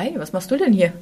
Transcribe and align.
Hi, 0.00 0.14
was 0.16 0.32
machst 0.32 0.50
du 0.50 0.56
denn 0.56 0.72
hier? 0.72 0.94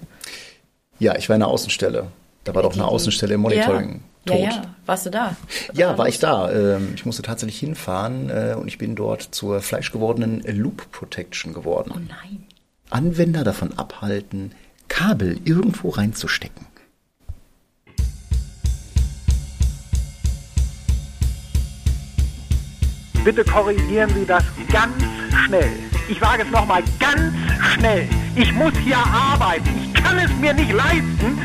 Ja, 0.98 1.14
ich 1.16 1.28
war 1.28 1.36
in 1.36 1.40
der 1.40 1.48
Außenstelle. 1.48 2.08
Da 2.42 2.52
war 2.56 2.64
doch 2.64 2.72
eine 2.74 2.84
Außenstelle 2.84 3.34
im 3.34 3.42
Monitoring. 3.42 4.02
Ja, 4.26 4.34
ja, 4.34 4.50
ja. 4.50 4.62
Warst 4.86 5.06
du 5.06 5.10
da? 5.10 5.36
Was 5.68 5.78
Ja, 5.78 5.96
war 5.96 6.08
ich 6.08 6.18
da. 6.18 6.50
Ähm, 6.50 6.94
Ich 6.96 7.06
musste 7.06 7.22
tatsächlich 7.22 7.60
hinfahren 7.60 8.28
äh, 8.28 8.56
und 8.58 8.66
ich 8.66 8.76
bin 8.76 8.96
dort 8.96 9.22
zur 9.22 9.60
fleischgewordenen 9.60 10.42
Loop 10.48 10.90
Protection 10.90 11.54
geworden. 11.54 11.92
Oh 11.94 12.00
nein. 12.00 12.44
Anwender 12.90 13.44
davon 13.44 13.78
abhalten, 13.78 14.50
Kabel 14.88 15.38
irgendwo 15.44 15.90
reinzustecken. 15.90 16.66
Bitte 23.24 23.44
korrigieren 23.44 24.10
Sie 24.14 24.24
das 24.24 24.44
ganz 24.72 24.94
schnell. 25.44 25.70
Ich 26.08 26.18
sage 26.18 26.42
es 26.42 26.50
nochmal 26.50 26.82
ganz 26.98 27.34
schnell. 27.74 28.08
Ich 28.34 28.52
muss 28.52 28.72
hier 28.84 28.98
arbeiten. 28.98 29.68
Ich 29.82 30.02
kann 30.02 30.18
es 30.18 30.30
mir 30.40 30.54
nicht 30.54 30.72
leisten, 30.72 31.38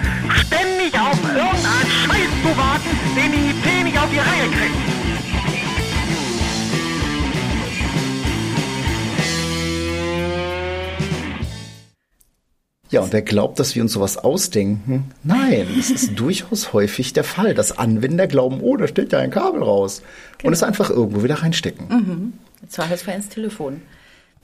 ständig 0.46 0.98
auf 1.00 1.20
irgendeinen 1.24 1.92
Scheiß 2.06 2.30
zu 2.42 2.58
warten, 2.58 2.90
den 3.16 3.32
die 3.32 3.50
IT 3.50 3.84
nicht 3.84 3.98
auf 3.98 4.10
die 4.12 4.20
Reihe 4.20 4.50
kriegt. 4.50 4.93
Ja, 12.94 13.02
und 13.02 13.12
wer 13.12 13.24
glaubt, 13.24 13.60
dass 13.60 13.74
wir 13.74 13.82
uns 13.82 13.92
sowas 13.92 14.20
ausdenken? 14.20 15.12
Nein, 15.24 15.66
es 15.80 15.90
ist 15.90 16.12
durchaus 16.20 16.74
häufig 16.74 17.12
der 17.12 17.24
Fall, 17.24 17.56
dass 17.56 17.76
Anwender 17.76 18.28
glauben, 18.28 18.62
oh, 18.62 18.78
da 18.78 18.88
steht 18.88 19.12
ja 19.12 19.18
ein 19.18 19.32
Kabel 19.32 19.64
raus. 19.64 20.04
Und 20.44 20.54
es 20.54 20.62
einfach 20.62 20.92
irgendwo 20.92 21.24
wieder 21.24 21.42
reinstecken. 21.42 22.34
Zweifelsfall 22.70 23.16
ins 23.16 23.30
Telefon. 23.30 23.82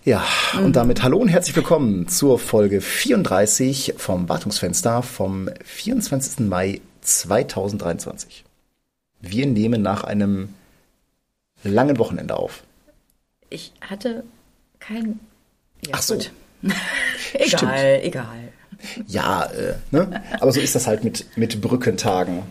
Ja, 0.04 0.26
und 0.64 0.76
damit 0.76 1.04
hallo 1.04 1.20
und 1.20 1.28
herzlich 1.28 1.56
willkommen 1.56 2.08
zur 2.08 2.40
Folge 2.40 2.82
34 2.82 3.94
vom 3.98 4.28
Wartungsfenster 4.28 5.04
vom 5.04 5.52
24. 5.64 6.48
Mai 6.48 6.82
2023. 7.02 8.46
Wir 9.22 9.46
nehmen 9.46 9.84
nach 9.84 10.04
einem 10.04 10.56
langen 11.64 12.00
Wochenende 12.00 12.36
auf. 12.36 12.64
Ich 13.52 13.74
hatte 13.80 14.24
kein. 14.80 15.20
Ja, 15.86 15.92
Ach 15.92 16.02
so. 16.02 16.16
gut. 16.16 16.32
egal, 17.34 17.48
Stimmt. 17.48 17.74
egal. 18.04 18.54
Ja, 19.08 19.46
äh, 19.46 19.76
ne? 19.92 20.24
aber 20.40 20.52
so 20.52 20.60
ist 20.60 20.76
das 20.76 20.88
halt 20.88 21.04
mit, 21.04 21.26
mit 21.38 21.62
Brückentagen. 21.62 22.44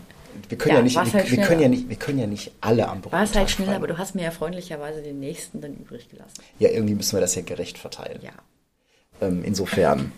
Wir 0.47 0.57
können 0.57 0.73
ja, 0.73 0.77
Ja, 0.79 0.83
nicht, 0.83 0.95
wir, 0.95 1.13
halt 1.13 1.31
wir 1.31 1.43
können 1.43 1.61
ja 1.61 1.67
nicht, 1.67 1.89
wir 1.89 1.95
können 1.95 2.19
ja 2.19 2.27
nicht 2.27 2.51
alle 2.61 2.87
am 2.87 2.97
War 2.97 3.01
Brückentag 3.01 3.29
es 3.29 3.35
halt 3.35 3.49
schneller, 3.51 3.75
aber 3.75 3.87
du 3.87 3.97
hast 3.97 4.15
mir 4.15 4.23
ja 4.23 4.31
freundlicherweise 4.31 5.01
den 5.01 5.19
nächsten 5.19 5.61
dann 5.61 5.75
übrig 5.75 6.09
gelassen. 6.09 6.33
Ja, 6.59 6.69
irgendwie 6.69 6.95
müssen 6.95 7.15
wir 7.15 7.21
das 7.21 7.35
ja 7.35 7.41
gerecht 7.41 7.77
verteilen. 7.77 8.19
Ja. 8.21 8.31
Ähm, 9.21 9.43
insofern. 9.43 10.11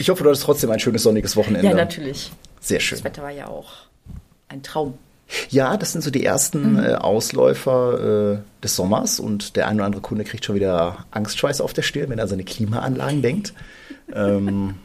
Ich 0.00 0.08
hoffe, 0.08 0.22
du 0.22 0.30
hattest 0.30 0.44
trotzdem 0.44 0.70
ein 0.70 0.80
schönes 0.80 1.02
sonniges 1.02 1.36
Wochenende. 1.36 1.68
Ja, 1.68 1.74
natürlich. 1.74 2.32
Sehr 2.60 2.80
schön. 2.80 2.98
Das 2.98 3.04
Wetter 3.04 3.22
war 3.22 3.30
ja 3.30 3.46
auch 3.48 3.72
ein 4.48 4.62
Traum. 4.62 4.98
Ja, 5.50 5.76
das 5.76 5.92
sind 5.92 6.02
so 6.02 6.10
die 6.10 6.24
ersten 6.24 6.72
Mhm. 6.74 6.78
äh, 6.84 6.94
Ausläufer 6.94 8.34
äh, 8.34 8.62
des 8.62 8.76
Sommers 8.76 9.20
und 9.20 9.56
der 9.56 9.68
ein 9.68 9.76
oder 9.76 9.84
andere 9.84 10.00
Kunde 10.02 10.24
kriegt 10.24 10.44
schon 10.44 10.54
wieder 10.56 11.04
Angstschweiß 11.10 11.60
auf 11.60 11.72
der 11.74 11.82
Stirn, 11.82 12.08
wenn 12.10 12.18
er 12.18 12.22
an 12.22 12.28
seine 12.28 12.44
Klimaanlagen 12.44 13.20
denkt. 13.20 13.52
Ähm, 14.14 14.76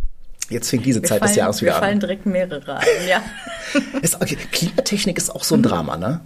jetzt 0.50 0.70
fängt 0.70 0.84
diese 0.86 1.02
Wir 1.02 1.08
Zeit 1.08 1.20
fallen, 1.20 1.28
des 1.28 1.36
Jahres 1.36 1.60
wir 1.60 1.66
wieder 1.68 1.78
fallen 1.78 1.94
an. 1.94 2.00
direkt 2.00 2.26
mehrere 2.26 2.78
ein, 2.78 2.86
ja. 3.08 3.22
Ist, 4.02 4.16
okay, 4.20 4.36
Klimatechnik 4.50 5.16
ist 5.16 5.30
auch 5.30 5.44
so 5.44 5.54
ein 5.54 5.62
Drama, 5.62 5.96
ne? 5.96 6.20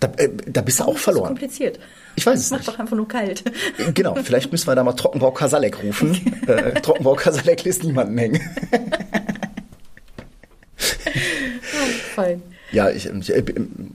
Da, 0.00 0.08
äh, 0.18 0.28
da 0.46 0.60
bist 0.60 0.78
du 0.80 0.84
auch 0.84 0.88
Das 0.88 0.96
ist 0.98 1.02
verloren. 1.04 1.26
kompliziert. 1.28 1.80
Ich 2.16 2.24
weiß 2.26 2.38
es 2.38 2.50
Macht 2.50 2.60
nicht. 2.60 2.68
doch 2.68 2.78
einfach 2.78 2.96
nur 2.96 3.08
kalt. 3.08 3.42
Genau, 3.94 4.14
vielleicht 4.22 4.52
müssen 4.52 4.66
wir 4.68 4.74
da 4.76 4.84
mal 4.84 4.92
Trockenbau 4.92 5.30
Kasalek 5.32 5.82
rufen. 5.82 6.14
äh, 6.46 6.80
Trockenbau 6.80 7.14
Kasalek 7.14 7.64
lässt 7.64 7.82
niemanden 7.84 8.16
hängen. 8.18 8.40
Fein. 12.14 12.42
Ja, 12.74 12.90
ich, 12.90 13.06
ich 13.06 13.30
äh, 13.32 13.44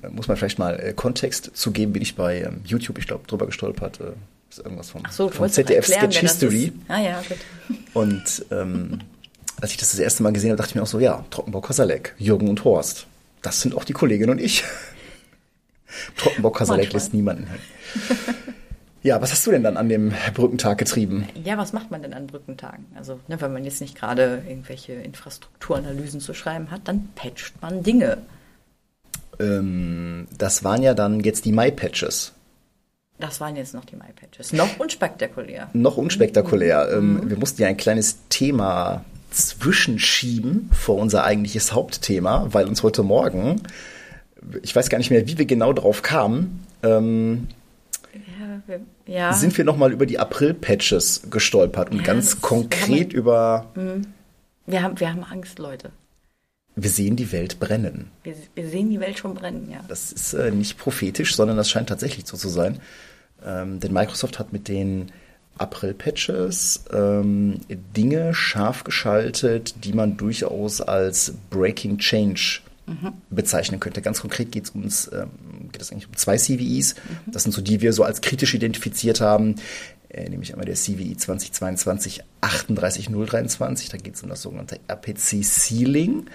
muss 0.09 0.27
man 0.27 0.38
vielleicht 0.38 0.58
mal 0.58 0.80
äh, 0.80 0.94
Kontext 0.94 1.52
zu 1.53 1.71
geben, 1.71 1.93
bin 1.93 2.02
ich 2.02 2.15
bei 2.15 2.42
ähm, 2.42 2.61
YouTube, 2.64 2.98
ich 2.98 3.08
glaube, 3.08 3.27
drüber 3.27 3.45
gestolpert. 3.45 3.99
Äh, 3.99 4.14
ist 4.49 4.59
irgendwas 4.59 4.89
vom, 4.89 5.02
Ach 5.05 5.11
so, 5.11 5.30
vom 5.30 5.48
ZDF 5.49 5.87
erklären, 5.89 6.11
Sketch 6.11 6.21
History. 6.21 6.64
ist. 6.65 6.73
Ah 6.87 6.99
ja, 6.99 7.21
gut. 7.27 7.37
Und 7.93 8.45
ähm, 8.52 8.99
als 9.61 9.71
ich 9.71 9.77
das 9.77 9.92
das 9.92 9.99
erste 9.99 10.23
Mal 10.23 10.31
gesehen 10.31 10.52
habe, 10.52 10.58
dachte 10.58 10.71
ich 10.71 10.76
mir 10.76 10.81
auch 10.81 10.87
so, 10.87 10.99
ja, 10.99 11.23
Trockenbau 11.30 11.61
Kasalek, 11.61 12.15
Jürgen 12.17 12.48
und 12.48 12.64
Horst. 12.64 13.05
Das 13.42 13.61
sind 13.61 13.76
auch 13.76 13.83
die 13.83 13.93
Kollegin 13.93 14.30
und 14.30 14.39
ich. 14.39 14.64
Trockenbau 16.17 16.49
Kasalek 16.52 16.93
lässt 16.93 17.14
niemanden 17.14 17.48
hängen. 17.48 17.61
Ja, 19.02 19.21
was 19.21 19.32
hast 19.32 19.45
du 19.48 19.52
denn 19.52 19.64
dann 19.64 19.77
an 19.77 19.87
dem 19.87 20.14
Brückentag 20.33 20.77
getrieben? 20.77 21.27
Ja, 21.43 21.58
was 21.58 21.71
macht 21.71 21.89
man 21.89 22.02
denn 22.02 22.14
an 22.14 22.27
Brückentagen? 22.27 22.86
Also, 22.95 23.20
ne, 23.27 23.39
wenn 23.39 23.53
man 23.53 23.64
jetzt 23.64 23.80
nicht 23.82 23.95
gerade 23.95 24.43
irgendwelche 24.48 24.93
Infrastrukturanalysen 24.93 26.20
zu 26.20 26.33
schreiben 26.33 26.70
hat, 26.70 26.82
dann 26.86 27.09
patcht 27.15 27.61
man 27.61 27.83
Dinge. 27.83 28.17
Ähm, 29.39 30.27
das 30.38 30.64
waren 30.64 30.82
ja 30.83 30.94
dann 30.94 31.20
jetzt 31.22 31.45
die 31.45 31.52
Mai-Patches. 31.52 32.33
Das 33.20 33.42
waren 33.42 33.55
jetzt 33.58 33.73
noch 33.73 33.83
die 33.83 33.98
MyPatches. 33.98 34.54
Noch 34.54 34.80
unspektakulär. 34.80 35.70
Noch 35.73 35.98
unspektakulär. 35.98 36.88
Mhm. 37.02 37.17
Ähm, 37.23 37.30
wir 37.30 37.38
mussten 37.38 37.61
ja 37.61 37.67
ein 37.67 37.77
kleines 37.77 38.17
Thema 38.30 39.04
zwischenschieben 39.32 40.70
vor 40.73 40.95
unser 40.95 41.23
eigentliches 41.26 41.73
Hauptthema, 41.73 42.48
weil 42.52 42.66
uns 42.66 42.82
heute 42.82 43.04
Morgen, 43.04 43.61
ich 44.64 44.76
weiß 44.76 44.89
gar 44.89 44.98
nicht 44.98 45.11
mehr, 45.11 45.27
wie 45.27 45.38
wir 45.38 45.45
genau 45.45 45.73
drauf 45.73 46.02
kamen, 46.02 46.66
ähm, 46.82 47.48
Ja, 48.14 48.61
wir, 48.66 48.80
ja. 49.06 49.33
sind 49.33 49.56
wir 49.58 49.66
nochmal 49.66 49.92
über 49.92 50.06
die 50.06 50.17
April-Patches 50.17 51.23
gestolpert 51.30 51.92
und 51.92 51.98
Ja, 51.98 52.04
ganz 52.04 52.42
konkret 52.42 53.11
über, 53.14 53.67
wir, 54.66 54.82
haben, 54.82 55.00
wir 55.00 55.10
haben 55.10 55.23
Angst, 55.26 55.60
Leute. 55.60 55.92
Wir 56.83 56.89
sehen 56.89 57.15
die 57.15 57.31
Welt 57.31 57.59
brennen. 57.59 58.09
Wir, 58.23 58.35
wir 58.55 58.69
sehen 58.69 58.89
die 58.89 58.99
Welt 58.99 59.17
schon 59.17 59.33
brennen, 59.33 59.69
ja. 59.71 59.83
Das 59.87 60.11
ist 60.11 60.33
äh, 60.33 60.51
nicht 60.51 60.77
prophetisch, 60.77 61.35
sondern 61.35 61.57
das 61.57 61.69
scheint 61.69 61.89
tatsächlich 61.89 62.25
so 62.27 62.37
zu 62.37 62.49
sein. 62.49 62.79
Ähm, 63.45 63.79
denn 63.79 63.93
Microsoft 63.93 64.39
hat 64.39 64.53
mit 64.53 64.67
den 64.67 65.11
April-Patches 65.57 66.85
ähm, 66.93 67.59
Dinge 67.95 68.33
scharf 68.33 68.83
geschaltet, 68.83 69.83
die 69.83 69.93
man 69.93 70.17
durchaus 70.17 70.81
als 70.81 71.33
Breaking 71.49 71.97
Change 71.97 72.61
bezeichnen 73.29 73.79
könnte. 73.79 74.01
Ganz 74.01 74.21
konkret 74.21 74.51
geht 74.51 74.65
es 74.65 74.69
uns, 74.71 75.09
ähm, 75.13 75.29
geht 75.71 75.81
es 75.81 75.91
eigentlich 75.91 76.07
um 76.07 76.15
zwei 76.15 76.37
CVEs. 76.37 76.95
Das 77.27 77.43
sind 77.43 77.51
so 77.51 77.61
die 77.61 77.81
wir 77.81 77.93
so 77.93 78.03
als 78.03 78.21
kritisch 78.21 78.53
identifiziert 78.53 79.21
haben. 79.21 79.55
Äh, 80.09 80.30
nämlich 80.30 80.53
einmal 80.53 80.65
der 80.65 80.75
CVE 80.75 81.15
2022 81.15 82.23
38023. 82.42 83.89
Da 83.89 83.97
geht 83.97 84.15
es 84.15 84.23
um 84.23 84.30
das 84.30 84.42
sogenannte 84.42 84.80
RPC 84.87 85.43
Sealing. 85.43 86.25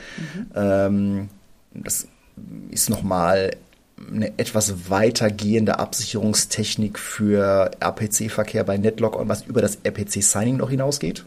Ähm, 0.55 1.29
das 1.73 2.07
ist 2.71 2.89
nochmal 2.89 3.57
eine 4.13 4.39
etwas 4.39 4.91
weitergehende 4.91 5.79
Absicherungstechnik 5.79 6.99
für 6.99 7.71
RPC-Verkehr 7.81 8.65
bei 8.65 8.77
Netlock-On, 8.77 9.29
was 9.29 9.43
über 9.43 9.61
das 9.61 9.79
RPC-Signing 9.85 10.57
noch 10.57 10.71
hinausgeht. 10.71 11.25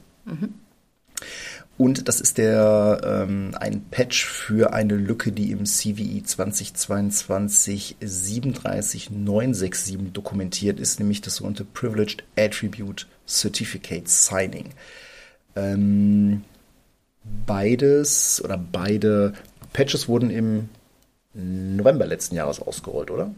Und 1.78 2.08
das 2.08 2.20
ist 2.20 2.40
der 2.40 3.02
ähm, 3.04 3.54
ein 3.60 3.86
Patch 3.92 4.26
für 4.26 4.74
eine 4.74 4.96
Lücke, 4.96 5.32
die 5.32 5.52
im 5.52 5.66
CVE 5.66 6.24
2022 6.24 7.98
37967 8.00 10.12
dokumentiert 10.12 10.80
ist, 10.80 11.00
nämlich 11.00 11.22
das 11.22 11.36
sogenannte 11.36 11.66
Privileged 11.66 12.24
Attribute 12.36 13.06
Certificate 13.28 14.10
Signing. 14.10 14.70
Ähm, 15.56 16.44
beides 17.46 18.44
oder 18.44 18.58
beide 18.58 19.34
Patches 19.74 20.08
wurden 20.08 20.32
im 20.32 20.70
November 21.34 22.08
letzten 22.08 22.36
Jahres 22.36 22.60
ausgerollt, 22.60 23.12
oder? 23.12 23.30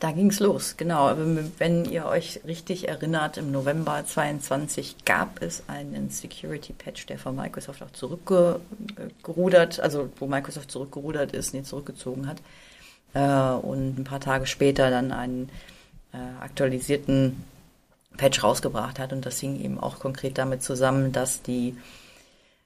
Da 0.00 0.12
ging's 0.12 0.40
los, 0.40 0.78
genau. 0.78 1.14
Wenn 1.58 1.84
ihr 1.84 2.06
euch 2.06 2.40
richtig 2.46 2.88
erinnert, 2.88 3.36
im 3.36 3.52
November 3.52 4.02
22 4.02 5.04
gab 5.04 5.42
es 5.42 5.62
einen 5.68 6.08
Security 6.08 6.72
Patch, 6.72 7.04
der 7.04 7.18
von 7.18 7.36
Microsoft 7.36 7.82
auch 7.82 7.90
zurückgerudert, 7.90 9.78
also 9.78 10.08
wo 10.18 10.26
Microsoft 10.26 10.70
zurückgerudert 10.70 11.32
ist, 11.32 11.52
den 11.52 11.66
zurückgezogen 11.66 12.26
hat. 12.26 12.38
Äh, 13.12 13.58
Und 13.60 13.98
ein 13.98 14.04
paar 14.04 14.20
Tage 14.20 14.46
später 14.46 14.88
dann 14.88 15.12
einen 15.12 15.50
äh, 16.14 16.16
aktualisierten 16.40 17.44
Patch 18.16 18.42
rausgebracht 18.42 18.98
hat. 18.98 19.12
Und 19.12 19.26
das 19.26 19.38
hing 19.38 19.60
eben 19.60 19.78
auch 19.78 19.98
konkret 19.98 20.38
damit 20.38 20.62
zusammen, 20.62 21.12
dass 21.12 21.42
die, 21.42 21.76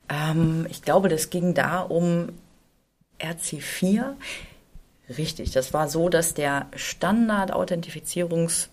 ähm, 0.08 0.69
ich 0.70 0.82
glaube, 0.82 1.08
das 1.08 1.30
ging 1.30 1.52
da 1.52 1.80
um 1.80 2.28
RC4. 3.19 4.14
Richtig, 5.08 5.50
das 5.50 5.74
war 5.74 5.88
so, 5.88 6.08
dass 6.08 6.34
der 6.34 6.66
Standard-Authentifizierungs- 6.74 8.68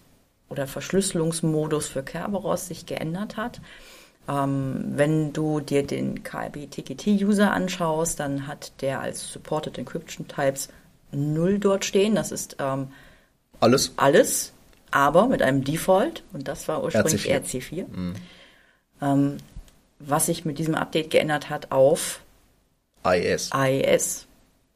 oder 0.49 0.67
Verschlüsselungsmodus 0.67 1.87
für 1.87 2.03
Kerberos 2.03 2.67
sich 2.67 2.85
geändert 2.85 3.37
hat. 3.37 3.61
Ähm, 4.27 4.83
wenn 4.95 5.33
du 5.33 5.59
dir 5.59 5.85
den 5.85 6.23
KLB-TKT-User 6.23 7.51
anschaust, 7.51 8.19
dann 8.19 8.47
hat 8.47 8.71
der 8.81 9.01
als 9.01 9.31
Supported 9.31 9.77
Encryption 9.77 10.27
Types 10.27 10.69
0 11.11 11.59
dort 11.59 11.85
stehen. 11.85 12.15
Das 12.15 12.31
ist 12.31 12.57
ähm, 12.59 12.89
Alles? 13.59 13.93
alles, 13.97 14.53
aber 14.91 15.27
mit 15.27 15.41
einem 15.41 15.63
Default, 15.63 16.23
und 16.33 16.47
das 16.47 16.67
war 16.67 16.83
ursprünglich 16.83 17.31
RC4. 17.31 17.85
RC4. 17.85 18.13
Ähm, 19.01 19.37
was 19.99 20.27
sich 20.27 20.45
mit 20.45 20.59
diesem 20.59 20.75
Update 20.75 21.09
geändert 21.09 21.49
hat 21.49 21.71
auf 21.71 22.21
IS. 23.03 23.51
AES. 23.51 24.27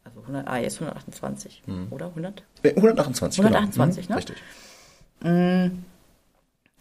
Also 0.05 0.21
100, 0.21 0.47
AES 0.47 0.75
128, 0.75 1.63
oder 1.89 2.07
100? 2.07 2.43
Äh, 2.63 2.69
128, 2.75 3.43
128, 3.43 4.07
genau. 4.07 4.13
ne? 4.13 4.17
Richtig. 4.17 4.37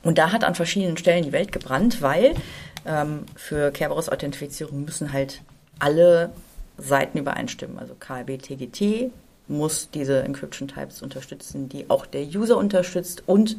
Und 0.04 0.18
da 0.18 0.32
hat 0.32 0.44
an 0.44 0.54
verschiedenen 0.54 0.96
Stellen 0.98 1.24
die 1.24 1.32
Welt 1.32 1.50
gebrannt, 1.50 2.02
weil 2.02 2.34
ähm, 2.86 3.24
für 3.34 3.70
Kerberos-Authentifizierung 3.72 4.84
müssen 4.84 5.12
halt 5.12 5.40
alle 5.78 6.30
Seiten 6.76 7.18
übereinstimmen. 7.18 7.78
Also 7.78 7.94
KLB 7.94 8.42
TGT 8.42 9.10
muss 9.48 9.90
diese 9.90 10.22
Encryption 10.22 10.68
Types 10.68 11.02
unterstützen, 11.02 11.68
die 11.68 11.88
auch 11.90 12.06
der 12.06 12.22
User 12.22 12.56
unterstützt 12.56 13.22
und 13.26 13.56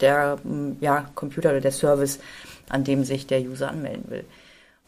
der 0.00 0.38
m, 0.44 0.76
ja, 0.80 1.10
Computer 1.14 1.50
oder 1.50 1.60
der 1.60 1.72
Service, 1.72 2.18
an 2.68 2.84
dem 2.84 3.04
sich 3.04 3.26
der 3.26 3.40
User 3.40 3.70
anmelden 3.70 4.10
will. 4.10 4.24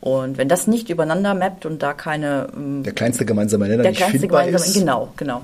Und 0.00 0.36
wenn 0.36 0.48
das 0.48 0.66
nicht 0.66 0.90
übereinander 0.90 1.34
mappt 1.34 1.64
und 1.66 1.82
da 1.82 1.92
keine 1.94 2.48
m, 2.54 2.82
Der 2.82 2.92
kleinste 2.92 3.24
gemeinsame 3.24 3.66
Nenner 3.66 3.82
der 3.82 3.92
nicht 3.92 3.98
kleinste 3.98 4.20
findbar 4.20 4.44
gemeinsame, 4.44 4.70
ist. 4.70 4.78
genau, 4.78 5.12
genau. 5.16 5.42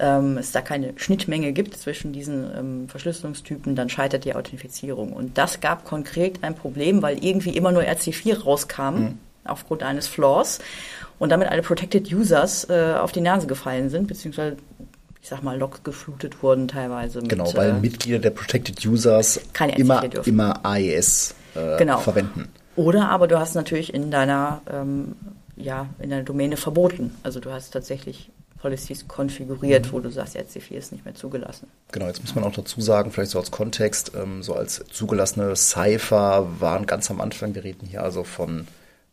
Ähm, 0.00 0.38
es 0.38 0.50
da 0.52 0.60
keine 0.62 0.94
Schnittmenge 0.96 1.52
gibt 1.52 1.76
zwischen 1.76 2.12
diesen 2.12 2.44
ähm, 2.58 2.88
Verschlüsselungstypen, 2.88 3.76
dann 3.76 3.88
scheitert 3.88 4.24
die 4.24 4.34
Authentifizierung. 4.34 5.12
Und 5.12 5.38
das 5.38 5.60
gab 5.60 5.84
konkret 5.84 6.42
ein 6.42 6.54
Problem, 6.56 7.02
weil 7.02 7.22
irgendwie 7.24 7.56
immer 7.56 7.70
nur 7.72 7.82
RC4 7.82 8.42
rauskam, 8.42 8.94
Mhm. 8.94 9.18
aufgrund 9.44 9.82
eines 9.82 10.08
Flaws, 10.08 10.58
und 11.18 11.28
damit 11.30 11.48
alle 11.48 11.62
Protected 11.62 12.12
Users 12.12 12.68
äh, 12.68 12.94
auf 12.98 13.12
die 13.12 13.20
Nase 13.20 13.46
gefallen 13.46 13.90
sind, 13.90 14.08
beziehungsweise, 14.08 14.56
ich 15.22 15.28
sag 15.28 15.42
mal, 15.44 15.56
Logs 15.56 15.84
geflutet 15.84 16.42
wurden 16.42 16.66
teilweise. 16.66 17.20
Mit, 17.20 17.28
Genau, 17.28 17.54
weil 17.54 17.70
äh, 17.70 17.74
Mitglieder 17.74 18.18
der 18.18 18.30
Protected 18.30 18.84
Users 18.84 19.40
Keine 19.52 19.76
immer, 19.76 20.00
dürfen. 20.08 20.28
immer 20.28 20.64
AES 20.64 21.34
äh, 21.54 21.76
Genau. 21.78 21.98
verwenden. 21.98 22.48
Oder 22.76 23.10
aber 23.10 23.28
du 23.28 23.38
hast 23.38 23.54
natürlich 23.54 23.92
in 23.92 24.10
deiner, 24.10 24.62
ähm, 24.70 25.14
ja, 25.56 25.86
in 25.98 26.10
deiner 26.10 26.22
Domäne 26.22 26.56
verboten. 26.56 27.14
Also 27.22 27.40
du 27.40 27.50
hast 27.52 27.70
tatsächlich 27.72 28.30
Policies 28.60 29.08
konfiguriert, 29.08 29.86
Mhm. 29.86 29.92
wo 29.92 29.98
du 30.00 30.10
sagst, 30.10 30.36
RC4 30.36 30.76
ist 30.78 30.92
nicht 30.92 31.04
mehr 31.04 31.14
zugelassen. 31.14 31.66
Genau, 31.90 32.06
jetzt 32.06 32.22
muss 32.22 32.34
man 32.36 32.44
auch 32.44 32.52
dazu 32.52 32.80
sagen, 32.80 33.10
vielleicht 33.10 33.32
so 33.32 33.38
als 33.40 33.50
Kontext, 33.50 34.12
ähm, 34.14 34.42
so 34.42 34.54
als 34.54 34.84
zugelassene 34.90 35.56
Cypher 35.56 36.46
waren 36.60 36.86
ganz 36.86 37.10
am 37.10 37.20
Anfang, 37.20 37.54
wir 37.56 37.64
reden 37.64 37.86
hier 37.86 38.02
also 38.04 38.22
von 38.22 38.68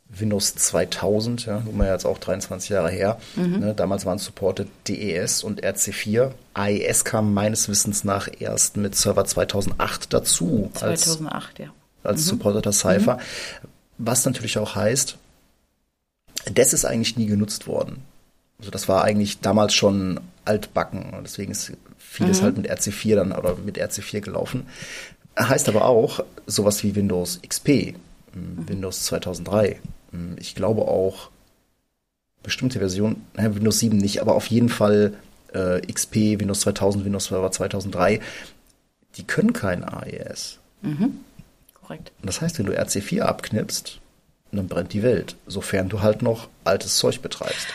Windows 0.07 0.55
2000, 0.55 1.45
ja, 1.47 1.59
nun 1.61 1.77
mal 1.77 1.87
jetzt 1.91 2.05
auch 2.05 2.17
23 2.19 2.69
Jahre 2.69 2.89
her. 2.89 3.19
Mhm. 3.35 3.59
Ne, 3.59 3.73
damals 3.75 4.05
waren 4.05 4.17
supported 4.19 4.67
DES 4.87 5.43
und 5.43 5.63
RC4. 5.63 6.31
AES 6.53 7.03
kam 7.03 7.33
meines 7.33 7.69
Wissens 7.69 8.03
nach 8.03 8.27
erst 8.39 8.77
mit 8.77 8.95
Server 8.95 9.25
2008 9.25 10.13
dazu 10.13 10.71
als, 10.79 11.01
2008, 11.01 11.59
ja. 11.59 11.67
Als 12.03 12.25
supporteter 12.25 12.71
Cypher. 12.71 13.19
Was 13.97 14.25
natürlich 14.25 14.57
auch 14.57 14.75
heißt, 14.75 15.17
das 16.53 16.73
ist 16.73 16.85
eigentlich 16.85 17.17
nie 17.17 17.25
genutzt 17.25 17.67
worden. 17.67 18.03
Also 18.59 18.71
das 18.71 18.87
war 18.87 19.03
eigentlich 19.03 19.39
damals 19.39 19.73
schon 19.73 20.19
altbacken 20.45 21.13
und 21.13 21.23
deswegen 21.23 21.51
ist 21.51 21.71
vieles 21.97 22.41
halt 22.41 22.57
mit 22.57 22.69
RC4 22.69 23.15
dann 23.15 23.31
oder 23.31 23.55
mit 23.55 23.77
RC4 23.77 24.21
gelaufen. 24.21 24.67
Heißt 25.37 25.69
aber 25.69 25.85
auch 25.85 26.21
sowas 26.47 26.83
wie 26.83 26.95
Windows 26.95 27.39
XP, 27.47 27.69
m, 28.33 28.65
Windows 28.67 29.03
2003. 29.05 29.79
m, 30.11 30.35
Ich 30.39 30.55
glaube 30.55 30.81
auch 30.83 31.29
bestimmte 32.43 32.79
Versionen, 32.79 33.25
Windows 33.35 33.79
7 33.79 33.97
nicht, 33.97 34.21
aber 34.21 34.35
auf 34.35 34.47
jeden 34.47 34.69
Fall 34.69 35.13
äh, 35.53 35.79
XP, 35.81 36.39
Windows 36.39 36.61
2000, 36.61 37.05
Windows 37.05 37.25
Server 37.25 37.51
2003, 37.51 38.19
die 39.15 39.23
können 39.23 39.53
kein 39.53 39.83
AES. 39.83 40.57
Korrekt. 41.89 42.11
Das 42.21 42.39
heißt, 42.39 42.59
wenn 42.59 42.67
du 42.67 42.73
RC4 42.73 43.21
abknipst, 43.21 43.99
dann 44.51 44.67
brennt 44.67 44.93
die 44.93 45.01
Welt, 45.01 45.35
sofern 45.47 45.89
du 45.89 46.01
halt 46.01 46.21
noch 46.21 46.47
altes 46.63 46.97
Zeug 46.97 47.21
betreibst. 47.23 47.67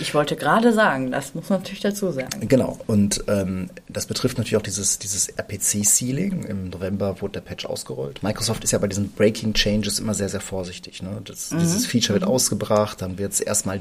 Ich 0.00 0.14
wollte 0.14 0.34
gerade 0.34 0.72
sagen, 0.72 1.12
das 1.12 1.34
muss 1.36 1.48
man 1.48 1.60
natürlich 1.60 1.80
dazu 1.80 2.10
sagen. 2.10 2.48
Genau, 2.48 2.80
und 2.88 3.22
ähm, 3.28 3.70
das 3.88 4.06
betrifft 4.06 4.38
natürlich 4.38 4.56
auch 4.56 4.62
dieses, 4.62 4.98
dieses 4.98 5.28
RPC-Sealing. 5.28 6.42
Im 6.42 6.70
November 6.70 7.20
wurde 7.20 7.34
der 7.34 7.42
Patch 7.42 7.64
ausgerollt. 7.64 8.20
Microsoft 8.24 8.64
ist 8.64 8.72
ja 8.72 8.78
bei 8.78 8.88
diesen 8.88 9.12
Breaking 9.12 9.54
Changes 9.54 10.00
immer 10.00 10.14
sehr, 10.14 10.28
sehr 10.28 10.40
vorsichtig. 10.40 11.00
Ne? 11.00 11.20
Das, 11.24 11.50
Dieses 11.50 11.86
Feature 11.86 12.18
wird 12.18 12.28
ausgebracht, 12.28 13.00
dann 13.00 13.16
wird 13.18 13.32
es 13.32 13.40
erstmal 13.40 13.78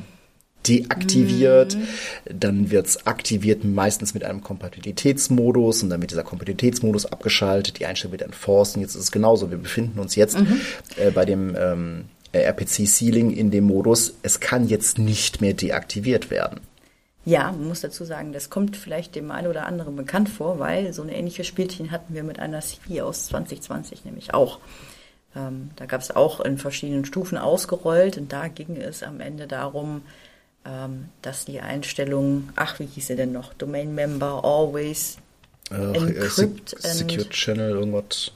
deaktiviert, 0.68 1.78
dann 2.26 2.72
wird 2.72 2.88
es 2.88 3.08
aktiviert 3.08 3.64
meistens 3.64 4.14
mit 4.14 4.24
einem 4.24 4.42
Kompatibilitätsmodus 4.42 5.84
und 5.84 5.90
dann 5.90 6.02
wird 6.02 6.12
dieser 6.12 6.24
Kompatibilitätsmodus 6.24 7.06
abgeschaltet, 7.06 7.80
die 7.80 7.86
Einstellung 7.86 8.12
wird 8.12 8.22
enforced 8.22 8.76
und 8.76 8.82
jetzt 8.82 8.96
ist 8.96 9.02
es 9.02 9.12
genauso. 9.12 9.50
Wir 9.50 9.58
befinden 9.58 10.00
uns 10.00 10.16
jetzt 10.16 10.38
äh, 10.98 11.12
bei 11.12 11.26
dem 11.26 11.56
ähm, 11.58 12.06
RPC-Sealing 12.34 13.32
in 13.32 13.52
dem 13.52 13.66
Modus, 13.66 14.14
es 14.24 14.40
kann 14.40 14.68
jetzt 14.68 14.98
nicht 14.98 15.42
mehr 15.42 15.54
deaktiviert 15.54 16.30
werden. 16.30 16.62
Ja, 17.24 17.52
man 17.52 17.68
muss 17.68 17.82
dazu 17.82 18.04
sagen, 18.04 18.34
das 18.34 18.50
kommt 18.50 18.76
vielleicht 18.76 19.16
dem 19.16 19.30
einen 19.30 19.48
oder 19.48 19.68
anderen 19.68 19.96
bekannt 19.96 20.28
vor, 20.30 20.58
weil 20.58 20.92
so 20.92 21.04
ein 21.04 21.10
ähnliches 21.10 21.46
Spielchen 21.46 21.92
hatten 21.92 22.16
wir 22.16 22.24
mit 22.24 22.40
einer 22.40 22.62
CV 22.62 23.04
aus 23.04 23.28
2020 23.28 24.06
nämlich 24.06 24.34
auch. 24.34 24.60
Ähm, 25.36 25.70
da 25.76 25.86
gab 25.86 26.02
es 26.02 26.16
auch 26.16 26.40
in 26.40 26.58
verschiedenen 26.58 27.06
Stufen 27.06 27.38
ausgerollt 27.38 28.18
und 28.18 28.34
da 28.34 28.48
ging 28.48 28.76
es 28.76 29.04
am 29.04 29.20
Ende 29.20 29.46
darum, 29.46 30.02
dass 31.22 31.46
die 31.46 31.60
Einstellung, 31.60 32.50
ach, 32.56 32.80
wie 32.80 32.86
hieß 32.86 33.08
sie 33.08 33.16
denn 33.16 33.32
noch? 33.32 33.54
Domain 33.56 33.96
Member 33.96 34.44
always 34.44 35.18
Ach, 35.72 35.78
äh, 35.80 35.98
Encrypt 35.98 36.76
and- 36.76 36.84
Secure 36.84 37.30
Channel, 37.30 37.72
irgendwas. 37.72 38.32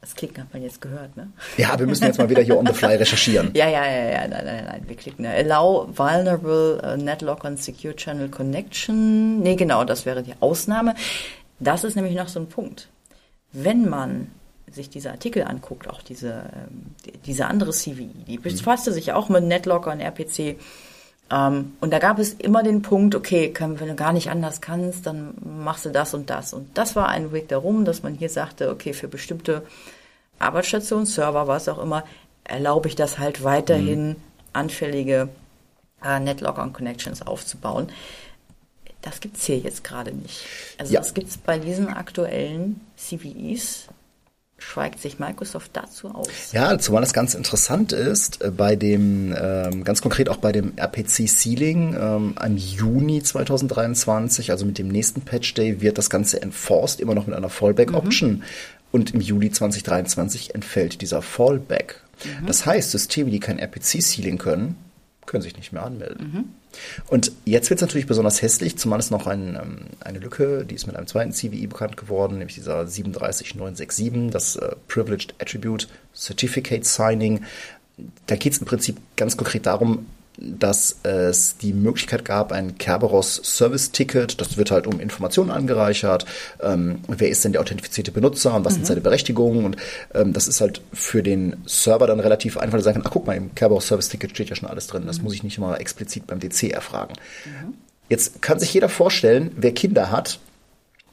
Das 0.00 0.14
Klicken 0.14 0.42
hat 0.42 0.52
man 0.52 0.62
jetzt 0.62 0.80
gehört, 0.80 1.16
ne? 1.16 1.32
Ja, 1.56 1.78
wir 1.78 1.86
müssen 1.86 2.04
jetzt 2.04 2.18
mal 2.18 2.28
wieder 2.30 2.40
hier 2.42 2.56
on 2.56 2.66
the 2.66 2.72
fly 2.72 2.94
recherchieren. 2.94 3.50
Ja, 3.54 3.68
ja, 3.68 3.84
ja, 3.84 4.10
ja, 4.10 4.28
nein, 4.28 4.44
nein, 4.44 4.64
nein, 4.64 4.82
wir 4.86 4.96
klicken. 4.96 5.22
ne? 5.24 5.30
Allow 5.34 5.88
vulnerable 5.96 6.80
uh, 6.84 6.96
netlock 6.96 7.44
on 7.44 7.56
secure 7.56 7.94
channel 7.96 8.28
connection. 8.28 9.40
Nee, 9.40 9.56
genau, 9.56 9.84
das 9.84 10.06
wäre 10.06 10.22
die 10.22 10.34
Ausnahme. 10.40 10.94
Das 11.58 11.82
ist 11.84 11.96
nämlich 11.96 12.14
noch 12.14 12.28
so 12.28 12.38
ein 12.40 12.46
Punkt. 12.48 12.88
Wenn 13.52 13.88
man 13.88 14.30
sich 14.72 14.90
diese 14.90 15.10
Artikel 15.10 15.44
anguckt, 15.44 15.88
auch 15.88 16.02
diese, 16.02 16.50
ähm, 16.54 16.94
die, 17.06 17.12
diese 17.18 17.46
andere 17.46 17.70
CVI, 17.70 18.10
die 18.26 18.38
befasste 18.38 18.92
sich 18.92 19.12
auch 19.12 19.28
mit 19.28 19.44
Netlocker 19.44 19.92
und 19.92 20.00
RPC. 20.00 20.56
Ähm, 21.30 21.72
und 21.80 21.92
da 21.92 21.98
gab 21.98 22.18
es 22.18 22.32
immer 22.34 22.62
den 22.62 22.82
Punkt, 22.82 23.14
okay, 23.14 23.52
kann, 23.52 23.80
wenn 23.80 23.88
du 23.88 23.94
gar 23.94 24.12
nicht 24.12 24.30
anders 24.30 24.60
kannst, 24.60 25.06
dann 25.06 25.34
machst 25.64 25.84
du 25.84 25.90
das 25.90 26.14
und 26.14 26.30
das. 26.30 26.52
Und 26.52 26.76
das 26.76 26.96
war 26.96 27.08
ein 27.08 27.32
Weg 27.32 27.48
darum, 27.48 27.84
dass 27.84 28.02
man 28.02 28.14
hier 28.14 28.30
sagte, 28.30 28.70
okay, 28.70 28.92
für 28.92 29.08
bestimmte 29.08 29.62
Arbeitsstationen, 30.38 31.06
Server, 31.06 31.46
was 31.46 31.68
auch 31.68 31.78
immer, 31.78 32.04
erlaube 32.44 32.88
ich 32.88 32.96
das 32.96 33.18
halt 33.18 33.44
weiterhin 33.44 34.16
anfällige 34.52 35.28
äh, 36.02 36.20
Netlocker 36.20 36.62
und 36.62 36.72
Connections 36.72 37.22
aufzubauen. 37.26 37.88
Das 39.02 39.20
gibt's 39.20 39.44
hier 39.44 39.58
jetzt 39.58 39.84
gerade 39.84 40.12
nicht. 40.12 40.44
Also 40.78 40.94
Ja. 40.94 41.00
das 41.00 41.14
gibt's 41.14 41.36
bei 41.36 41.58
diesen 41.58 41.88
aktuellen 41.88 42.80
CVEs, 42.96 43.86
schweigt 44.58 45.00
sich 45.00 45.18
Microsoft 45.18 45.70
dazu 45.72 46.08
aus. 46.08 46.28
Ja, 46.52 46.78
zumal 46.78 47.00
das 47.00 47.12
ganz 47.12 47.34
interessant 47.34 47.92
ist, 47.92 48.42
äh, 48.42 48.50
bei 48.50 48.76
dem, 48.76 49.34
ähm, 49.40 49.84
ganz 49.84 50.02
konkret 50.02 50.28
auch 50.28 50.36
bei 50.36 50.52
dem 50.52 50.72
RPC-Sealing 50.76 51.96
ähm, 51.98 52.34
im 52.44 52.56
Juni 52.56 53.22
2023, 53.22 54.50
also 54.50 54.66
mit 54.66 54.78
dem 54.78 54.88
nächsten 54.88 55.22
Patch 55.22 55.54
Day, 55.54 55.80
wird 55.80 55.96
das 55.96 56.10
Ganze 56.10 56.42
enforced, 56.42 57.00
immer 57.00 57.14
noch 57.14 57.26
mit 57.26 57.36
einer 57.36 57.48
Fallback-Option. 57.48 58.42
Und 58.90 59.14
im 59.14 59.20
Juli 59.20 59.50
2023 59.50 60.54
entfällt 60.54 61.02
dieser 61.02 61.20
Fallback. 61.22 62.00
Das 62.46 62.66
heißt, 62.66 62.90
Systeme, 62.90 63.30
die 63.30 63.38
kein 63.38 63.58
RPC-Sealing 63.58 64.38
können, 64.38 64.76
können 65.26 65.42
sich 65.42 65.56
nicht 65.56 65.72
mehr 65.72 65.84
anmelden. 65.84 66.54
Und 67.06 67.32
jetzt 67.44 67.70
wird 67.70 67.78
es 67.78 67.82
natürlich 67.82 68.06
besonders 68.06 68.42
hässlich, 68.42 68.76
zumal 68.76 68.98
es 68.98 69.10
noch 69.10 69.26
ein, 69.26 69.56
ähm, 69.60 69.78
eine 70.00 70.18
Lücke, 70.18 70.64
die 70.64 70.74
ist 70.74 70.86
mit 70.86 70.96
einem 70.96 71.06
zweiten 71.06 71.32
CVI 71.32 71.66
bekannt 71.66 71.96
geworden, 71.96 72.38
nämlich 72.38 72.54
dieser 72.54 72.86
37967, 72.86 74.30
das 74.30 74.56
äh, 74.56 74.76
Privileged 74.86 75.34
Attribute 75.40 75.88
Certificate 76.14 76.84
Signing. 76.84 77.44
Da 78.26 78.36
geht 78.36 78.52
es 78.52 78.58
im 78.58 78.66
Prinzip 78.66 78.96
ganz 79.16 79.36
konkret 79.36 79.66
darum, 79.66 80.06
dass 80.40 80.98
es 81.02 81.56
die 81.56 81.72
Möglichkeit 81.72 82.24
gab, 82.24 82.52
ein 82.52 82.78
Kerberos 82.78 83.40
Service 83.44 83.90
Ticket, 83.90 84.40
das 84.40 84.56
wird 84.56 84.70
halt 84.70 84.86
um 84.86 85.00
Informationen 85.00 85.50
angereichert, 85.50 86.24
ähm, 86.62 87.00
wer 87.08 87.28
ist 87.28 87.44
denn 87.44 87.52
der 87.52 87.60
authentifizierte 87.60 88.12
Benutzer 88.12 88.54
und 88.54 88.64
was 88.64 88.74
sind 88.74 88.86
seine 88.86 89.00
Berechtigungen 89.00 89.64
und 89.64 89.76
ähm, 90.14 90.32
das 90.32 90.48
ist 90.48 90.60
halt 90.60 90.80
für 90.92 91.22
den 91.22 91.56
Server 91.66 92.06
dann 92.06 92.20
relativ 92.20 92.56
einfach, 92.56 92.80
sagen 92.80 92.98
kann, 92.98 93.06
ach 93.06 93.12
guck 93.12 93.26
mal, 93.26 93.36
im 93.36 93.54
Kerberos 93.54 93.88
Service 93.88 94.08
Ticket 94.08 94.30
steht 94.30 94.50
ja 94.50 94.56
schon 94.56 94.68
alles 94.68 94.86
drin, 94.86 95.04
das 95.06 95.20
muss 95.20 95.34
ich 95.34 95.42
nicht 95.42 95.58
immer 95.58 95.80
explizit 95.80 96.26
beim 96.26 96.38
DC 96.38 96.70
erfragen. 96.70 97.14
Jetzt 98.08 98.40
kann 98.40 98.58
sich 98.58 98.72
jeder 98.72 98.88
vorstellen, 98.88 99.50
wer 99.56 99.72
Kinder 99.72 100.10
hat, 100.10 100.38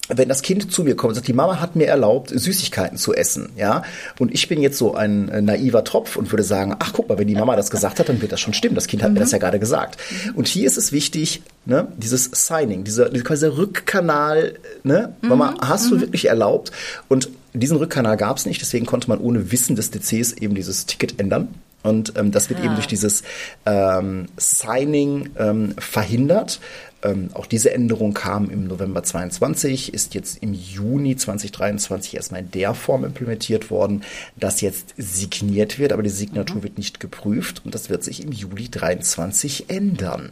wenn 0.10 0.30
das 0.30 0.42
Kind 0.42 0.72
zu 0.72 0.84
mir 0.84 0.96
kommt 0.96 1.10
und 1.10 1.16
sagt, 1.16 1.28
die 1.28 1.34
Mama 1.34 1.60
hat 1.60 1.76
mir 1.76 1.88
erlaubt, 1.88 2.30
Süßigkeiten 2.30 2.98
zu 2.98 3.14
essen, 3.14 3.50
ja, 3.58 3.84
und 4.20 4.34
ich 4.34 4.48
bin 4.48 4.62
jetzt 4.62 4.78
so 4.78 4.96
ein 4.96 5.30
äh, 5.30 5.42
naiver 5.42 5.84
Tropf 5.84 6.16
und 6.16 6.32
würde 6.32 6.44
sagen, 6.44 6.76
ach 6.80 6.94
guck 6.94 7.10
mal, 7.10 7.18
wenn 7.18 7.28
die 7.28 7.36
Mama 7.36 7.56
das 7.56 7.72
gesagt 7.72 8.00
hat, 8.00 8.10
dann 8.10 8.22
wird 8.22 8.32
das 8.32 8.40
schon 8.40 8.54
stimmen. 8.54 8.76
Das 8.76 8.88
Kind 8.88 9.04
hat 9.04 9.12
mir 9.12 9.20
das 9.20 9.32
ja 9.32 9.38
gerade 9.38 9.60
gesagt. 9.60 9.98
Und 10.36 10.48
hier 10.48 10.68
ist 10.68 10.78
es 10.78 10.92
wichtig, 10.92 11.42
ne, 11.66 11.88
dieses 11.98 12.26
Signing, 12.26 12.84
dieser, 12.84 13.10
dieser 13.10 13.58
Rückkanal, 13.58 14.56
ne, 14.84 15.16
Mama, 15.22 15.56
hast 15.62 15.92
du 15.92 16.00
wirklich 16.00 16.28
erlaubt? 16.28 16.72
Und 17.08 17.30
diesen 17.54 17.78
Rückkanal 17.78 18.18
gab 18.18 18.38
es 18.38 18.46
nicht, 18.46 18.62
deswegen 18.62 18.86
konnte 18.86 19.10
man 19.10 19.20
ohne 19.20 19.52
Wissen 19.52 19.76
des 19.76 19.92
DCs 19.92 20.34
eben 20.34 20.56
dieses 20.56 20.86
Ticket 20.86 21.20
ändern. 21.20 21.48
Und 21.86 22.13
ähm, 22.18 22.32
das 22.32 22.50
wird 22.50 22.60
Ah. 22.60 22.65
eben 22.65 22.75
durch 22.75 22.88
dieses 22.88 23.22
ähm, 23.65 24.25
Signing 24.38 25.30
ähm, 25.38 25.75
verhindert. 25.77 26.60
Ähm, 27.04 27.30
auch 27.34 27.46
diese 27.46 27.72
Änderung 27.72 28.15
kam 28.15 28.50
im 28.50 28.65
November 28.65 29.04
22, 29.04 29.94
ist 29.94 30.15
jetzt 30.15 30.42
im 30.42 30.54
Juni 30.54 31.15
2023 31.15 32.15
erstmal 32.15 32.42
in 32.42 32.50
der 32.50 32.74
Form 32.74 33.06
implementiert 33.06 33.70
worden, 33.70 34.01
dass 34.36 34.62
jetzt 34.62 34.96
signiert 34.98 35.77
wird, 35.77 35.94
aber 35.94 36.01
die 36.01 36.10
Signatur 36.10 36.63
wird 36.63 36.80
nicht 36.80 37.00
geprüft 37.00 37.62
und 37.63 37.75
das 37.75 37.92
wird 37.92 38.04
sich 38.04 38.24
im 38.24 38.32
Juli 38.32 38.70
23 38.70 39.70
ändern. 39.70 40.32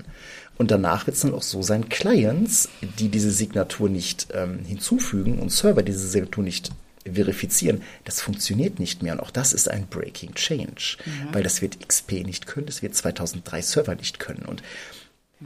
Und 0.58 0.72
danach 0.72 1.06
wird 1.06 1.16
es 1.16 1.22
dann 1.22 1.36
auch 1.36 1.44
so 1.44 1.62
sein, 1.62 1.90
Clients, 1.90 2.70
die 2.98 3.10
diese 3.10 3.32
Signatur 3.32 3.90
nicht 3.90 4.28
ähm, 4.34 4.60
hinzufügen 4.66 5.38
und 5.38 5.52
Server, 5.52 5.84
die 5.84 5.92
diese 5.92 6.08
Signatur 6.08 6.44
nicht 6.44 6.72
verifizieren, 7.12 7.82
das 8.06 8.22
funktioniert 8.22 8.80
nicht 8.80 9.04
mehr. 9.04 9.14
Und 9.14 9.20
auch 9.20 9.32
das 9.32 9.54
ist 9.54 9.70
ein 9.70 9.88
Breaking 9.88 10.34
Change, 10.36 10.98
weil 11.32 11.44
das 11.44 11.62
wird 11.62 11.88
XP 11.88 12.26
nicht 12.26 12.48
können, 12.48 12.66
das 12.66 12.82
wird 12.82 12.96
2003 12.96 13.62
Server 13.62 13.96
nicht 13.96 14.20
können. 14.20 14.46
Und 14.46 14.64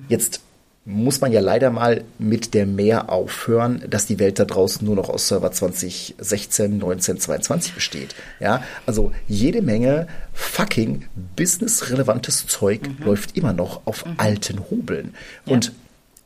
jetzt 0.10 0.42
muss 0.88 1.20
man 1.20 1.34
ja 1.34 1.42
leider 1.42 1.70
mal 1.70 2.06
mit 2.18 2.54
der 2.54 2.66
Mehr 2.66 3.10
aufhören, 3.10 3.84
dass 3.90 4.06
die 4.06 4.20
Welt 4.20 4.40
da 4.40 4.46
draußen 4.46 4.86
nur 4.86 4.96
noch 4.96 5.10
aus 5.10 5.28
Server 5.28 5.52
2016, 5.52 6.78
19, 6.78 7.20
22 7.20 7.74
besteht. 7.74 8.16
Ja, 8.40 8.64
also 8.86 9.12
jede 9.28 9.62
Menge 9.62 10.08
fucking 10.34 11.06
businessrelevantes 11.36 12.48
Zeug 12.48 12.90
läuft 13.00 13.36
immer 13.36 13.52
noch 13.52 13.82
auf 13.84 14.06
alten 14.16 14.62
Hobeln. 14.70 15.14
Und 15.46 15.74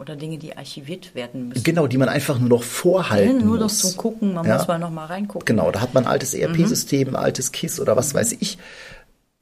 Oder 0.01 0.15
Dinge, 0.15 0.39
die 0.39 0.57
archiviert 0.57 1.13
werden 1.13 1.49
müssen. 1.49 1.63
Genau, 1.63 1.85
die 1.85 1.97
man 1.99 2.09
einfach 2.09 2.39
nur 2.39 2.49
noch 2.49 2.63
vorhalten 2.63 3.37
Ne, 3.37 3.43
Nur 3.45 3.57
noch 3.57 3.63
muss. 3.65 3.79
zum 3.81 3.97
Gucken, 3.97 4.33
man 4.33 4.47
Ja. 4.47 4.57
muss 4.57 4.67
mal 4.67 4.79
noch 4.79 4.89
mal 4.89 5.05
reingucken. 5.05 5.45
Genau, 5.45 5.69
da 5.69 5.79
hat 5.79 5.93
man 5.93 6.05
ein 6.05 6.11
altes 6.11 6.33
ERP-System, 6.33 7.09
ein 7.09 7.15
altes 7.15 7.51
KISS 7.51 7.79
oder 7.79 7.95
was 7.95 8.15
weiß 8.15 8.31
ich. 8.39 8.57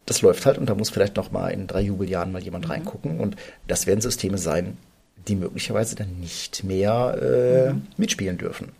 Das 0.05 0.21
läuft 0.21 0.45
halt 0.45 0.57
und 0.57 0.69
da 0.69 0.75
muss 0.75 0.89
vielleicht 0.89 1.15
noch 1.15 1.31
mal 1.31 1.47
in 1.49 1.65
drei 1.67 1.79
Jubeljahren 1.81 2.31
mal 2.33 2.41
jemand 2.43 2.69
reingucken. 2.69 3.21
Und 3.21 3.37
das 3.67 3.87
werden 3.87 4.01
Systeme 4.01 4.37
sein, 4.37 4.75
die 5.29 5.35
möglicherweise 5.35 5.95
dann 5.95 6.19
nicht 6.19 6.63
mehr 6.65 7.71
äh, 7.71 7.73
mitspielen 7.99 8.37
dürfen. 8.37 8.73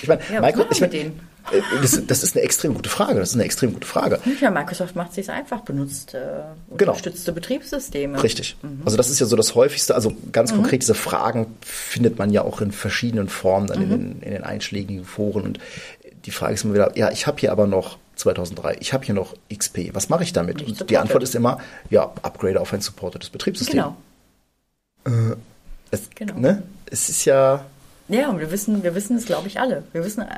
Ich 0.00 0.06
meine, 0.06 0.20
Ja, 0.32 0.40
Micro- 0.40 0.66
ich 0.70 0.80
mein, 0.80 0.90
mit 0.90 1.12
das, 1.82 2.00
das 2.06 2.22
ist 2.22 2.36
eine 2.36 2.44
extrem 2.44 2.74
gute 2.74 2.88
Frage. 2.88 3.20
Das 3.20 3.30
ist 3.30 3.34
eine 3.34 3.44
extrem 3.44 3.72
gute 3.72 3.86
Frage. 3.86 4.18
Ja, 4.40 4.50
Microsoft 4.50 4.96
macht 4.96 5.12
sich 5.12 5.30
einfach, 5.30 5.60
benutzt 5.60 6.14
äh, 6.14 6.18
Genau. 6.76 6.92
unterstützte 6.92 7.32
Betriebssysteme. 7.32 8.22
Richtig. 8.22 8.56
Also 8.84 8.96
das 8.96 9.10
ist 9.10 9.20
ja 9.20 9.26
so 9.26 9.36
das 9.36 9.54
häufigste, 9.54 9.94
also 9.94 10.12
ganz 10.32 10.52
konkret 10.52 10.82
diese 10.82 10.94
Fragen 10.94 11.46
findet 11.60 12.18
man 12.18 12.30
ja 12.30 12.42
auch 12.42 12.60
in 12.60 12.72
verschiedenen 12.72 13.28
Formen 13.28 13.66
dann 13.68 13.82
in, 13.82 13.90
den, 13.90 14.22
in 14.22 14.30
den 14.32 14.44
einschlägigen 14.44 15.04
Foren 15.04 15.42
und 15.42 15.58
die 16.24 16.30
Frage 16.32 16.54
ist 16.54 16.64
immer 16.64 16.74
wieder, 16.74 16.96
ja, 16.98 17.10
ich 17.12 17.26
habe 17.28 17.38
hier 17.38 17.52
aber 17.52 17.66
noch 17.68 17.98
2003, 18.16 18.78
ich 18.80 18.92
habe 18.92 19.04
hier 19.04 19.14
noch 19.14 19.34
XP, 19.54 19.90
was 19.94 20.08
mache 20.08 20.24
ich 20.24 20.32
damit? 20.32 20.66
Nicht 20.66 20.80
Und 20.80 20.90
die. 20.90 20.96
Antwort 20.98 21.22
ist 21.22 21.34
immer, 21.36 21.60
ja, 21.90 22.12
upgrade 22.22 22.60
auf 22.60 22.72
ein 22.72 22.80
supportetes 22.80 23.30
Betriebssystem. 23.30 23.76
Genau. 25.04 25.36
Es, 25.90 26.10
Genau. 26.14 26.34
Ne? 26.38 26.62
es 26.90 27.08
ist 27.08 27.24
ja, 27.26 27.64
Ja, 28.08 28.28
und 28.30 28.40
wir 28.40 28.50
wissen, 28.50 28.82
wir 28.82 28.94
wissen 28.94 29.16
es, 29.16 29.26
glaube 29.26 29.46
ich, 29.48 29.60
alle. 29.60 29.84
Wir 29.92 30.04
wissen, 30.04 30.22
äh, 30.22 30.28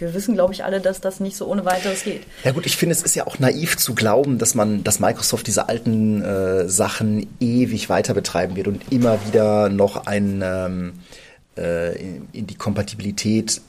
wir 0.00 0.14
wissen, 0.14 0.34
glaube 0.34 0.52
ich, 0.52 0.64
alle, 0.64 0.80
dass 0.80 1.00
das 1.00 1.20
nicht 1.20 1.36
so 1.36 1.46
ohne 1.46 1.64
weiteres 1.64 2.04
geht. 2.04 2.22
Ja 2.44 2.52
gut, 2.52 2.66
ich 2.66 2.76
finde, 2.76 2.94
es 2.94 3.02
ist 3.02 3.14
ja 3.14 3.26
auch 3.26 3.38
naiv 3.38 3.76
zu 3.76 3.94
glauben, 3.94 4.38
dass 4.38 4.54
man, 4.54 4.82
dass 4.84 5.00
Microsoft 5.00 5.46
diese 5.46 5.68
alten 5.68 6.22
äh, 6.22 6.68
Sachen 6.68 7.26
ewig 7.40 7.88
weiter 7.88 8.14
betreiben 8.14 8.56
wird 8.56 8.68
und 8.68 8.82
immer 8.90 9.18
wieder 9.26 9.68
noch 9.68 10.06
ein 10.06 10.42
ähm, 10.44 10.92
äh, 11.56 11.98
in, 12.00 12.28
in 12.32 12.46
die 12.46 12.54
Kompatibilität 12.54 13.60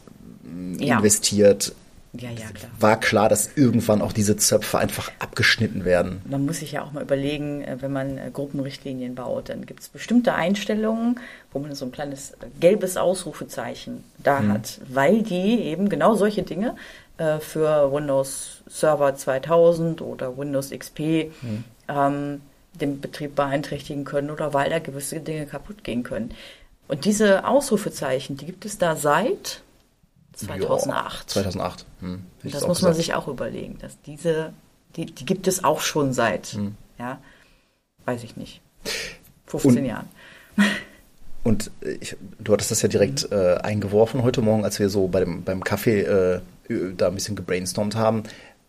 Ja. 0.80 0.98
investiert. 0.98 1.74
Ja, 2.13 2.30
ja, 2.30 2.48
klar. 2.53 2.72
War 2.80 3.00
klar, 3.00 3.30
dass 3.30 3.51
irgendwann 3.56 4.01
auch 4.01 4.12
diese 4.12 4.36
Zöpfe 4.36 4.77
einfach 4.77 5.12
abgeschnitten 5.20 5.86
werden. 5.86 6.22
Man 6.25 6.46
muss 6.46 6.58
sich 6.60 6.74
ja 6.74 6.84
auch 6.84 6.91
mal 6.91 7.03
überlegen, 7.03 7.62
äh, 7.62 7.77
wenn 7.80 7.94
man 7.94 8.18
äh, 8.18 8.30
Gruppenrichtlinien 8.34 9.15
baut, 9.15 9.48
dann 9.48 9.65
gibt 9.65 9.80
es 9.80 9.89
bestimmte 9.89 10.34
Einstellungen, 10.34 11.20
wo 11.53 11.60
man 11.60 11.74
so 11.74 11.86
ein 11.86 11.91
kleines 11.91 12.34
gelbes 12.60 12.98
Ausrufezeichen 12.98 14.03
da 14.18 14.44
hat, 14.46 14.82
weil 14.89 15.24
die 15.24 15.62
eben 15.62 15.88
genau 15.88 16.15
solche 16.15 16.44
Dinge 16.44 16.75
äh, 17.18 17.39
für 17.39 17.94
Windows 17.94 18.62
Server 18.68 19.15
2000 19.15 20.01
oder 20.01 20.38
Windows 20.38 20.72
XP 20.72 21.32
ähm, 21.88 22.41
den 22.74 23.00
Betrieb 23.00 23.36
beeinträchtigen 23.36 24.06
können 24.06 24.32
oder 24.32 24.53
weil 24.53 24.70
da 24.70 24.80
gewisse 24.80 25.20
Dinge 25.20 25.46
kaputt 25.46 25.84
gehen 25.84 26.03
können. 26.03 26.32
Und 26.88 27.06
diese 27.06 27.46
Ausrufezeichen, 27.46 28.36
die 28.36 28.46
gibt 28.46 28.65
es 28.65 28.77
da 28.77 28.96
seit 28.98 29.62
2008. 30.48 31.19
Ja, 31.21 31.27
2008. 31.43 31.86
Hm, 32.01 32.24
Das 32.43 32.53
muss 32.67 32.81
man 32.81 32.91
gesagt. 32.91 32.95
sich 32.98 33.13
auch 33.13 33.27
überlegen, 33.27 33.77
dass 33.79 34.00
diese, 34.01 34.53
die, 34.95 35.05
die 35.05 35.25
gibt 35.25 35.48
es 35.48 35.63
auch 35.63 35.81
schon 35.81 36.13
seit, 36.13 36.48
Hm. 36.48 36.75
ja, 37.00 37.19
weiß 38.05 38.24
ich 38.24 38.36
nicht, 38.38 38.62
15 39.48 39.77
Und- 39.79 39.86
Jahren. 39.86 40.07
Und 41.43 41.71
äh, 41.81 41.98
ich, 42.00 42.15
du 42.39 42.53
hattest 42.53 42.69
das 42.71 42.81
ja 42.83 42.88
direkt 42.89 43.31
äh, 43.31 43.55
eingeworfen 43.55 44.24
heute 44.24 44.41
Morgen, 44.41 44.63
als 44.63 44.79
wir 44.79 44.89
so 44.89 45.07
bei 45.07 45.19
dem, 45.21 45.43
beim 45.43 45.63
Kaffee 45.63 46.01
äh, 46.01 46.39
da 46.95 47.07
ein 47.07 47.15
bisschen 47.15 47.36
gebrainstormt 47.36 47.95
haben. 47.95 48.24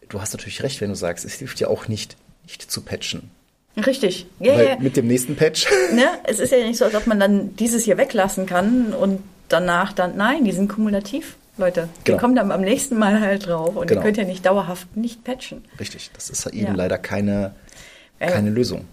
Du 0.08 0.20
hast 0.20 0.32
natürlich 0.32 0.62
recht, 0.62 0.80
wenn 0.80 0.88
du 0.90 0.96
sagst, 0.96 1.24
es 1.24 1.34
hilft 1.34 1.60
ja 1.60 1.68
auch 1.68 1.86
nicht, 1.88 2.16
nicht 2.44 2.70
zu 2.70 2.80
patchen. 2.80 3.30
Richtig. 3.76 4.26
Ja, 4.38 4.54
Weil 4.56 4.78
mit 4.80 4.96
dem 4.96 5.06
nächsten 5.06 5.36
Patch 5.36 5.66
Ne? 5.94 6.04
Es 6.24 6.40
ist 6.40 6.50
ja 6.50 6.58
nicht 6.58 6.78
so, 6.78 6.84
als 6.86 6.94
ob 6.94 7.06
man 7.06 7.20
dann 7.20 7.54
dieses 7.56 7.84
hier 7.84 7.96
weglassen 7.98 8.46
kann 8.46 8.92
und 8.94 9.22
danach 9.48 9.92
dann, 9.92 10.16
nein, 10.16 10.44
die 10.44 10.52
sind 10.52 10.68
kumulativ, 10.68 11.36
Leute. 11.58 11.88
Genau. 12.04 12.16
Die 12.16 12.20
kommen 12.20 12.34
dann 12.34 12.50
am 12.50 12.62
nächsten 12.62 12.98
Mal 12.98 13.20
halt 13.20 13.46
drauf 13.46 13.76
und 13.76 13.86
Genau. 13.86 14.00
ihr 14.00 14.04
könnt 14.04 14.16
ja 14.16 14.24
nicht 14.24 14.44
dauerhaft 14.46 14.96
nicht 14.96 15.22
patchen. 15.24 15.64
Richtig, 15.78 16.10
das 16.14 16.30
ist 16.30 16.46
eben 16.46 16.66
Ja. 16.66 16.72
leider 16.74 16.98
keine, 16.98 17.54
ja. 18.20 18.28
keine 18.28 18.50
Lösung. 18.50 18.86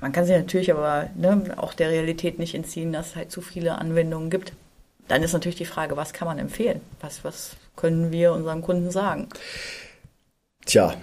Man 0.00 0.12
kann 0.12 0.24
sich 0.24 0.34
natürlich 0.34 0.72
aber 0.72 1.10
ne, 1.14 1.52
auch 1.58 1.74
der 1.74 1.90
Realität 1.90 2.38
nicht 2.38 2.54
entziehen, 2.54 2.92
dass 2.92 3.08
es 3.08 3.16
halt 3.16 3.30
zu 3.30 3.42
viele 3.42 3.76
Anwendungen 3.76 4.30
gibt. 4.30 4.54
Dann 5.08 5.22
ist 5.22 5.32
natürlich 5.34 5.56
die 5.58 5.66
Frage, 5.66 5.96
was 5.96 6.12
kann 6.14 6.26
man 6.26 6.38
empfehlen? 6.38 6.80
Was, 7.02 7.22
was 7.24 7.56
können 7.76 8.10
wir 8.12 8.32
unseren 8.32 8.62
Kunden 8.62 8.90
sagen? 8.90 9.28
Tja, 10.64 10.94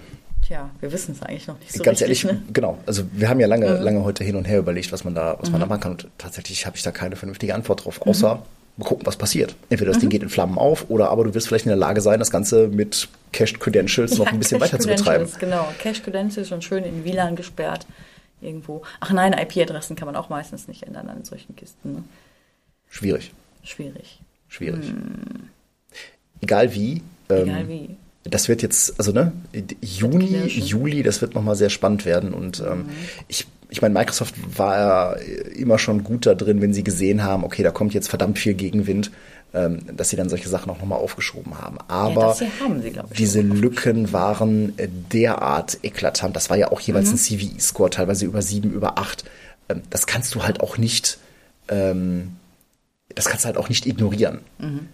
Tja, 0.46 0.70
wir 0.80 0.90
wissen 0.92 1.12
es 1.12 1.22
eigentlich 1.22 1.46
noch 1.46 1.58
nicht 1.58 1.72
so 1.72 1.82
ganz 1.84 2.00
richtig. 2.00 2.24
ehrlich, 2.24 2.40
ne? 2.40 2.52
genau. 2.54 2.78
Also 2.86 3.02
wir 3.12 3.28
haben 3.28 3.38
ja 3.38 3.46
lange, 3.46 3.66
lange 3.76 4.02
heute 4.02 4.24
hin 4.24 4.34
und 4.34 4.46
her 4.46 4.58
überlegt, 4.60 4.90
was 4.92 5.04
man 5.04 5.14
da, 5.14 5.36
was 5.40 5.50
man 5.50 5.60
da 5.60 5.66
machen 5.66 5.80
kann. 5.80 5.92
Und 5.92 6.08
tatsächlich 6.16 6.64
habe 6.64 6.74
ich 6.76 6.82
da 6.82 6.90
keine 6.90 7.16
vernünftige 7.16 7.54
Antwort 7.54 7.84
drauf, 7.84 8.00
außer 8.06 8.42
wir 8.78 8.84
gucken, 8.86 9.04
was 9.06 9.16
passiert. 9.16 9.54
Entweder 9.68 9.90
das 9.92 10.00
Ding 10.00 10.08
geht 10.08 10.22
in 10.22 10.28
Flammen 10.30 10.56
auf 10.56 10.88
oder 10.88 11.10
aber 11.10 11.24
du 11.24 11.34
wirst 11.34 11.48
vielleicht 11.48 11.66
in 11.66 11.70
der 11.70 11.76
Lage 11.76 12.00
sein, 12.00 12.18
das 12.18 12.30
Ganze 12.30 12.68
mit 12.68 13.08
Cached 13.32 13.60
Credentials 13.60 14.16
noch 14.18 14.26
Ja, 14.26 14.32
ein 14.32 14.38
bisschen 14.38 14.58
Cache 14.58 14.72
weiter 14.72 14.80
zu 14.82 14.88
betreiben. 14.88 15.28
Genau, 15.38 15.68
Cache 15.82 16.00
Credentials 16.02 16.48
schon 16.48 16.62
schön 16.62 16.84
in 16.84 17.04
WLAN 17.04 17.36
gesperrt 17.36 17.86
irgendwo. 18.40 18.82
Ach 19.00 19.12
nein, 19.12 19.32
IP-Adressen 19.34 19.96
kann 19.96 20.06
man 20.06 20.16
auch 20.16 20.28
meistens 20.30 20.68
nicht 20.68 20.84
ändern 20.84 21.08
an 21.08 21.24
solchen 21.24 21.54
Kisten. 21.56 21.92
Ne? 21.92 22.04
Schwierig, 22.88 23.32
Schwierig. 23.64 24.20
schwierig. 24.48 24.86
Egal 26.40 26.72
wie. 26.74 27.02
ähm, 27.28 27.42
Egal 27.48 27.68
wie. 27.68 27.90
Das 28.24 28.48
wird 28.48 28.62
jetzt, 28.62 28.98
also 28.98 29.12
ne, 29.12 29.32
Juni. 29.80 30.46
Juli, 30.46 31.02
das 31.02 31.20
wird 31.20 31.34
nochmal 31.34 31.56
sehr 31.56 31.70
spannend 31.70 32.04
werden. 32.04 32.34
Und 32.34 32.60
ähm, 32.60 32.78
Mhm. 32.80 32.88
ich, 33.26 33.46
ich 33.70 33.82
meine, 33.82 33.92
Microsoft 33.94 34.34
war 34.58 34.78
ja 34.78 35.12
immer 35.54 35.78
schon 35.78 36.02
gut 36.04 36.26
da 36.26 36.34
drin, 36.34 36.60
wenn 36.62 36.72
sie 36.72 36.84
gesehen 36.84 37.22
haben, 37.22 37.44
okay, 37.44 37.62
da 37.62 37.70
kommt 37.70 37.92
jetzt 37.94 38.08
verdammt 38.08 38.38
viel 38.38 38.54
Gegenwind, 38.54 39.10
ähm, 39.54 39.80
dass 39.96 40.10
sie 40.10 40.16
dann 40.16 40.28
solche 40.28 40.48
Sachen 40.48 40.70
auch 40.70 40.78
nochmal 40.78 40.98
aufgeschoben 40.98 41.58
haben. 41.58 41.78
Aber 41.88 42.34
hier 42.34 42.48
haben 42.60 42.80
sie, 42.82 42.88
ich, 42.88 42.98
diese 43.16 43.40
Lücken 43.40 44.12
waren 44.12 44.78
äh, 44.78 44.88
derart 45.12 45.78
eklatant. 45.82 46.34
Das 46.36 46.50
war 46.50 46.56
ja 46.56 46.70
auch 46.70 46.80
jeweils 46.80 47.08
Mhm. 47.08 47.14
ein 47.14 47.18
CVE-Score, 47.18 47.90
teilweise 47.90 48.24
über 48.26 48.42
sieben, 48.42 48.72
über 48.72 48.98
acht. 48.98 49.24
Ähm, 49.68 49.82
das 49.90 50.06
kannst 50.06 50.34
du 50.34 50.44
halt 50.44 50.60
auch 50.60 50.78
nicht, 50.78 51.18
ähm, 51.68 52.36
das 53.14 53.26
kannst 53.26 53.44
du 53.44 53.46
halt 53.46 53.56
auch 53.58 53.68
nicht 53.68 53.86
ignorieren. 53.86 54.40
Mhm. 54.58 54.88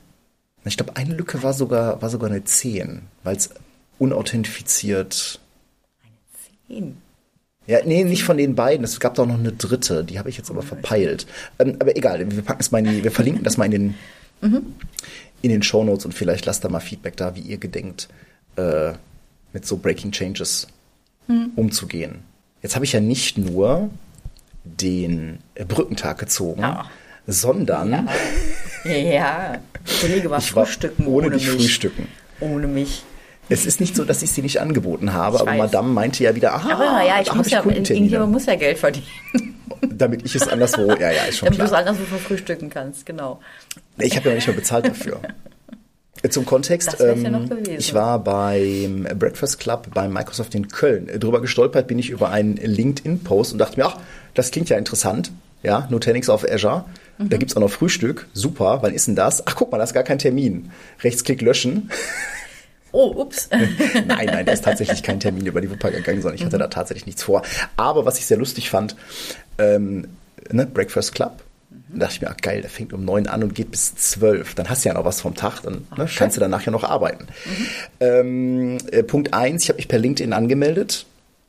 Ich 0.65 0.77
glaube, 0.77 0.97
eine 0.97 1.15
Lücke 1.15 1.43
war 1.43 1.53
sogar, 1.53 2.01
war 2.01 2.09
sogar 2.11 2.31
eine 2.31 2.43
10, 2.43 3.03
weil 3.23 3.37
es 3.37 3.51
unauthentifiziert. 3.99 5.39
Zehn. 6.69 6.97
Ja, 7.67 7.79
nee, 7.85 8.05
nicht 8.05 8.25
von 8.25 8.37
den 8.37 8.55
beiden. 8.55 8.85
Es 8.85 9.01
gab 9.01 9.15
da 9.15 9.23
auch 9.23 9.27
noch 9.27 9.39
eine 9.39 9.53
dritte, 9.53 10.05
die 10.05 10.19
habe 10.19 10.29
ich 10.29 10.37
jetzt 10.37 10.51
Oh, 10.51 10.55
aber 10.55 10.63
verpeilt. 10.63 11.27
Ähm, 11.59 11.77
aber 11.79 11.97
egal, 11.97 12.31
wir 12.31 12.43
packen 12.43 12.61
es 12.61 12.71
mal 12.71 12.79
in 12.87 12.93
die, 12.93 13.05
wir 13.05 13.11
verlinken 13.11 13.43
das 13.45 13.57
mal 13.57 13.65
in 13.67 13.71
den, 13.71 13.95
Mhm. 14.43 14.75
in 15.43 15.51
den 15.51 15.63
Shownotes 15.63 16.05
und 16.05 16.13
vielleicht 16.13 16.45
lasst 16.45 16.65
da 16.65 16.69
mal 16.69 16.81
Feedback 16.81 17.17
da, 17.17 17.35
wie 17.35 17.41
ihr 17.41 17.57
gedenkt, 17.57 18.09
äh, 18.57 18.93
mit 19.55 19.65
so 19.67 19.77
Breaking 19.79 20.13
Changes 20.13 20.67
Mhm. 21.27 21.53
umzugehen. 21.57 22.17
Jetzt 22.63 22.75
habe 22.75 22.85
ich 22.85 22.93
ja 22.93 23.01
nicht 23.01 23.39
nur 23.39 23.89
den 24.65 25.39
äh, 25.55 25.65
Brückentag 25.65 26.19
gezogen, 26.19 26.61
Ja. 26.61 26.91
sondern 27.27 28.09
Ja, 28.85 29.59
Kollege 30.01 30.29
war 30.31 30.39
ich 30.41 30.55
war 30.55 30.67
frühstücken 30.67 31.07
ohne, 31.07 31.27
ohne 31.29 31.37
mich. 31.37 31.49
frühstücken. 31.49 32.09
Ohne 32.41 32.67
mich. 32.67 33.05
Es 33.49 33.67
ist 33.67 33.81
nicht 33.81 33.95
so, 33.95 34.05
dass 34.05 34.23
ich 34.23 34.31
sie 34.31 34.43
nicht 34.43 34.61
angeboten 34.61 35.13
habe, 35.13 35.37
Ich 35.37 35.43
aber 35.43 35.51
weiß. 35.53 35.59
Madame 35.59 35.89
meinte 35.89 36.25
ja 36.25 36.35
wieder, 36.35 36.55
aha, 36.55 36.73
Aber 36.73 37.07
ja, 37.07 37.21
ich 37.21 37.33
muss 37.35 37.51
ja, 37.51 37.61
Kundentermine. 37.61 38.05
irgendjemand 38.07 38.33
muss 38.33 38.47
ja 38.47 38.55
Geld 38.55 38.79
verdienen, 38.79 39.07
damit 39.91 40.25
ich 40.25 40.35
es 40.35 40.49
anderswo, 40.49 40.93
ja, 40.93 41.11
ja, 41.11 41.25
ist 41.25 41.39
schon 41.39 41.47
damit 41.47 41.61
du 41.61 41.65
es 41.65 41.71
klar. 41.71 41.81
anderswo 41.81 42.05
verfrühstücken 42.05 42.71
kannst, 42.71 43.05
genau. 43.05 43.41
Ich 43.99 44.17
habe 44.17 44.27
ja 44.29 44.31
noch 44.33 44.37
nicht 44.37 44.49
mal 44.49 44.55
bezahlt 44.55 44.87
dafür. 44.87 45.21
Zum 46.31 46.47
Kontext, 46.47 46.97
ja 46.99 47.07
ähm, 47.13 47.49
gewesen. 47.51 47.77
ich 47.79 47.93
war 47.93 48.19
beim 48.19 49.07
Breakfast 49.19 49.61
Club 49.61 49.89
bei 49.93 50.09
Microsoft 50.09 50.55
in 50.55 50.69
Köln. 50.69 51.11
Drüber 51.21 51.43
gestolpert 51.43 51.87
bin 51.87 51.99
ich 51.99 52.09
über 52.09 52.31
einen 52.31 52.57
LinkedIn-Post 52.57 53.53
und 53.53 53.59
dachte 53.59 53.79
mir, 53.79 53.87
ach, 53.87 53.99
das 54.33 54.51
klingt 54.51 54.71
ja 54.71 54.79
interessant. 54.79 55.33
Ja, 55.63 55.87
Nutanix 55.91 56.31
auf 56.31 56.45
Azure. 56.51 56.87
Mhm. 57.19 57.29
Da 57.29 57.37
gibt's 57.37 57.55
auch 57.57 57.61
noch 57.61 57.71
Frühstück. 57.71 58.27
Super, 58.33 58.79
wann 58.81 58.95
ist 58.95 59.07
denn 59.07 59.17
das? 59.17 59.47
Ach, 59.47 59.55
guck 59.55 59.71
mal, 59.71 59.77
da 59.79 59.85
ist 59.85 59.93
gar 59.93 60.03
kein 60.03 60.19
Termin. 60.19 60.71
Rechtsklick 61.03 61.43
löschen. 61.43 61.91
Oh, 62.95 63.13
ups. 63.17 63.49
nein, 64.07 64.27
nein, 64.27 64.47
da 64.47 64.53
ist 64.53 64.63
tatsächlich 64.63 65.03
kein 65.03 65.19
Termin 65.19 65.45
über 65.47 65.61
die 65.61 65.69
Wupper 65.69 65.91
gegangen, 65.91 66.23
sondern 66.23 66.37
ich 66.37 66.45
hatte 66.45 66.59
da 66.59 66.69
tatsächlich 66.69 67.07
nichts 67.07 67.25
vor. 67.25 67.43
Aber 67.77 68.07
was 68.07 68.21
ich 68.21 68.27
sehr 68.27 68.37
lustig 68.37 68.71
fand, 68.71 68.95
ähm, 69.59 70.07
ne, 70.53 70.65
Breakfast 70.65 71.13
Club. 71.13 71.43
Da 71.89 71.99
dachte 71.99 72.15
ich 72.15 72.21
mir, 72.21 72.31
ach 72.31 72.37
geil, 72.37 72.61
der 72.61 72.71
fängt 72.71 72.93
um 72.93 73.05
neun 73.05 73.27
an 73.27 73.43
und 73.43 73.53
geht 73.53 73.73
bis 73.73 73.97
zwölf. 73.97 74.55
Dann 74.55 74.71
hast 74.71 74.85
du 74.85 74.91
ja 74.91 74.95
noch 74.95 75.05
was 75.05 75.21
vom 75.21 75.35
Tag, 75.35 75.63
dann 75.63 75.89
ne, 75.97 76.09
kannst 76.17 76.37
du 76.37 76.41
danach 76.41 76.63
ja 76.63 76.71
noch 76.71 76.85
arbeiten. 76.85 77.27
Ähm, 77.99 78.79
äh, 78.93 79.03
Punkt 79.03 79.35
eins, 79.35 79.65
ich 79.65 79.71
habe 79.71 79.79
mich 79.79 79.89
per 79.89 79.99
LinkedIn 79.99 80.33
angemeldet. 80.33 81.05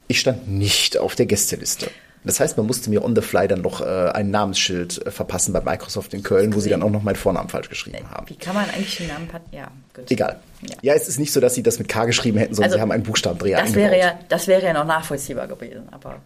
Ich 0.08 0.20
stand 0.20 0.48
nicht 0.48 0.98
auf 0.98 1.14
der 1.14 1.28
Gästeliste. 1.28 1.92
Das 2.26 2.40
heißt, 2.40 2.58
man 2.58 2.66
musste 2.66 2.90
mir 2.90 3.04
on 3.04 3.16
the 3.16 3.22
fly 3.22 3.48
dann 3.48 3.62
noch 3.62 3.82
äh, 3.82 3.86
ein 3.86 4.32
Namensschild 4.32 5.06
äh, 5.06 5.12
verpassen 5.12 5.54
bei 5.54 5.62
Microsoft 5.62 6.14
in 6.14 6.24
Köln, 6.24 6.54
wo 6.54 6.60
sie 6.60 6.70
dann 6.70 6.84
auch 6.84 6.90
noch 6.90 7.04
meinen 7.04 7.16
Vornamen 7.16 7.50
falsch 7.50 7.70
geschrieben 7.70 8.10
haben. 8.12 8.28
Wie 8.30 8.36
kann 8.36 8.56
man 8.56 8.70
eigentlich 8.70 8.98
den 8.98 9.08
Namen 9.08 9.28
Ja, 9.52 9.70
gut. 9.94 10.10
Egal. 10.10 10.40
Ja. 10.62 10.76
Ja, 10.82 10.94
es 10.94 11.08
ist 11.08 11.20
nicht 11.20 11.32
so, 11.32 11.40
dass 11.40 11.56
sie 11.56 11.64
das 11.64 11.80
mit 11.80 11.88
K 11.88 12.06
geschrieben 12.06 12.38
hätten, 12.38 12.54
sondern 12.56 12.72
Also, 12.72 12.78
sie 12.78 12.82
haben 12.82 12.92
einen 12.92 13.04
Buchstabendreher 13.04 13.60
Das 13.62 13.76
wäre 13.76 13.98
ja, 14.00 14.20
das 14.30 14.48
wäre 14.48 14.64
ja 14.64 14.74
noch 14.74 14.86
nachvollziehbar 14.86 15.48
gewesen, 15.48 15.84
aber 15.92 16.22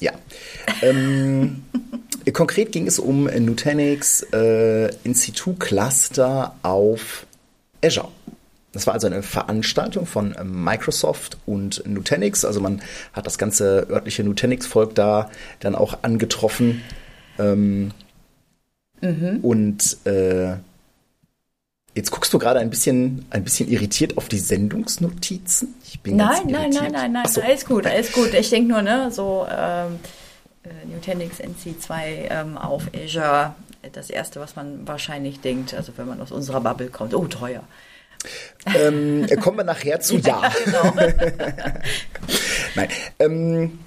Ja. 0.00 0.12
ähm, 0.82 1.64
konkret 2.32 2.72
ging 2.72 2.86
es 2.86 2.98
um 2.98 3.24
Nutanix 3.24 4.24
äh, 4.32 4.94
In-Situ 5.04 5.54
Cluster 5.54 6.54
auf 6.62 7.26
Azure. 7.84 8.08
Das 8.74 8.86
war 8.86 8.94
also 8.94 9.06
eine 9.06 9.22
Veranstaltung 9.22 10.04
von 10.06 10.34
ähm, 10.38 10.62
Microsoft 10.64 11.38
und 11.46 11.82
Nutanix. 11.86 12.44
Also 12.44 12.60
man 12.60 12.82
hat 13.12 13.26
das 13.26 13.38
ganze 13.38 13.86
örtliche 13.88 14.24
Nutanix-Volk 14.24 14.94
da 14.94 15.30
dann 15.60 15.74
auch 15.74 15.98
angetroffen. 16.02 16.82
Ähm, 17.38 17.92
Und 19.42 19.96
äh, 20.06 20.54
jetzt 21.94 22.10
guckst 22.10 22.32
du 22.32 22.38
gerade 22.38 22.60
ein 22.60 22.70
bisschen, 22.70 23.26
ein 23.30 23.44
bisschen 23.44 23.68
irritiert 23.68 24.16
auf 24.16 24.28
die 24.28 24.38
Sendungsnotizen. 24.38 25.74
Ich 25.86 26.00
bin 26.00 26.18
ganz 26.18 26.38
Nein, 26.38 26.46
nein, 26.46 26.62
irritiert. 26.62 26.82
nein, 26.82 26.92
nein, 26.92 27.12
nein, 27.12 27.22
Ach 27.26 27.30
so. 27.30 27.40
alles 27.42 27.64
gut, 27.64 27.86
alles 27.86 28.12
gut. 28.12 28.34
Ich 28.34 28.50
denke 28.50 28.68
nur, 28.72 28.82
ne, 28.82 29.10
so 29.10 29.46
ähm, 29.50 29.98
äh, 30.64 30.86
Nutanix 30.92 31.38
NC2 31.40 32.30
ähm, 32.30 32.58
auf 32.58 32.84
Azure, 32.94 33.54
das 33.92 34.10
erste, 34.10 34.40
was 34.40 34.56
man 34.56 34.86
wahrscheinlich 34.88 35.40
denkt, 35.40 35.74
also 35.74 35.92
wenn 35.96 36.08
man 36.08 36.20
aus 36.20 36.32
unserer 36.32 36.60
Bubble 36.60 36.88
kommt, 36.88 37.14
oh, 37.14 37.26
teuer. 37.26 37.62
Ähm, 38.74 39.26
kommen 39.40 39.58
wir 39.58 39.64
nachher 39.64 40.00
zu 40.00 40.16
Ja. 40.24 40.50
Genau. 40.64 40.94
Nein. 42.74 42.88
Ähm, 43.18 43.78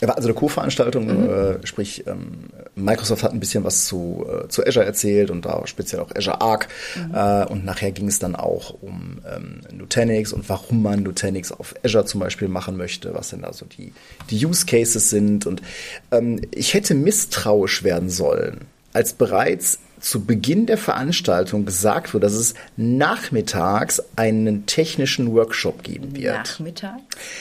war 0.00 0.16
also 0.16 0.28
eine 0.28 0.34
Co-Veranstaltung, 0.34 1.06
Mhm. 1.06 1.30
äh, 1.62 1.66
sprich 1.66 2.06
ähm, 2.06 2.50
Microsoft 2.74 3.22
hat 3.22 3.32
ein 3.32 3.40
bisschen 3.40 3.64
was 3.64 3.86
zu, 3.86 4.26
äh, 4.28 4.48
zu 4.48 4.66
Azure 4.66 4.84
erzählt 4.84 5.30
und 5.30 5.46
da 5.46 5.66
speziell 5.66 6.02
auch 6.02 6.10
Azure 6.14 6.42
Arc. 6.42 6.68
Mhm. 6.96 7.14
Äh, 7.14 7.46
und 7.46 7.64
nachher 7.64 7.90
ging 7.92 8.08
es 8.08 8.18
dann 8.18 8.36
auch 8.36 8.74
um 8.82 9.20
ähm, 9.34 9.60
Nutanix 9.72 10.32
und 10.34 10.46
warum 10.50 10.82
man 10.82 11.04
Nutanix 11.04 11.52
auf 11.52 11.74
Azure 11.82 12.04
zum 12.04 12.20
Beispiel 12.20 12.48
machen 12.48 12.76
möchte, 12.76 13.14
was 13.14 13.30
denn 13.30 13.42
da 13.42 13.52
so 13.54 13.64
die, 13.64 13.94
die 14.28 14.44
Use 14.44 14.66
Cases 14.66 15.08
sind. 15.08 15.46
Und 15.46 15.62
ähm, 16.10 16.40
ich 16.50 16.74
hätte 16.74 16.94
misstrauisch 16.94 17.82
werden 17.82 18.10
sollen, 18.10 18.62
als 18.92 19.14
bereits 19.14 19.78
zu 20.04 20.24
Beginn 20.24 20.66
der 20.66 20.76
Veranstaltung 20.76 21.64
gesagt 21.64 22.12
wurde, 22.12 22.26
dass 22.26 22.34
es 22.34 22.54
nachmittags 22.76 24.02
einen 24.16 24.66
technischen 24.66 25.32
Workshop 25.32 25.82
geben 25.82 26.14
wird. 26.14 26.34
Nachmittag? 26.34 27.00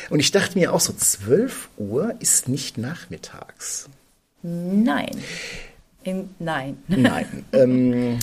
Und 0.09 0.21
ich 0.21 0.31
dachte 0.31 0.57
mir 0.57 0.73
auch 0.73 0.79
so, 0.79 0.93
12 0.93 1.69
Uhr 1.77 2.15
ist 2.19 2.47
nicht 2.47 2.77
nachmittags. 2.77 3.89
Nein. 4.43 5.11
In, 6.03 6.29
nein. 6.39 6.77
Nein. 6.87 7.45
ähm, 7.51 8.19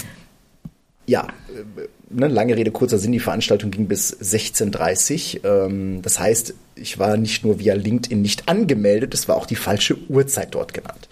ja, 1.07 1.29
äh, 1.49 1.89
ne, 2.09 2.29
lange 2.29 2.57
Rede, 2.57 2.71
kurzer 2.71 2.99
Sinn, 2.99 3.13
die 3.13 3.21
Veranstaltung 3.21 3.71
ging 3.71 3.89
bis 3.89 4.17
16.30 4.17 5.45
Uhr. 5.45 5.67
Ähm, 5.67 6.01
das 6.01 6.19
heißt, 6.19 6.55
ich 6.77 6.99
war 6.99 7.19
nicht 7.19 7.45
nur 7.45 7.59
via 7.59 7.75
LinkedIn 7.75 8.23
nicht 8.23 8.49
angemeldet, 8.49 9.13
es 9.13 9.29
war 9.29 9.37
auch 9.37 9.47
die 9.47 9.57
falsche 9.57 9.99
Uhrzeit 10.09 10.55
dort 10.55 10.73
genannt. 10.73 11.09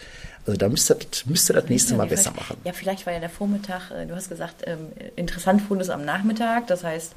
Also 0.48 0.56
da 0.56 0.70
müsste 0.70 0.94
das, 0.94 1.26
müsste 1.26 1.52
das 1.52 1.68
nächste 1.68 1.94
Mal 1.94 2.06
besser 2.06 2.30
machen. 2.30 2.56
Ja, 2.64 2.72
vielleicht 2.72 3.04
war 3.04 3.12
ja 3.12 3.20
der 3.20 3.28
Vormittag, 3.28 3.90
äh, 3.90 4.06
du 4.06 4.14
hast 4.16 4.30
gesagt, 4.30 4.64
ähm, 4.66 4.78
interessant 5.14 5.60
fand 5.60 5.82
es 5.82 5.90
am 5.90 6.06
Nachmittag, 6.06 6.66
das 6.68 6.84
heißt, 6.84 7.12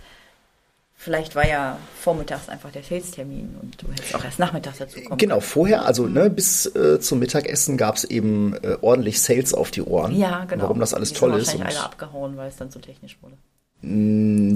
vielleicht 0.98 1.34
war 1.34 1.48
ja 1.48 1.78
vormittags 1.98 2.50
einfach 2.50 2.74
der 2.74 2.84
Sales-Termin 2.84 3.56
und 3.62 3.82
du 3.82 3.88
hättest 3.90 4.14
auch 4.16 4.26
erst 4.26 4.38
nachmittags 4.38 4.80
dazu 4.80 5.00
kommen 5.00 5.18
Genau, 5.18 5.40
vorher, 5.40 5.86
also 5.86 6.08
ne, 6.08 6.30
bis 6.30 6.66
äh, 6.76 7.00
zum 7.00 7.20
Mittagessen 7.20 7.78
gab 7.78 7.96
es 7.96 8.04
eben 8.04 8.54
äh, 8.64 8.76
ordentlich 8.82 9.22
Sales 9.22 9.54
auf 9.54 9.72
die 9.72 9.82
Ohren. 9.82 10.14
Ja, 10.14 10.44
genau. 10.44 10.64
Warum 10.64 10.82
das 10.82 10.94
alles 10.94 11.14
Die 11.14 11.16
toll 11.16 11.32
sind 11.32 11.40
ist. 11.40 11.48
wahrscheinlich 11.48 11.78
Und, 11.78 11.78
alle 11.78 11.86
abgehauen, 11.86 12.36
weil 12.36 12.50
es 12.50 12.58
dann 12.58 12.70
zu 12.70 12.80
technisch 12.80 13.18
wurde. 13.22 13.38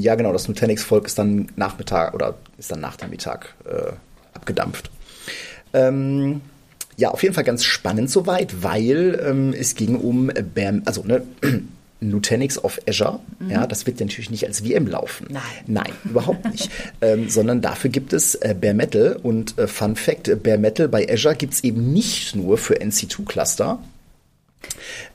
Ja, 0.02 0.16
genau, 0.16 0.34
das 0.34 0.50
Nutanix-Volk 0.50 1.06
ist 1.06 1.18
dann 1.18 1.48
Nachmittag 1.56 2.14
oder 2.14 2.36
ist 2.58 2.72
dann 2.72 2.82
nach 2.82 2.98
dem 2.98 3.10
Mittag 3.10 3.56
äh, 3.66 3.94
abgedampft. 4.34 4.92
Ähm, 5.74 6.42
ja, 6.98 7.12
auf 7.12 7.24
jeden 7.24 7.36
Fall 7.36 7.44
ganz 7.44 7.64
spannend 7.64 8.10
soweit, 8.10 8.64
weil 8.64 9.20
ähm, 9.26 9.54
es 9.54 9.76
ging 9.76 9.96
um 9.96 10.32
BAM, 10.54 10.82
also 10.86 11.04
ne, 11.04 11.24
Nutanix 12.02 12.58
auf 12.58 12.80
Azure. 12.88 13.20
Ja, 13.50 13.66
das 13.68 13.86
wird 13.88 14.00
ja 14.00 14.06
natürlich 14.06 14.30
nicht 14.30 14.46
als 14.46 14.62
VM 14.62 14.88
laufen. 14.88 15.28
Nein. 15.30 15.42
Nein, 15.66 15.92
überhaupt 16.04 16.46
nicht. 16.52 16.70
ähm, 17.02 17.30
sondern 17.30 17.62
dafür 17.62 17.90
gibt 17.90 18.14
es 18.14 18.36
äh, 18.36 18.56
Bare 18.60 18.74
Metal 18.74 19.20
und 19.22 19.58
äh, 19.58 19.68
Fun 19.68 19.96
Fact, 19.96 20.44
Bare 20.44 20.58
Metal 20.58 20.88
bei 20.88 21.10
Azure 21.10 21.36
gibt 21.36 21.54
es 21.54 21.64
eben 21.64 21.94
nicht 21.94 22.36
nur 22.36 22.58
für 22.58 22.76
NC2-Cluster, 22.76 23.80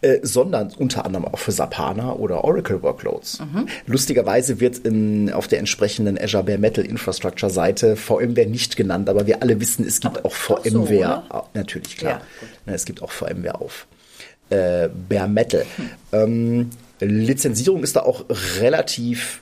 äh, 0.01 0.19
sondern 0.23 0.73
unter 0.79 1.05
anderem 1.05 1.27
auch 1.27 1.39
für 1.39 1.53
Sapana 1.53 2.13
oder 2.15 2.45
Oracle 2.45 2.83
Workloads. 2.83 3.41
Lustigerweise 3.87 4.61
wird 4.61 4.79
in, 4.79 5.33
auf 5.33 5.49
der 5.49 5.59
entsprechenden 5.59 6.19
Azure 6.19 6.45
Bare 6.45 6.59
Metal 6.59 6.85
Infrastructure 6.85 7.51
Seite 7.51 7.97
VMware 7.97 8.47
nicht 8.47 8.77
genannt, 8.77 9.09
aber 9.09 9.27
wir 9.27 9.43
alle 9.43 9.61
wissen, 9.61 9.87
es 9.87 10.01
gibt 10.01 10.19
Aber 10.19 10.27
auch 10.27 10.35
so, 10.35 10.57
VMware. 10.57 11.25
oder? 11.29 11.49
Natürlich, 11.55 11.97
klar. 11.97 12.21
Ja, 12.67 12.73
es 12.73 12.85
gibt 12.85 13.03
auch 13.03 13.11
VMware 13.11 13.61
auf 13.61 13.87
äh, 14.51 14.89
Bare 15.09 15.29
Metal. 15.29 15.65
Ähm, 16.13 16.71
Lizenzierung 17.01 17.83
ist 17.83 17.97
da 17.97 18.01
auch 18.01 18.25
relativ 18.61 19.41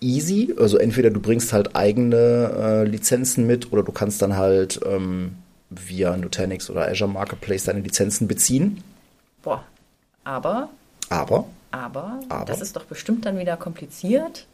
easy. 0.00 0.54
Also 0.58 0.78
entweder 0.78 1.10
du 1.10 1.20
bringst 1.20 1.52
halt 1.52 1.76
eigene 1.76 2.16
äh, 2.16 2.84
Lizenzen 2.84 3.46
mit 3.46 3.72
oder 3.72 3.82
du 3.82 3.92
kannst 3.92 4.22
dann 4.22 4.36
halt 4.36 4.80
ähm, 4.84 5.36
via 5.70 6.16
Nutanix 6.16 6.70
oder 6.70 6.88
Azure 6.88 7.10
Marketplace 7.10 7.64
deine 7.64 7.80
Lizenzen 7.80 8.28
beziehen. 8.28 8.82
Boah, 9.46 9.62
aber, 10.24 10.70
Aber, 11.08 11.46
aber, 11.70 12.18
Aber? 12.28 12.44
das 12.46 12.60
ist 12.60 12.74
doch 12.74 12.82
bestimmt 12.84 13.24
dann 13.26 13.38
wieder 13.38 13.56
kompliziert. 13.56 14.44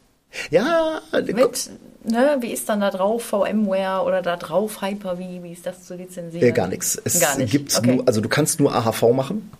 ja, 0.51 1.01
Mit, 1.11 1.71
ne, 2.03 2.37
wie 2.41 2.51
ist 2.51 2.69
dann 2.69 2.79
da 2.81 2.91
drauf 2.91 3.23
VMware 3.23 4.03
oder 4.05 4.21
da 4.21 4.35
drauf 4.37 4.83
Hyper-V, 4.83 5.17
wie 5.41 5.51
ist 5.51 5.65
das 5.65 5.83
zu 5.83 5.95
lizenzieren? 5.95 6.47
äh, 6.47 6.51
gar 6.51 6.67
nichts. 6.67 6.95
Es 7.03 7.19
Gar 7.19 7.39
nicht. 7.39 7.51
gibt 7.51 7.75
okay. 7.75 7.89
Mhm. 7.89 7.95
nur, 7.97 8.07
also 8.07 8.21
du 8.21 8.29
kannst 8.29 8.59
nur 8.59 8.73
AHV 8.75 9.01
machen. 9.15 9.51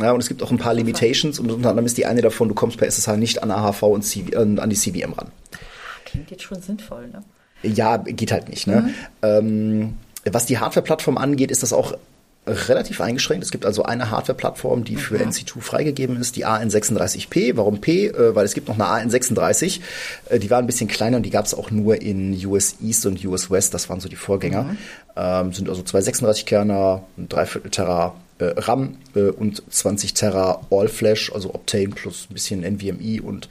Ja, 0.00 0.12
und 0.12 0.20
es 0.20 0.28
gibt 0.28 0.42
auch 0.42 0.50
ein 0.50 0.58
paar 0.58 0.74
Limitations 0.74 1.38
und 1.38 1.50
unter 1.50 1.70
anderem 1.70 1.86
ist 1.86 1.96
die 1.96 2.04
eine 2.06 2.20
davon, 2.20 2.48
du 2.48 2.54
kommst 2.54 2.76
per 2.76 2.86
SSH 2.86 3.16
nicht 3.16 3.42
an 3.42 3.50
AHV 3.50 3.82
und 3.84 4.02
CV, 4.02 4.32
äh, 4.32 4.36
an 4.60 4.68
die 4.70 4.76
CVM 4.76 5.12
ran. 5.14 5.28
Klingt 6.04 6.30
jetzt 6.30 6.42
schon 6.42 6.60
sinnvoll, 6.60 7.08
ne? 7.08 7.22
Ja, 7.62 7.96
geht 7.96 8.30
halt 8.30 8.50
nicht. 8.50 8.66
Ne? 8.66 8.90
Ähm, 9.22 9.96
was 10.30 10.44
die 10.44 10.58
Hardware-Plattform 10.58 11.16
angeht, 11.16 11.50
ist 11.50 11.62
das 11.62 11.72
auch 11.72 11.94
relativ 12.46 13.00
eingeschränkt. 13.00 13.44
Es 13.44 13.50
gibt 13.50 13.64
also 13.64 13.84
eine 13.84 14.10
Hardware-Plattform, 14.10 14.84
die 14.84 14.96
für 14.96 15.16
NC2 15.16 15.60
freigegeben 15.60 16.20
ist, 16.20 16.36
die 16.36 16.46
AN36P. 16.46 17.56
Warum 17.56 17.80
P? 17.80 18.08
Äh, 18.08 18.34
weil 18.34 18.44
es 18.44 18.54
gibt 18.54 18.68
noch 18.68 18.78
eine 18.78 18.84
AN36. 18.84 19.80
Äh, 20.28 20.38
die 20.38 20.50
war 20.50 20.58
ein 20.58 20.66
bisschen 20.66 20.88
kleiner 20.88 21.16
und 21.16 21.22
die 21.24 21.30
gab 21.30 21.46
es 21.46 21.54
auch 21.54 21.70
nur 21.70 22.00
in 22.02 22.34
US 22.46 22.76
East 22.82 23.06
und 23.06 23.24
US 23.24 23.50
West. 23.50 23.72
Das 23.72 23.88
waren 23.88 24.00
so 24.00 24.08
die 24.08 24.16
Vorgänger. 24.16 24.76
Ähm, 25.16 25.52
sind 25.52 25.68
also 25.68 25.82
zwei 25.82 26.00
36-Kerner, 26.00 27.04
ein 27.16 27.28
Dreiviertel 27.28 27.70
Terra 27.70 28.14
äh, 28.38 28.46
RAM 28.56 28.96
äh, 29.14 29.28
und 29.28 29.62
20 29.70 30.14
Terra 30.14 30.60
All-Flash, 30.70 31.32
also 31.32 31.54
Optane 31.54 31.88
plus 31.88 32.26
ein 32.30 32.34
bisschen 32.34 32.62
NVMe 32.62 33.22
und 33.22 33.48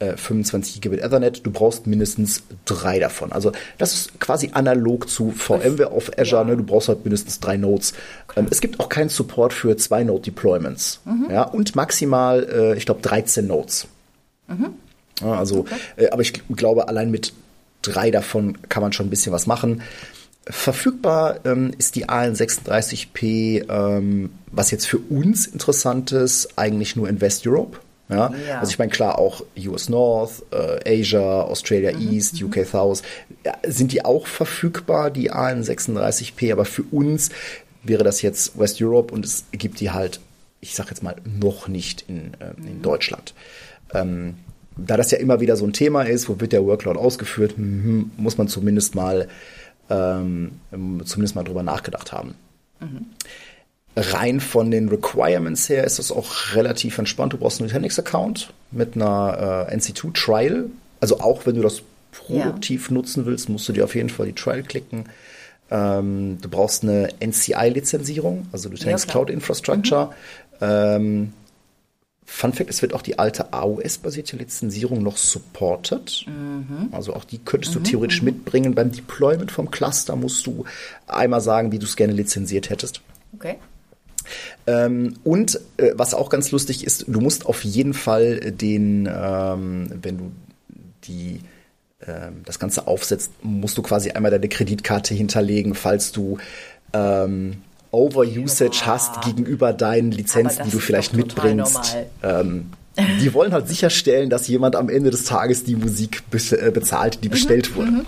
äh, 0.00 0.16
25 0.16 0.80
Gigabit 0.80 1.00
Ethernet. 1.00 1.46
Du 1.46 1.50
brauchst 1.50 1.86
mindestens 1.86 2.42
drei 2.64 2.98
davon. 2.98 3.32
Also 3.32 3.52
das 3.78 3.94
ist 3.94 4.20
quasi 4.20 4.50
analog 4.52 5.08
zu 5.08 5.30
VMware 5.30 5.92
auf 5.92 6.10
Azure. 6.18 6.44
Ne? 6.44 6.56
Du 6.56 6.64
brauchst 6.64 6.88
halt 6.88 7.04
mindestens 7.04 7.38
drei 7.38 7.56
Nodes. 7.56 7.94
Ähm, 8.36 8.48
es 8.50 8.60
gibt 8.60 8.80
auch 8.80 8.88
keinen 8.88 9.10
Support 9.10 9.52
für 9.52 9.76
zwei 9.76 10.02
Node 10.02 10.22
Deployments. 10.22 11.00
Ja, 11.30 11.42
und 11.44 11.76
maximal, 11.76 12.48
äh, 12.50 12.76
ich 12.76 12.86
glaube, 12.86 13.02
13 13.02 13.46
Nodes. 13.46 13.86
Ja, 15.20 15.34
also, 15.34 15.66
äh, 15.96 16.08
aber 16.08 16.22
ich 16.22 16.32
glaube, 16.48 16.88
allein 16.88 17.10
mit 17.10 17.32
drei 17.82 18.10
davon 18.10 18.58
kann 18.68 18.82
man 18.82 18.92
schon 18.92 19.06
ein 19.06 19.10
bisschen 19.10 19.32
was 19.32 19.46
machen. 19.46 19.82
Verfügbar 20.46 21.40
ähm, 21.44 21.72
ist 21.78 21.94
die 21.96 22.08
AN36P, 22.08 23.68
ähm, 23.68 24.30
was 24.50 24.70
jetzt 24.70 24.86
für 24.86 24.98
uns 24.98 25.46
interessant 25.46 26.12
ist, 26.12 26.58
eigentlich 26.58 26.96
nur 26.96 27.08
in 27.08 27.20
West 27.20 27.46
Europe. 27.46 27.78
Ja? 28.10 28.32
Ja. 28.48 28.58
Also 28.60 28.70
ich 28.70 28.78
meine, 28.78 28.90
klar, 28.90 29.18
auch 29.18 29.42
US 29.58 29.88
North, 29.88 30.42
äh, 30.50 31.00
Asia, 31.00 31.42
Australia 31.42 31.92
Mhm, 31.96 32.12
East, 32.12 32.42
UK 32.42 32.66
South, 32.66 33.02
ja, 33.44 33.54
sind 33.66 33.92
die 33.92 34.04
auch 34.04 34.26
verfügbar, 34.26 35.10
die 35.10 35.32
AN36P, 35.32 36.52
aber 36.52 36.64
für 36.64 36.82
uns 36.90 37.30
wäre 37.82 38.04
das 38.04 38.20
jetzt 38.22 38.58
West 38.58 38.82
Europe 38.82 39.14
und 39.14 39.24
es 39.24 39.44
gibt 39.52 39.80
die 39.80 39.90
halt, 39.90 40.20
ich 40.60 40.74
sag 40.74 40.88
jetzt 40.90 41.02
mal, 41.02 41.16
noch 41.24 41.68
nicht 41.68 42.04
in, 42.08 42.34
äh, 42.40 42.50
in 42.66 42.78
Mhm. 42.78 42.82
Deutschland. 42.82 43.32
Ähm, 43.94 44.34
da 44.76 44.96
das 44.96 45.10
ja 45.10 45.18
immer 45.18 45.40
wieder 45.40 45.56
so 45.56 45.64
ein 45.66 45.72
Thema 45.72 46.02
ist, 46.02 46.28
wo 46.28 46.40
wird 46.40 46.52
der 46.52 46.64
Workload 46.64 46.98
ausgeführt, 46.98 47.58
mhm, 47.58 48.10
muss 48.16 48.38
man 48.38 48.48
zumindest 48.48 48.94
mal, 48.94 49.28
ähm, 49.88 50.52
zumindest 51.04 51.34
mal 51.34 51.42
drüber 51.44 51.62
nachgedacht 51.62 52.12
haben. 52.12 52.34
Rein 53.96 54.40
von 54.40 54.70
den 54.70 54.88
Requirements 54.88 55.68
her 55.68 55.84
ist 55.84 55.98
das 55.98 56.12
auch 56.12 56.54
relativ 56.54 56.98
entspannt. 56.98 57.32
Du 57.32 57.38
brauchst 57.38 57.60
einen 57.60 57.68
Nutanix-Account 57.68 58.52
mit 58.70 58.94
einer 58.94 59.66
äh, 59.68 59.76
NC2 59.76 60.12
Trial. 60.14 60.66
Also 61.00 61.20
auch 61.20 61.46
wenn 61.46 61.56
du 61.56 61.62
das 61.62 61.82
produktiv 62.12 62.90
nutzen 62.90 63.26
willst, 63.26 63.48
musst 63.48 63.68
du 63.68 63.72
dir 63.72 63.84
auf 63.84 63.94
jeden 63.94 64.08
Fall 64.08 64.26
die 64.26 64.32
Trial 64.32 64.62
klicken. 64.62 65.04
Ähm, 65.70 66.38
du 66.40 66.48
brauchst 66.48 66.82
eine 66.82 67.08
NCI-Lizenzierung, 67.20 68.46
also 68.52 68.68
Nutanix 68.68 69.04
klar. 69.04 69.24
Cloud 69.24 69.30
Infrastructure. 69.30 70.14
Ähm, 70.60 71.32
Fun 72.32 72.52
Fact, 72.52 72.70
es 72.70 72.80
wird 72.80 72.94
auch 72.94 73.02
die 73.02 73.18
alte 73.18 73.52
AOS-basierte 73.52 74.36
Lizenzierung 74.36 75.02
noch 75.02 75.16
supported. 75.16 76.26
Also 76.92 77.12
auch 77.12 77.24
die 77.24 77.38
könntest 77.38 77.74
du 77.74 77.80
theoretisch 77.80 78.22
mitbringen. 78.22 78.76
Beim 78.76 78.92
Deployment 78.92 79.50
vom 79.50 79.72
Cluster 79.72 80.14
musst 80.14 80.46
du 80.46 80.64
einmal 81.08 81.40
sagen, 81.40 81.72
wie 81.72 81.80
du 81.80 81.86
es 81.86 81.96
gerne 81.96 82.12
lizenziert 82.12 82.70
hättest. 82.70 83.00
Okay. 83.34 83.56
Ähm, 84.66 85.14
und 85.24 85.60
äh, 85.76 85.92
was 85.94 86.14
auch 86.14 86.30
ganz 86.30 86.50
lustig 86.50 86.84
ist, 86.84 87.04
du 87.08 87.20
musst 87.20 87.46
auf 87.46 87.64
jeden 87.64 87.94
Fall 87.94 88.40
den, 88.52 89.08
ähm, 89.12 89.90
wenn 90.02 90.18
du 90.18 90.32
die 91.04 91.40
ähm, 92.06 92.42
das 92.44 92.58
Ganze 92.58 92.86
aufsetzt, 92.86 93.30
musst 93.42 93.76
du 93.76 93.82
quasi 93.82 94.10
einmal 94.10 94.30
deine 94.30 94.48
Kreditkarte 94.48 95.14
hinterlegen, 95.14 95.74
falls 95.74 96.12
du 96.12 96.38
ähm, 96.92 97.58
Overusage 97.90 98.78
Ja. 98.80 98.86
hast 98.86 99.22
gegenüber 99.22 99.72
deinen 99.72 100.12
Lizenzen, 100.12 100.64
die 100.64 100.70
du 100.70 100.78
vielleicht 100.78 101.14
mitbringst. 101.14 101.96
Ähm, 102.22 102.70
die 103.20 103.32
wollen 103.34 103.52
halt 103.52 103.68
sicherstellen, 103.68 104.30
dass 104.30 104.46
jemand 104.48 104.76
am 104.76 104.88
Ende 104.88 105.10
des 105.10 105.24
Tages 105.24 105.64
die 105.64 105.76
Musik 105.76 106.22
be 106.30 106.38
äh, 106.38 106.70
bezahlt, 106.70 107.24
die 107.24 107.28
bestellt 107.28 107.74
wurde. 107.74 108.04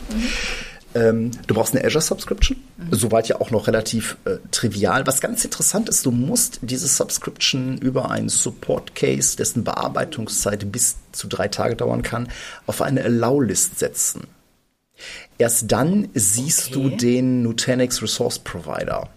Ähm, 0.94 1.30
du 1.46 1.54
brauchst 1.54 1.74
eine 1.74 1.84
Azure 1.84 2.02
Subscription. 2.02 2.58
Soweit 2.90 3.28
ja 3.28 3.40
auch 3.40 3.50
noch 3.50 3.66
relativ 3.66 4.16
äh, 4.24 4.36
trivial. 4.50 5.06
Was 5.06 5.20
ganz 5.20 5.44
interessant 5.44 5.88
ist, 5.88 6.04
du 6.04 6.10
musst 6.10 6.58
diese 6.62 6.86
Subscription 6.86 7.78
über 7.78 8.10
einen 8.10 8.28
Support 8.28 8.94
Case, 8.94 9.36
dessen 9.36 9.64
Bearbeitungszeit 9.64 10.70
bis 10.70 10.96
zu 11.12 11.28
drei 11.28 11.48
Tage 11.48 11.76
dauern 11.76 12.02
kann, 12.02 12.28
auf 12.66 12.82
eine 12.82 13.02
Allow-List 13.04 13.78
setzen. 13.78 14.26
Erst 15.38 15.72
dann 15.72 16.08
siehst 16.14 16.74
du 16.74 16.86
Okay. 16.86 16.96
den 16.96 17.42
Nutanix 17.42 18.02
Resource 18.02 18.38
Provider. 18.38 19.08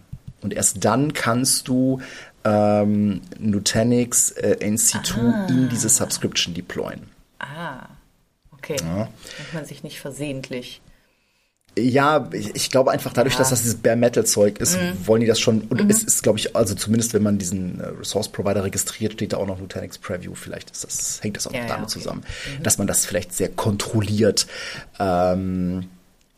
Und 0.42 0.54
erst 0.54 0.84
dann 0.86 1.14
kannst 1.14 1.68
du 1.68 2.00
ähm, 2.44 3.22
Nutanix 3.40 4.32
äh, 4.32 4.58
NC2 4.62 5.50
in 5.50 5.70
diese 5.70 5.90
Subscription 5.90 6.54
deployen. 6.54 7.02
Ah, 7.40 7.88
okay. 8.52 8.78
Damit 8.80 9.10
man 9.54 9.66
sich 9.66 9.84
nicht 9.84 10.00
versehentlich. 10.00 10.82
Ja, 11.78 12.30
ich, 12.32 12.70
glaube 12.72 12.92
einfach 12.92 13.12
dadurch, 13.12 13.34
Ja. 13.34 13.40
dass 13.40 13.50
das 13.50 13.62
dieses 13.64 13.76
Bare 13.76 13.98
Metal 13.98 14.26
Zeug 14.26 14.60
ist, 14.60 14.78
wollen 15.06 15.20
die 15.20 15.28
das 15.28 15.40
schon. 15.42 15.62
Und 15.64 15.92
es 15.92 16.04
ist, 16.04 16.24
glaube 16.24 16.40
ich, 16.40 16.56
also 16.56 16.74
zumindest 16.74 17.14
wenn 17.14 17.24
man 17.24 17.38
diesen 17.38 17.82
äh, 17.82 17.88
Resource 17.88 18.30
Provider 18.30 18.64
registriert, 18.64 19.14
steht 19.14 19.34
da 19.34 19.38
auch 19.38 19.48
noch 19.48 19.60
Nutanix 19.60 19.98
Preview. 19.98 20.36
Vielleicht 20.36 20.72
ist 20.72 20.86
das, 20.86 21.20
hängt 21.22 21.36
das 21.36 21.48
auch 21.48 21.54
Ja, 21.54 21.62
noch 21.64 21.68
damit 21.68 21.86
okay. 21.90 22.00
zusammen, 22.00 22.24
dass 22.64 22.78
man 22.78 22.88
das 22.88 23.06
vielleicht 23.06 23.34
sehr 23.34 23.50
kontrolliert 23.50 24.48
ähm, 25.00 25.86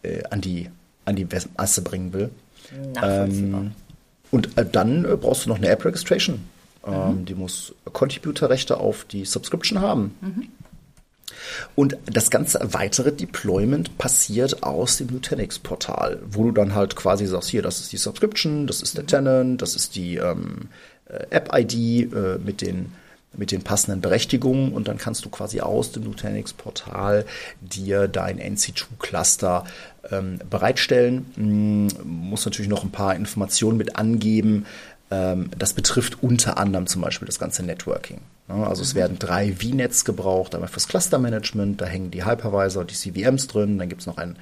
äh, 0.02 0.24
an 0.32 0.42
die 0.42 0.70
an 1.06 1.16
die 1.16 1.28
Masse 1.56 1.82
bringen 1.84 2.14
will. 2.14 2.32
Ähm, 3.02 3.72
und 4.32 4.58
äh, 4.58 4.66
dann 4.70 5.06
äh, 5.06 5.16
brauchst 5.16 5.46
du 5.46 5.50
noch 5.50 5.58
eine 5.58 5.70
App 5.70 5.86
Registration. 5.86 6.40
Ähm, 6.86 7.26
die 7.26 7.36
muss 7.36 7.74
Contributor-Rechte 7.94 8.78
auf 8.78 9.06
die 9.06 9.24
Subscription 9.24 9.82
haben. 9.82 10.50
Und 11.76 11.98
das 12.06 12.30
ganze 12.30 12.60
weitere 12.74 13.12
Deployment 13.12 13.98
passiert 13.98 14.64
aus 14.64 14.98
dem 14.98 15.08
Nutanix-Portal, 15.08 16.20
wo 16.30 16.44
du 16.44 16.52
dann 16.52 16.74
halt 16.74 16.96
quasi 16.96 17.26
sagst, 17.26 17.50
hier, 17.50 17.62
das 17.62 17.80
ist 17.80 17.92
die 17.92 17.98
Subscription, 17.98 18.68
das 18.68 18.82
ist 18.82 18.98
der 18.98 19.06
Tenant, 19.06 19.62
das 19.62 19.76
ist 19.76 19.96
die 19.96 20.16
ähm, 20.18 20.70
äh, 21.08 21.26
App-ID 21.30 21.74
äh, 21.74 22.38
mit 22.44 22.62
den 22.62 22.94
mit 23.38 23.52
den 23.52 23.62
passenden 23.62 24.02
Berechtigungen 24.02 24.74
und 24.74 24.88
dann 24.88 24.98
kannst 24.98 25.24
du 25.24 25.30
quasi 25.30 25.62
aus 25.62 25.92
dem 25.92 26.04
Nutanix-Portal 26.06 27.26
dir 27.62 28.08
dein 28.08 28.40
NC2-Cluster 28.40 29.64
ähm, 30.12 30.40
bereitstellen. 30.50 31.26
Mm, 31.36 31.88
muss 32.04 32.46
natürlich 32.46 32.70
noch 32.70 32.84
ein 32.84 32.92
paar 32.92 33.16
Informationen 33.16 33.78
mit 33.78 33.96
angeben. 33.96 34.66
Ähm, 35.10 35.50
das 35.58 35.74
betrifft 35.74 36.22
unter 36.22 36.58
anderem 36.58 36.88
zum 36.88 37.02
Beispiel 37.02 37.26
das 37.26 37.40
ganze 37.40 37.64
Networking. 37.64 38.20
Ne? 38.48 38.68
Also 38.68 38.82
es 38.82 38.96
werden 38.96 39.20
drei 39.20 39.54
VNets 39.54 40.06
gebraucht, 40.06 40.54
einmal 40.54 40.70
fürs 40.70 40.88
Cluster-Management, 40.88 41.82
da 41.82 41.86
hängen 41.86 42.12
die 42.12 42.26
Hypervisor 42.26 42.82
und 42.82 42.92
die 42.92 42.96
CVMs 42.96 43.48
drin, 43.48 43.78
dann 43.78 43.90
gibt 43.90 44.02
es 44.02 44.08
noch 44.08 44.18
ein 44.18 44.38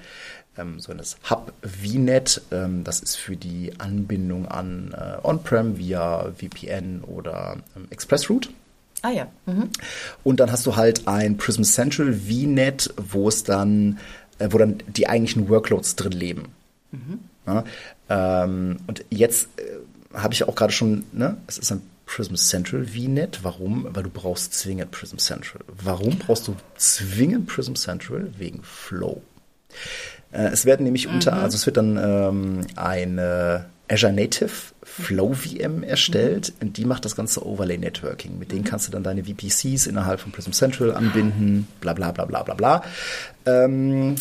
ähm, 0.58 0.80
so 0.80 0.93
das 0.93 1.17
Hub 1.30 1.54
VNet, 1.62 2.41
ähm, 2.51 2.84
das 2.84 3.01
ist 3.01 3.15
für 3.15 3.36
die 3.36 3.73
Anbindung 3.78 4.47
an 4.47 4.95
äh, 4.97 5.17
On-Prem 5.25 5.78
via 5.78 6.32
VPN 6.38 7.01
oder 7.01 7.58
ExpressRoute. 7.89 8.49
Ah 9.01 9.12
ja. 9.12 9.28
Mhm. 9.45 9.69
Und 10.23 10.39
dann 10.39 10.51
hast 10.51 10.65
du 10.65 10.75
halt 10.75 11.08
ein 11.08 11.38
Prism 11.38 11.63
Central 11.63 12.13
VNet, 12.13 12.93
wo 12.97 13.28
es 13.28 13.43
dann, 13.43 13.99
äh, 14.39 14.47
wo 14.51 14.58
dann 14.58 14.78
die 14.88 15.08
eigentlichen 15.08 15.49
Workloads 15.49 15.95
drin 15.95 16.13
leben. 16.13 16.45
Ja, 17.45 17.65
ähm, 18.10 18.78
und 18.88 19.04
jetzt 19.10 19.49
äh, 19.58 19.63
habe 20.15 20.34
ich 20.34 20.47
auch 20.47 20.56
gerade 20.56 20.73
schon, 20.73 21.04
ne, 21.12 21.38
es 21.47 21.58
ist 21.58 21.71
ein 21.71 21.82
Prism 22.06 22.36
Central 22.36 22.86
VNet. 22.86 23.39
Warum? 23.43 23.88
Weil 23.89 24.04
du 24.04 24.10
brauchst 24.10 24.54
zwingend 24.54 24.91
Prism 24.91 25.17
Central. 25.17 25.62
Warum 25.67 26.17
brauchst 26.17 26.47
du 26.47 26.56
zwingend 26.78 27.47
Prism 27.47 27.73
Central? 27.73 28.30
Wegen 28.38 28.62
Flow. 28.63 29.21
Äh, 30.32 30.49
es 30.49 30.65
werden 30.65 30.84
nämlich 30.84 31.08
unter, 31.08 31.34
also 31.34 31.56
es 31.56 31.65
wird 31.65 31.78
dann 31.78 31.97
ähm, 31.97 32.67
eine 32.75 33.65
Azure 33.89 34.13
Native 34.13 34.51
Flow 34.84 35.34
VM 35.34 35.84
erstellt 35.84 36.54
und 36.62 36.78
die 36.78 36.86
macht 36.86 37.06
das 37.06 37.15
ganze 37.15 37.45
Overlay 37.45 37.78
Networking. 37.78 38.39
Mit 38.39 38.51
denen 38.51 38.63
kannst 38.63 38.88
du 38.88 38.91
dann 38.91 39.04
deine 39.04 39.23
VPCs 39.23 39.88
innerhalb 39.88 40.19
von 40.19 40.32
Prism 40.32 40.51
Central 40.51 40.93
anbinden, 40.93 41.67
bla 41.82 41.93
bla 41.93 42.12
bla 42.12 42.25
bla 42.25 42.43
bla 42.43 42.54
bla. 42.54 42.84
Ähm, 43.45 44.15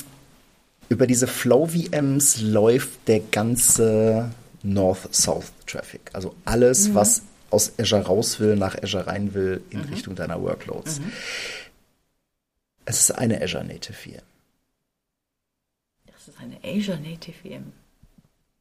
über 0.88 1.06
diese 1.06 1.26
Flow 1.26 1.66
VMs 1.66 2.40
läuft 2.40 3.08
der 3.08 3.20
ganze 3.20 4.30
North-South-Traffic. 4.64 6.10
Also 6.12 6.34
alles, 6.44 6.94
was 6.94 7.22
aus 7.50 7.72
Azure 7.78 8.02
raus 8.06 8.40
will, 8.40 8.56
nach 8.56 8.76
Azure 8.82 9.06
rein 9.06 9.32
will, 9.34 9.62
in 9.70 9.80
Richtung 9.82 10.16
deiner 10.16 10.42
Workloads. 10.42 11.00
Es 12.84 13.00
ist 13.00 13.12
eine 13.12 13.40
Azure 13.40 13.64
Native 13.64 13.92
VM. 13.92 14.22
Das 16.06 16.28
ist 16.28 16.38
eine 16.40 16.56
Azure 16.64 16.98
Native 16.98 17.34
VM. 17.42 17.72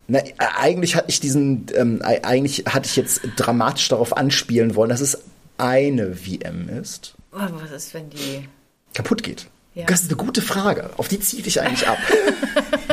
Na, 0.07 0.19
eigentlich 0.37 0.95
hatte 0.95 1.09
ich 1.09 1.19
diesen, 1.21 1.65
ähm, 1.75 2.01
eigentlich 2.03 2.65
hatte 2.67 2.87
ich 2.87 2.95
jetzt 2.97 3.21
dramatisch 3.37 3.87
darauf 3.87 4.15
anspielen 4.15 4.75
wollen, 4.75 4.89
dass 4.89 5.01
es 5.01 5.17
eine 5.57 6.15
VM 6.15 6.67
ist, 6.69 7.15
Oh, 7.31 7.39
Was 7.53 7.71
ist, 7.71 7.93
wenn 7.95 8.09
die. 8.11 8.47
kaputt 8.93 9.23
geht. 9.23 9.47
Ja. 9.73 9.85
Das 9.87 10.01
ist 10.01 10.09
eine 10.09 10.17
gute 10.17 10.41
Frage. 10.43 10.91
Auf 10.97 11.07
die 11.07 11.19
ziehe 11.19 11.43
ich 11.43 11.59
eigentlich 11.61 11.87
ab. 11.87 11.97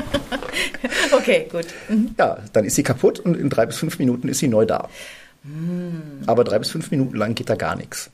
Okay, 1.20 1.48
gut. 1.50 1.66
ja, 2.18 2.38
dann 2.52 2.64
ist 2.64 2.74
sie 2.74 2.82
kaputt 2.82 3.20
und 3.20 3.36
in 3.36 3.50
drei 3.50 3.66
bis 3.66 3.76
fünf 3.76 3.98
Minuten 3.98 4.28
ist 4.28 4.38
sie 4.38 4.48
neu 4.48 4.64
da. 4.64 4.88
Aber 6.26 6.44
drei 6.44 6.58
bis 6.58 6.70
fünf 6.70 6.90
Minuten 6.90 7.16
lang 7.16 7.34
geht 7.34 7.48
da 7.48 7.54
gar 7.54 7.76
nichts. 7.76 8.10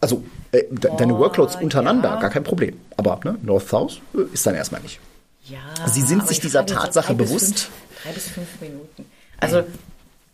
Also 0.00 0.24
äh, 0.52 0.64
de 0.70 0.90
deine 0.96 1.16
Workloads 1.18 1.56
untereinander, 1.56 2.10
ja. 2.10 2.20
gar 2.20 2.30
kein 2.30 2.44
Problem. 2.44 2.78
Aber 2.96 3.20
ne, 3.24 3.38
North-South 3.42 4.00
äh, 4.14 4.32
ist 4.32 4.46
dann 4.46 4.54
erstmal 4.54 4.80
nicht. 4.80 4.98
Ja. 5.44 5.58
Sie 5.86 6.02
sind 6.02 6.26
sich 6.26 6.38
ich 6.38 6.42
dieser 6.42 6.66
Tatsache 6.66 7.14
drei 7.14 7.24
bewusst? 7.24 7.60
Fünf, 7.60 8.02
drei 8.02 8.12
bis 8.12 8.28
fünf 8.28 8.60
Minuten. 8.60 9.06
Also 9.38 9.64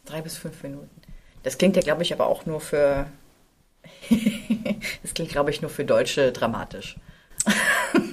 drei 0.06 0.22
bis 0.22 0.36
fünf 0.36 0.62
Minuten. 0.62 0.88
Das 1.42 1.58
klingt 1.58 1.76
ja, 1.76 1.82
glaube 1.82 2.02
ich, 2.02 2.12
aber 2.12 2.26
auch 2.26 2.46
nur 2.46 2.60
für. 2.60 3.06
das 5.02 5.14
klingt, 5.14 5.30
glaube 5.30 5.50
ich, 5.50 5.62
nur 5.62 5.70
für 5.70 5.84
Deutsche 5.84 6.32
dramatisch. 6.32 6.96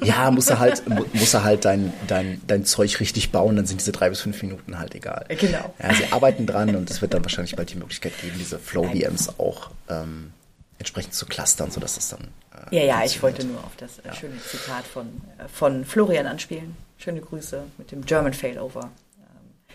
Ja, 0.04 0.32
muss 0.32 0.48
er 0.50 0.60
halt, 0.60 0.88
mu- 0.88 1.06
muss 1.14 1.34
er 1.34 1.44
halt 1.44 1.66
dein, 1.66 1.92
dein, 2.08 2.42
dein 2.48 2.66
Zeug 2.66 3.00
richtig 3.00 3.32
bauen, 3.32 3.56
dann 3.58 3.66
sind 3.66 3.80
diese 3.82 3.92
drei 3.92 4.10
bis 4.10 4.22
fünf 4.22 4.42
Minuten 4.42 4.80
halt 4.80 4.96
egal. 4.96 5.26
Genau. 5.30 5.74
Ja, 5.82 5.94
sie 5.94 6.12
arbeiten 6.12 6.46
dran 6.46 6.76
und 6.76 6.90
es 6.90 7.02
wird 7.02 7.14
dann 7.14 7.24
wahrscheinlich 7.24 7.56
bald 7.56 7.70
die 7.72 7.76
Möglichkeit 7.76 8.14
geben, 8.22 8.36
diese 8.40 8.58
Flow-VMs 8.58 9.38
auch 9.40 9.70
ähm, 9.90 10.32
entsprechend 10.80 11.14
zu 11.14 11.26
clustern, 11.26 11.72
sodass 11.72 11.96
das 11.96 12.10
dann. 12.10 12.28
Äh, 12.72 12.76
Ja, 12.78 12.84
ja, 12.84 13.04
ich 13.06 13.22
wollte 13.22 13.46
nur 13.46 13.60
auf 13.60 13.76
das 13.78 14.00
äh, 14.00 14.16
schöne 14.16 14.38
Zitat 14.50 14.86
von, 14.86 15.08
äh, 15.38 15.48
von 15.54 15.84
Florian 15.86 16.26
anspielen. 16.26 16.76
Schöne 16.98 17.20
Grüße 17.22 17.64
mit 17.78 17.92
dem 17.92 18.06
German 18.06 18.34
Failover. 18.34 18.90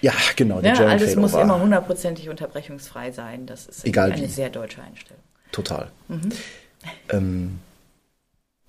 Ja, 0.00 0.12
genau, 0.34 0.56
Ja, 0.60 0.72
German 0.74 0.88
alles 0.98 1.14
muss 1.14 1.34
immer 1.34 1.60
hundertprozentig 1.60 2.28
unterbrechungsfrei 2.28 3.12
sein. 3.12 3.46
Das 3.46 3.66
ist 3.66 3.84
Egal 3.84 4.10
eine 4.12 4.22
wie. 4.22 4.26
sehr 4.26 4.50
deutsche 4.50 4.82
Einstellung. 4.82 5.22
Total. 5.52 5.88
Ähm, 7.10 7.60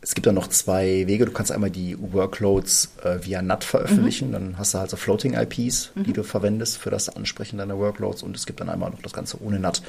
es 0.04 0.16
gibt 0.16 0.28
dann 0.28 0.36
noch 0.36 0.48
zwei 0.48 1.08
Wege. 1.08 1.26
Du 1.26 1.32
kannst 1.32 1.52
einmal 1.52 1.70
die 1.70 1.98
Workloads 1.98 2.92
äh, 3.04 3.26
via 3.26 3.42
NAT 3.42 3.63
veröffentlichen. 3.63 4.30
Mhm. 4.30 4.34
Dann 4.34 4.58
hast 4.58 4.74
du 4.74 4.80
halt 4.80 4.89
so 4.89 4.98
Floating 4.98 5.34
IPs, 5.34 5.92
mhm. 5.96 6.04
die 6.04 6.12
du 6.12 6.24
verwendest 6.24 6.78
für 6.78 6.89
das 6.89 7.08
Ansprechen 7.08 7.58
deiner 7.58 7.80
Workloads. 7.80 8.22
Und 8.22 8.36
es 8.36 8.46
gibt 8.46 8.60
dann 8.60 8.70
einmal 8.70 8.92
noch 8.92 9.02
das 9.02 9.13
Ganze 9.13 9.42
ohne 9.42 9.60
NAT. 9.60 9.82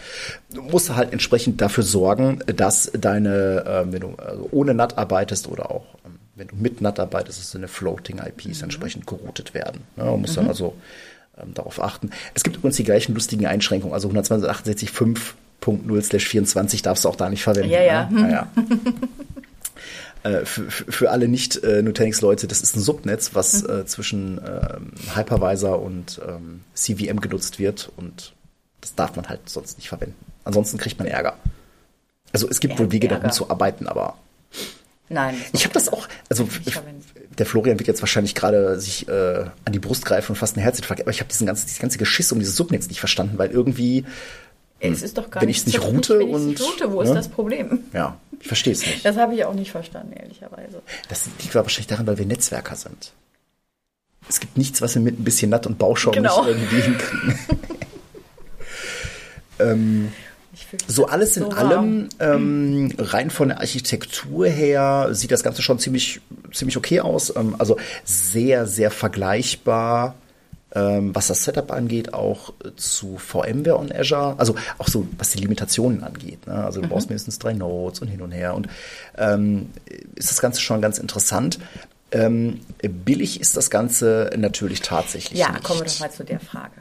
Du 0.52 0.62
musst 0.62 0.94
halt 0.94 1.12
entsprechend 1.12 1.60
dafür 1.60 1.82
sorgen, 1.82 2.38
dass 2.46 2.92
deine, 2.96 3.64
äh, 3.66 3.92
wenn 3.92 4.00
du 4.00 4.14
also 4.14 4.48
ohne 4.52 4.72
NAT 4.72 4.96
arbeitest 4.96 5.48
oder 5.48 5.72
auch 5.72 5.84
ähm, 6.04 6.12
wenn 6.36 6.46
du 6.46 6.54
mit 6.56 6.80
NAT 6.80 7.00
arbeitest, 7.00 7.40
dass 7.40 7.50
deine 7.50 7.66
Floating 7.66 8.18
IPs 8.18 8.58
mhm. 8.58 8.64
entsprechend 8.64 9.08
geroutet 9.08 9.52
werden. 9.52 9.80
Ja, 9.96 10.04
du 10.04 10.16
musst 10.16 10.36
dann 10.36 10.44
mhm. 10.44 10.50
also 10.50 10.76
ähm, 11.36 11.54
darauf 11.54 11.82
achten. 11.82 12.10
Es 12.34 12.44
gibt 12.44 12.56
übrigens 12.56 12.76
die 12.76 12.84
gleichen 12.84 13.14
lustigen 13.14 13.46
Einschränkungen. 13.46 13.92
Also 13.92 14.08
168.5.0 14.10 16.20
24 16.20 16.82
darfst 16.82 17.04
du 17.04 17.08
auch 17.08 17.16
da 17.16 17.28
nicht 17.28 17.42
verwenden. 17.42 17.70
Ja, 17.70 17.82
ja. 17.82 18.08
Ne? 18.10 18.20
ja, 18.20 18.30
ja. 18.30 18.52
Äh, 20.24 20.46
für, 20.46 20.70
für 20.70 21.10
alle 21.10 21.28
nicht-Nutanix-Leute, 21.28 22.46
das 22.46 22.62
ist 22.62 22.76
ein 22.76 22.80
Subnetz, 22.80 23.34
was 23.34 23.62
mhm. 23.62 23.70
äh, 23.70 23.86
zwischen 23.86 24.38
ähm, 24.38 24.92
Hypervisor 25.14 25.80
und 25.80 26.20
ähm, 26.26 26.62
CVM 26.74 27.20
genutzt 27.20 27.58
wird 27.58 27.92
und 27.96 28.32
das 28.80 28.94
darf 28.94 29.16
man 29.16 29.28
halt 29.28 29.48
sonst 29.48 29.76
nicht 29.78 29.90
verwenden. 29.90 30.16
Ansonsten 30.44 30.78
kriegt 30.78 30.98
man 30.98 31.06
Ärger. 31.06 31.36
Also 32.32 32.48
es 32.48 32.60
gibt 32.60 32.78
wohl 32.78 32.90
Wege, 32.90 33.08
darum 33.08 33.30
zu 33.30 33.50
arbeiten, 33.50 33.86
aber 33.86 34.16
Nein. 35.10 35.36
Ich 35.52 35.64
habe 35.64 35.74
das 35.74 35.90
auch, 35.90 36.08
also 36.30 36.48
der 37.38 37.44
Florian 37.44 37.78
wird 37.78 37.86
jetzt 37.86 38.00
wahrscheinlich 38.00 38.34
gerade 38.34 38.80
sich 38.80 39.06
äh, 39.06 39.44
an 39.64 39.72
die 39.72 39.78
Brust 39.78 40.06
greifen 40.06 40.32
und 40.32 40.36
fast 40.36 40.56
ein 40.56 40.60
Herzinfarkt, 40.60 41.02
aber 41.02 41.10
ich 41.10 41.20
habe 41.20 41.28
diesen 41.28 41.46
ganzen, 41.46 41.66
dieses 41.66 41.78
ganze 41.78 41.98
Geschiss 41.98 42.32
um 42.32 42.38
dieses 42.38 42.56
Subnetz 42.56 42.88
nicht 42.88 43.00
verstanden, 43.00 43.36
weil 43.36 43.50
irgendwie 43.50 44.06
es 44.92 45.02
ist 45.02 45.18
doch 45.18 45.30
gar 45.30 45.42
wenn 45.42 45.48
ich 45.48 45.58
es 45.58 45.66
nicht 45.66 45.82
route 45.82 46.18
nicht, 46.18 46.32
und. 46.32 46.60
Route, 46.60 46.92
wo 46.92 47.02
ne? 47.02 47.08
ist 47.08 47.14
das 47.14 47.28
Problem? 47.28 47.80
Ja, 47.92 48.18
ich 48.40 48.46
verstehe 48.46 48.72
es 48.72 48.86
nicht. 48.86 49.04
Das 49.04 49.16
habe 49.16 49.34
ich 49.34 49.44
auch 49.44 49.54
nicht 49.54 49.70
verstanden, 49.70 50.12
ehrlicherweise. 50.12 50.82
Das 51.08 51.26
liegt 51.40 51.54
wahrscheinlich 51.54 51.86
daran, 51.86 52.06
weil 52.06 52.18
wir 52.18 52.26
Netzwerker 52.26 52.76
sind. 52.76 53.12
Es 54.28 54.40
gibt 54.40 54.56
nichts, 54.56 54.80
was 54.80 54.94
wir 54.94 55.02
mit 55.02 55.18
ein 55.20 55.24
bisschen 55.24 55.50
Natt 55.50 55.66
und 55.66 55.78
Bauschaum 55.78 56.12
genau. 56.12 56.44
nicht 56.44 56.56
irgendwie 56.56 56.80
hinkriegen. 56.80 57.38
ähm, 59.58 60.12
so 60.86 61.06
alles 61.06 61.36
in 61.36 61.44
so 61.44 61.50
allem, 61.50 62.08
ähm, 62.20 62.92
rein 62.98 63.30
von 63.30 63.48
der 63.48 63.60
Architektur 63.60 64.46
her, 64.46 65.08
sieht 65.12 65.30
das 65.30 65.42
Ganze 65.42 65.62
schon 65.62 65.78
ziemlich, 65.78 66.20
ziemlich 66.52 66.76
okay 66.76 67.00
aus. 67.00 67.34
Ähm, 67.36 67.54
also 67.58 67.76
sehr, 68.04 68.66
sehr 68.66 68.90
vergleichbar 68.90 70.14
ähm, 70.74 71.14
was 71.14 71.28
das 71.28 71.44
Setup 71.44 71.70
angeht, 71.70 72.14
auch 72.14 72.52
zu 72.76 73.16
VMware 73.18 73.76
und 73.76 73.94
Azure, 73.94 74.34
also 74.38 74.56
auch 74.78 74.88
so, 74.88 75.06
was 75.18 75.30
die 75.30 75.38
Limitationen 75.38 76.02
angeht. 76.02 76.46
Ne? 76.46 76.54
Also 76.54 76.80
du 76.80 76.86
mhm. 76.86 76.90
brauchst 76.90 77.08
mindestens 77.08 77.38
drei 77.38 77.52
Nodes 77.52 78.00
und 78.00 78.08
hin 78.08 78.20
und 78.20 78.32
her 78.32 78.54
und 78.54 78.68
ähm, 79.16 79.70
ist 80.14 80.30
das 80.30 80.40
Ganze 80.40 80.60
schon 80.60 80.80
ganz 80.80 80.98
interessant. 80.98 81.58
Ähm, 82.10 82.60
billig 82.80 83.40
ist 83.40 83.56
das 83.56 83.70
Ganze 83.70 84.30
natürlich 84.36 84.82
tatsächlich 84.82 85.38
ja, 85.38 85.48
nicht. 85.48 85.62
Ja, 85.62 85.66
kommen 85.66 85.80
wir 85.80 85.86
doch 85.86 86.00
mal 86.00 86.10
zu 86.10 86.24
der 86.24 86.40
Frage. 86.40 86.74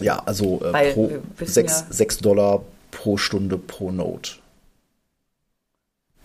Ja, 0.00 0.22
also 0.26 0.60
äh, 0.62 0.92
pro 0.92 1.10
6 1.40 1.88
ja 1.98 2.22
Dollar 2.22 2.62
pro 2.90 3.16
Stunde 3.16 3.58
pro 3.58 3.90
Node. 3.90 4.28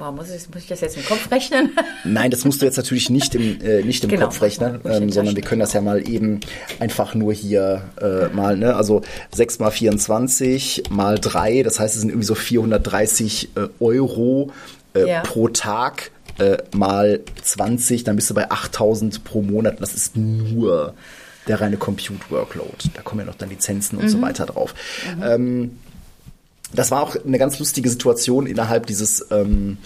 Boah, 0.02 0.12
muss 0.12 0.32
ich, 0.32 0.50
muss 0.50 0.64
ich 0.64 0.68
das 0.68 0.82
jetzt 0.82 0.98
im 0.98 1.06
Kopf 1.06 1.30
rechnen? 1.30 1.78
Nein, 2.04 2.32
das 2.32 2.44
musst 2.44 2.60
du 2.60 2.66
jetzt 2.66 2.78
natürlich 2.78 3.12
nicht 3.12 3.36
im, 3.36 3.62
äh, 3.62 3.84
nicht 3.84 4.04
im 4.04 4.10
genau, 4.10 4.26
Kopf 4.26 4.42
rechnen, 4.42 4.80
ähm, 4.84 5.12
sondern 5.12 5.36
wir 5.36 5.44
können 5.44 5.60
das 5.60 5.74
ja 5.74 5.82
mal 5.82 6.10
eben 6.10 6.40
einfach 6.80 7.14
nur 7.14 7.34
hier 7.34 7.84
äh, 8.02 8.34
mal, 8.36 8.58
ne? 8.58 8.76
Also 8.76 9.04
6 9.32 9.60
mal 9.60 9.70
24 9.70 10.86
mal 10.90 11.20
3, 11.20 11.62
das 11.62 11.80
heißt, 11.80 11.94
es 11.94 12.02
sind 12.02 12.10
irgendwie 12.10 12.26
so 12.26 12.34
430 12.34 13.50
äh, 13.56 13.68
Euro 13.80 14.52
äh, 14.96 15.08
ja. 15.08 15.22
pro 15.22 15.50
Tag 15.50 16.10
äh, 16.40 16.58
mal 16.76 17.20
20, 17.44 18.04
dann 18.04 18.16
bist 18.16 18.28
du 18.32 18.34
bei 18.34 18.50
8000 18.50 19.24
pro 19.24 19.44
Monat. 19.44 19.82
Das 19.82 19.94
ist 19.94 20.18
nur 20.18 20.96
der 21.48 21.62
reine 21.62 21.78
Compute-Workload. 21.78 22.90
Da 22.96 23.04
kommen 23.04 23.20
ja 23.20 23.28
noch 23.28 23.36
dann 23.36 23.50
Lizenzen 23.50 24.00
und 24.00 24.06
mhm. 24.06 24.10
so 24.10 24.20
weiter 24.20 24.48
drauf. 24.48 24.74
Mhm. 25.16 25.24
Ähm, 25.24 25.72
das 26.74 26.92
war 26.92 27.02
auch 27.02 27.16
eine 27.16 27.38
ganz 27.38 27.60
lustige 27.60 27.90
Situation 27.90 28.48
innerhalb 28.48 28.86
dieses, 28.86 29.26
ähm, 29.32 29.78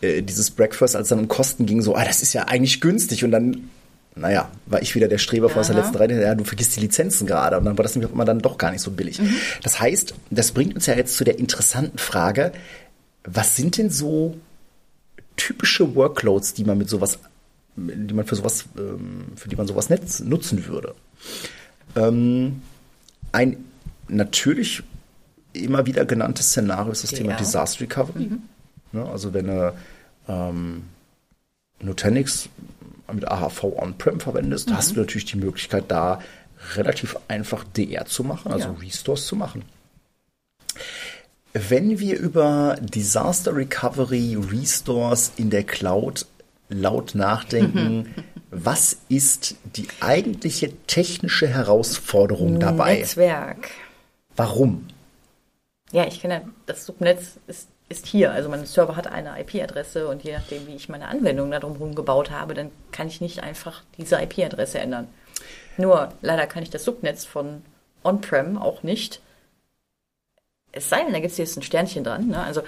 äh, 0.00 0.22
dieses 0.22 0.50
Breakfast, 0.50 0.96
als 0.96 1.08
dann 1.08 1.18
um 1.18 1.28
Kosten 1.28 1.66
ging, 1.66 1.82
so, 1.82 1.94
ah, 1.94 2.04
das 2.04 2.22
ist 2.22 2.32
ja 2.32 2.44
eigentlich 2.44 2.80
günstig. 2.80 3.24
Und 3.24 3.30
dann, 3.30 3.70
naja, 4.14 4.50
war 4.66 4.82
ich 4.82 4.94
wieder 4.94 5.08
der 5.08 5.18
Streber 5.18 5.48
vor 5.48 5.62
der 5.62 5.74
letzten 5.74 5.96
Reihe, 5.96 6.20
ja, 6.20 6.34
du 6.34 6.44
vergisst 6.44 6.76
die 6.76 6.80
Lizenzen 6.80 7.26
gerade. 7.26 7.58
Und 7.58 7.64
dann 7.64 7.78
war 7.78 7.82
das 7.82 7.94
nämlich 7.94 8.10
auch 8.10 8.14
immer 8.14 8.24
dann 8.24 8.40
doch 8.40 8.58
gar 8.58 8.70
nicht 8.70 8.82
so 8.82 8.90
billig. 8.90 9.20
Mhm. 9.20 9.34
Das 9.62 9.80
heißt, 9.80 10.14
das 10.30 10.52
bringt 10.52 10.74
uns 10.74 10.86
ja 10.86 10.94
jetzt 10.94 11.16
zu 11.16 11.24
der 11.24 11.38
interessanten 11.38 11.98
Frage, 11.98 12.52
was 13.24 13.56
sind 13.56 13.76
denn 13.78 13.90
so 13.90 14.36
typische 15.36 15.94
Workloads, 15.94 16.54
die 16.54 16.64
man 16.64 16.78
mit 16.78 16.88
sowas, 16.88 17.18
die 17.76 18.14
man 18.14 18.26
für 18.26 18.36
sowas, 18.36 18.64
ähm, 18.76 19.26
für 19.36 19.48
die 19.48 19.56
man 19.56 19.66
sowas 19.66 19.88
nutzen 20.20 20.66
würde? 20.66 20.94
Ähm, 21.96 22.62
ein 23.32 23.56
natürlich 24.08 24.82
immer 25.64 25.86
wieder 25.86 26.04
genanntes 26.04 26.48
Szenario 26.48 26.92
ist 26.92 27.04
das 27.04 27.12
ja. 27.12 27.18
Thema 27.18 27.34
Disaster 27.34 27.80
Recovery. 27.82 28.26
Mhm. 28.26 28.42
Ne, 28.92 29.04
also 29.04 29.34
wenn 29.34 29.46
du 29.46 29.74
ähm, 30.28 30.84
Nutanix 31.80 32.48
mit 33.12 33.26
AHV 33.26 33.64
On-Prem 33.64 34.20
verwendest, 34.20 34.70
mhm. 34.70 34.76
hast 34.76 34.96
du 34.96 35.00
natürlich 35.00 35.26
die 35.26 35.38
Möglichkeit, 35.38 35.84
da 35.88 36.20
relativ 36.74 37.16
einfach 37.28 37.64
DR 37.64 38.06
zu 38.06 38.24
machen, 38.24 38.52
also 38.52 38.68
ja. 38.68 38.74
Restores 38.80 39.26
zu 39.26 39.36
machen. 39.36 39.62
Wenn 41.52 41.98
wir 41.98 42.18
über 42.18 42.76
Disaster 42.80 43.54
Recovery 43.54 44.36
Restores 44.36 45.32
in 45.36 45.50
der 45.50 45.64
Cloud 45.64 46.26
laut 46.68 47.14
nachdenken, 47.14 48.14
was 48.50 48.98
ist 49.08 49.56
die 49.76 49.88
eigentliche 50.00 50.72
technische 50.86 51.48
Herausforderung 51.48 52.60
dabei? 52.60 52.98
Netzwerk. 52.98 53.70
Warum? 54.36 54.86
Ja, 55.92 56.06
ich 56.06 56.20
kenne 56.20 56.42
das 56.66 56.84
Subnetz 56.84 57.38
ist, 57.46 57.68
ist 57.88 58.06
hier. 58.06 58.32
Also 58.32 58.48
mein 58.48 58.66
Server 58.66 58.96
hat 58.96 59.06
eine 59.06 59.40
IP-Adresse 59.40 60.08
und 60.08 60.22
je 60.22 60.32
nachdem, 60.32 60.66
wie 60.66 60.74
ich 60.74 60.88
meine 60.88 61.08
Anwendung 61.08 61.50
da 61.50 61.60
drumherum 61.60 61.94
gebaut 61.94 62.30
habe, 62.30 62.54
dann 62.54 62.70
kann 62.92 63.08
ich 63.08 63.20
nicht 63.20 63.42
einfach 63.42 63.82
diese 63.96 64.20
IP-Adresse 64.20 64.78
ändern. 64.78 65.08
Nur 65.76 66.12
leider 66.20 66.46
kann 66.46 66.62
ich 66.62 66.70
das 66.70 66.84
Subnetz 66.84 67.24
von 67.24 67.62
On-Prem 68.04 68.58
auch 68.58 68.82
nicht. 68.82 69.20
Es 70.72 70.90
sei 70.90 71.02
denn, 71.02 71.12
da 71.12 71.20
gibt 71.20 71.32
es 71.32 71.38
jetzt 71.38 71.56
ein 71.56 71.62
Sternchen 71.62 72.04
dran. 72.04 72.28
Ne? 72.28 72.42
Also 72.42 72.62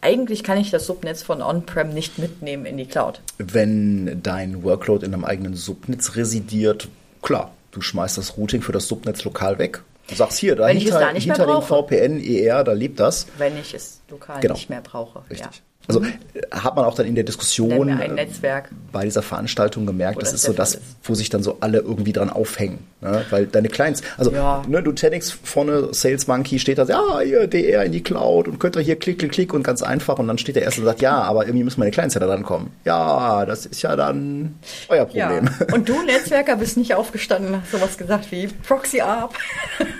eigentlich 0.00 0.44
kann 0.44 0.58
ich 0.58 0.70
das 0.70 0.86
Subnetz 0.86 1.22
von 1.22 1.42
On-Prem 1.42 1.90
nicht 1.90 2.18
mitnehmen 2.18 2.66
in 2.66 2.76
die 2.76 2.86
Cloud. 2.86 3.20
Wenn 3.38 4.22
dein 4.22 4.62
Workload 4.62 5.04
in 5.04 5.14
einem 5.14 5.24
eigenen 5.24 5.54
Subnetz 5.54 6.14
residiert, 6.14 6.88
klar, 7.22 7.52
du 7.72 7.80
schmeißt 7.80 8.18
das 8.18 8.36
Routing 8.36 8.62
für 8.62 8.72
das 8.72 8.86
Subnetz 8.86 9.24
lokal 9.24 9.58
weg 9.58 9.82
Du 10.08 10.14
sagst 10.14 10.38
hier, 10.38 10.56
da 10.56 10.68
hinter, 10.68 11.12
hinter 11.14 11.46
dem 11.46 11.62
VPN, 11.62 12.22
ER, 12.22 12.64
da 12.64 12.72
lebt 12.72 13.00
das. 13.00 13.26
Wenn 13.38 13.56
ich 13.58 13.72
es 13.74 14.00
lokal 14.08 14.40
genau. 14.40 14.54
nicht 14.54 14.68
mehr 14.68 14.80
brauche. 14.80 15.22
Richtig. 15.30 15.56
Ja. 15.56 15.71
Also 15.88 16.02
äh, 16.02 16.10
hat 16.50 16.76
man 16.76 16.84
auch 16.84 16.94
dann 16.94 17.06
in 17.06 17.14
der 17.14 17.24
Diskussion 17.24 17.88
ein 17.88 18.14
Netzwerk. 18.14 18.70
bei 18.92 19.04
dieser 19.04 19.22
Veranstaltung 19.22 19.86
gemerkt, 19.86 20.22
das, 20.22 20.30
das 20.30 20.40
ist 20.40 20.46
so 20.46 20.52
das, 20.52 20.74
ist. 20.74 20.82
wo 21.02 21.14
sich 21.14 21.28
dann 21.28 21.42
so 21.42 21.58
alle 21.60 21.78
irgendwie 21.78 22.12
dran 22.12 22.30
aufhängen. 22.30 22.78
Ne? 23.00 23.24
Weil 23.30 23.46
deine 23.46 23.68
Clients, 23.68 24.02
also 24.16 24.30
ja. 24.30 24.62
ne, 24.68 24.82
du 24.82 24.92
TEDx 24.92 25.30
vorne, 25.30 25.88
Sales 25.92 26.28
Monkey 26.28 26.58
steht 26.58 26.78
da, 26.78 26.84
ja, 26.84 27.20
hier 27.20 27.46
DR 27.48 27.84
in 27.84 27.92
die 27.92 28.02
Cloud 28.02 28.46
und 28.46 28.60
könnt 28.60 28.76
ihr 28.76 28.82
hier 28.82 28.96
klick, 28.96 29.18
klick, 29.18 29.32
klick 29.32 29.52
und 29.52 29.64
ganz 29.64 29.82
einfach 29.82 30.18
und 30.18 30.28
dann 30.28 30.38
steht 30.38 30.56
der 30.56 30.62
Erste 30.62 30.82
und 30.82 30.86
sagt, 30.86 31.02
ja, 31.02 31.20
aber 31.22 31.46
irgendwie 31.46 31.64
müssen 31.64 31.80
meine 31.80 31.90
Clients 31.90 32.14
ja 32.14 32.20
da 32.20 32.26
dran 32.26 32.44
kommen. 32.44 32.70
Ja, 32.84 33.44
das 33.44 33.66
ist 33.66 33.82
ja 33.82 33.96
dann 33.96 34.54
euer 34.88 35.04
Problem. 35.04 35.46
Ja. 35.46 35.66
Und 35.74 35.88
du, 35.88 36.02
Netzwerker, 36.02 36.56
bist 36.56 36.76
nicht 36.76 36.94
aufgestanden, 36.94 37.60
hast 37.60 37.72
sowas 37.72 37.98
gesagt 37.98 38.30
wie 38.30 38.46
Proxy 38.46 39.00
Up. 39.00 39.34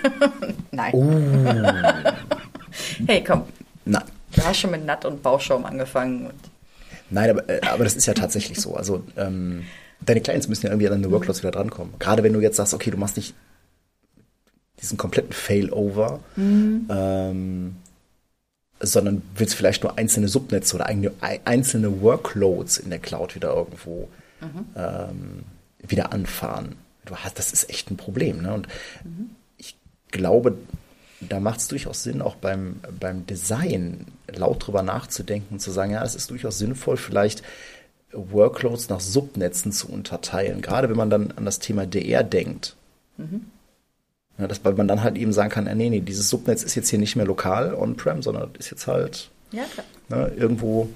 Nein. 0.71 0.93
Uh. 0.93 1.43
hey, 3.07 3.23
komm. 3.23 3.43
Nein. 3.85 4.03
Du 4.35 4.43
hast 4.43 4.59
schon 4.59 4.71
mit 4.71 4.85
Natt 4.85 5.05
und 5.05 5.21
Bauschaum 5.21 5.65
angefangen. 5.65 6.27
Und 6.27 6.51
Nein, 7.09 7.29
aber, 7.29 7.49
äh, 7.49 7.61
aber 7.61 7.83
das 7.83 7.95
ist 7.95 8.05
ja 8.05 8.13
tatsächlich 8.13 8.59
so. 8.59 8.75
Also 8.75 9.03
ähm, 9.17 9.65
deine 10.01 10.21
Clients 10.21 10.47
müssen 10.47 10.65
ja 10.65 10.71
irgendwie 10.71 10.87
an 10.87 11.01
deine 11.01 11.11
Workloads 11.11 11.41
wieder 11.41 11.51
drankommen. 11.51 11.93
Gerade 11.99 12.23
wenn 12.23 12.33
du 12.33 12.39
jetzt 12.39 12.57
sagst, 12.57 12.73
okay, 12.73 12.91
du 12.91 12.97
machst 12.97 13.17
nicht 13.17 13.35
diesen 14.81 14.97
kompletten 14.97 15.33
Failover, 15.33 16.19
mhm. 16.35 16.87
ähm, 16.89 17.75
sondern 18.79 19.21
willst 19.35 19.55
vielleicht 19.55 19.83
nur 19.83 19.97
einzelne 19.97 20.27
Subnetze 20.27 20.75
oder 20.75 20.87
eigene, 20.87 21.11
einzelne 21.45 22.01
Workloads 22.01 22.77
in 22.77 22.89
der 22.89 22.99
Cloud 22.99 23.35
wieder 23.35 23.53
irgendwo 23.53 24.09
mhm. 24.41 24.65
ähm, 24.75 25.43
wieder 25.87 26.11
anfahren. 26.11 26.75
Du 27.05 27.15
hast, 27.15 27.37
das 27.39 27.53
ist 27.53 27.69
echt 27.69 27.91
ein 27.91 27.97
Problem. 27.97 28.41
Ne? 28.41 28.53
Und 28.53 28.67
mhm. 29.03 29.29
ich 29.57 29.77
glaube, 30.11 30.57
da 31.29 31.39
macht 31.39 31.59
es 31.59 31.67
durchaus 31.67 32.03
Sinn, 32.03 32.21
auch 32.21 32.35
beim, 32.35 32.79
beim 32.99 33.25
Design 33.25 34.05
laut 34.27 34.65
drüber 34.65 34.83
nachzudenken 34.83 35.55
und 35.55 35.59
zu 35.59 35.71
sagen, 35.71 35.91
ja, 35.91 36.03
es 36.03 36.15
ist 36.15 36.29
durchaus 36.29 36.57
sinnvoll, 36.57 36.97
vielleicht 36.97 37.43
Workloads 38.11 38.89
nach 38.89 38.99
Subnetzen 38.99 39.71
zu 39.71 39.89
unterteilen. 39.89 40.61
Gerade 40.61 40.89
wenn 40.89 40.97
man 40.97 41.09
dann 41.09 41.31
an 41.35 41.45
das 41.45 41.59
Thema 41.59 41.85
DR 41.85 42.23
denkt. 42.23 42.75
Mhm. 43.17 43.45
Ja, 44.37 44.47
dass, 44.47 44.63
weil 44.65 44.73
man 44.73 44.87
dann 44.87 45.03
halt 45.03 45.17
eben 45.17 45.31
sagen 45.31 45.51
kann, 45.51 45.65
nee, 45.77 45.89
nee, 45.89 45.99
dieses 45.99 46.29
Subnetz 46.29 46.63
ist 46.63 46.75
jetzt 46.75 46.89
hier 46.89 46.99
nicht 46.99 47.15
mehr 47.15 47.25
lokal 47.25 47.73
on-prem, 47.75 48.23
sondern 48.23 48.49
ist 48.57 48.71
jetzt 48.71 48.87
halt 48.87 49.29
Ja. 49.51 49.63
Ne, 50.09 50.31
irgendwo, 50.35 50.89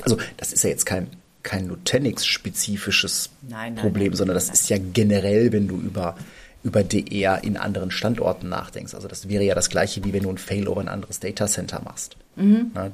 also 0.00 0.16
das 0.38 0.52
ist 0.52 0.64
ja 0.64 0.70
jetzt 0.70 0.86
kein, 0.86 1.08
kein 1.42 1.66
Nutanix-spezifisches 1.66 3.30
Problem, 3.76 4.14
sondern 4.14 4.34
das 4.34 4.46
nein. 4.46 4.54
ist 4.54 4.68
ja 4.70 4.78
generell, 4.78 5.52
wenn 5.52 5.68
du 5.68 5.76
über, 5.76 6.16
über 6.64 6.82
DR 6.82 7.42
in 7.44 7.56
anderen 7.56 7.90
Standorten 7.90 8.48
nachdenkst. 8.48 8.94
Also 8.94 9.08
das 9.08 9.28
wäre 9.28 9.44
ja 9.44 9.54
das 9.54 9.70
gleiche, 9.70 10.04
wie 10.04 10.12
wenn 10.12 10.24
du 10.24 10.30
ein 10.30 10.38
Failover 10.38 10.80
in 10.80 10.88
ein 10.88 10.94
anderes 10.94 11.20
Datacenter 11.20 11.80
machst. 11.84 12.16
Mhm. 12.36 12.72
Ne, 12.74 12.92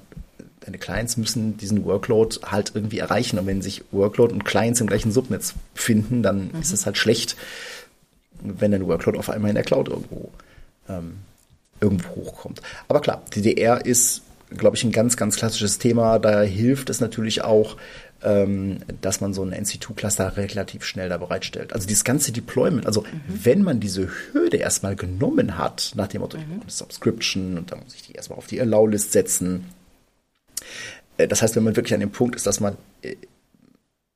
deine 0.60 0.78
Clients 0.78 1.16
müssen 1.16 1.56
diesen 1.56 1.84
Workload 1.84 2.36
halt 2.44 2.72
irgendwie 2.74 2.98
erreichen. 2.98 3.38
Und 3.38 3.46
wenn 3.46 3.62
sich 3.62 3.82
Workload 3.90 4.32
und 4.32 4.44
Clients 4.44 4.80
im 4.80 4.86
gleichen 4.86 5.12
Subnetz 5.12 5.54
befinden, 5.74 6.22
dann 6.22 6.50
Mhm. 6.52 6.60
ist 6.60 6.72
es 6.72 6.86
halt 6.86 6.96
schlecht, 6.98 7.36
wenn 8.40 8.70
dein 8.70 8.86
Workload 8.86 9.18
auf 9.18 9.30
einmal 9.30 9.50
in 9.50 9.54
der 9.54 9.64
Cloud 9.64 9.88
irgendwo, 9.88 10.30
ähm, 10.88 11.18
irgendwo 11.80 12.14
hochkommt. 12.16 12.60
Aber 12.88 13.00
klar, 13.00 13.22
DDR 13.34 13.84
ist, 13.84 14.22
glaube 14.56 14.76
ich, 14.76 14.84
ein 14.84 14.92
ganz, 14.92 15.16
ganz 15.16 15.36
klassisches 15.36 15.78
Thema. 15.78 16.18
Da 16.18 16.42
hilft 16.42 16.90
es 16.90 17.00
natürlich 17.00 17.42
auch, 17.42 17.76
ähm, 18.24 18.78
dass 19.02 19.20
man 19.20 19.34
so 19.34 19.42
einen 19.42 19.52
NC2-Cluster 19.52 20.36
relativ 20.36 20.84
schnell 20.84 21.08
da 21.08 21.18
bereitstellt. 21.18 21.72
Also 21.72 21.86
dieses 21.86 22.04
ganze 22.04 22.32
Deployment, 22.32 22.86
also 22.86 23.04
wenn 23.28 23.62
man 23.62 23.80
diese 23.80 24.08
Hürde 24.32 24.56
erstmal 24.56 24.96
genommen 24.96 25.58
hat, 25.58 25.92
nach 25.94 26.08
dem 26.08 26.22
Motto, 26.22 26.38
ich 26.38 26.44
brauche 26.46 26.62
eine 26.62 26.70
Subscription 26.70 27.58
und 27.58 27.70
dann 27.70 27.80
muss 27.80 27.94
ich 27.94 28.02
die 28.02 28.12
erstmal 28.12 28.38
auf 28.38 28.46
die 28.46 28.60
Allow-List 28.60 29.12
setzen, 29.12 29.66
äh, 31.18 31.28
das 31.28 31.42
heißt, 31.42 31.54
wenn 31.56 31.64
man 31.64 31.76
wirklich 31.76 31.94
an 31.94 32.00
dem 32.00 32.10
Punkt 32.10 32.34
ist, 32.36 32.46
dass 32.46 32.60
man 32.60 32.76
äh, 33.02 33.16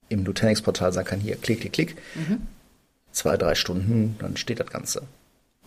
im 0.08 0.22
Nutanix-Portal 0.22 0.92
sagen 0.92 1.06
kann, 1.06 1.20
hier, 1.20 1.36
klick, 1.36 1.60
klick, 1.60 1.72
klick, 1.74 1.96
zwei, 3.12 3.36
drei 3.36 3.54
Stunden, 3.54 4.16
dann 4.18 4.38
steht 4.38 4.58
das 4.58 4.68
Ganze. 4.68 5.02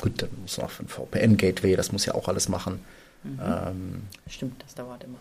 Gut, 0.02 0.22
dann 0.24 0.30
muss 0.42 0.58
man 0.58 0.66
auch 0.66 0.72
für 0.72 0.84
ein 0.84 0.88
VPN-Gateway, 0.88 1.76
das 1.76 1.92
muss 1.92 2.08
ja 2.08 2.16
auch 2.16 2.28
alles 2.28 2.50
machen. 2.50 2.80
Ähm, 3.24 4.02
Stimmt, 4.28 4.64
das 4.64 4.74
dauert 4.74 5.04
immer. 5.04 5.20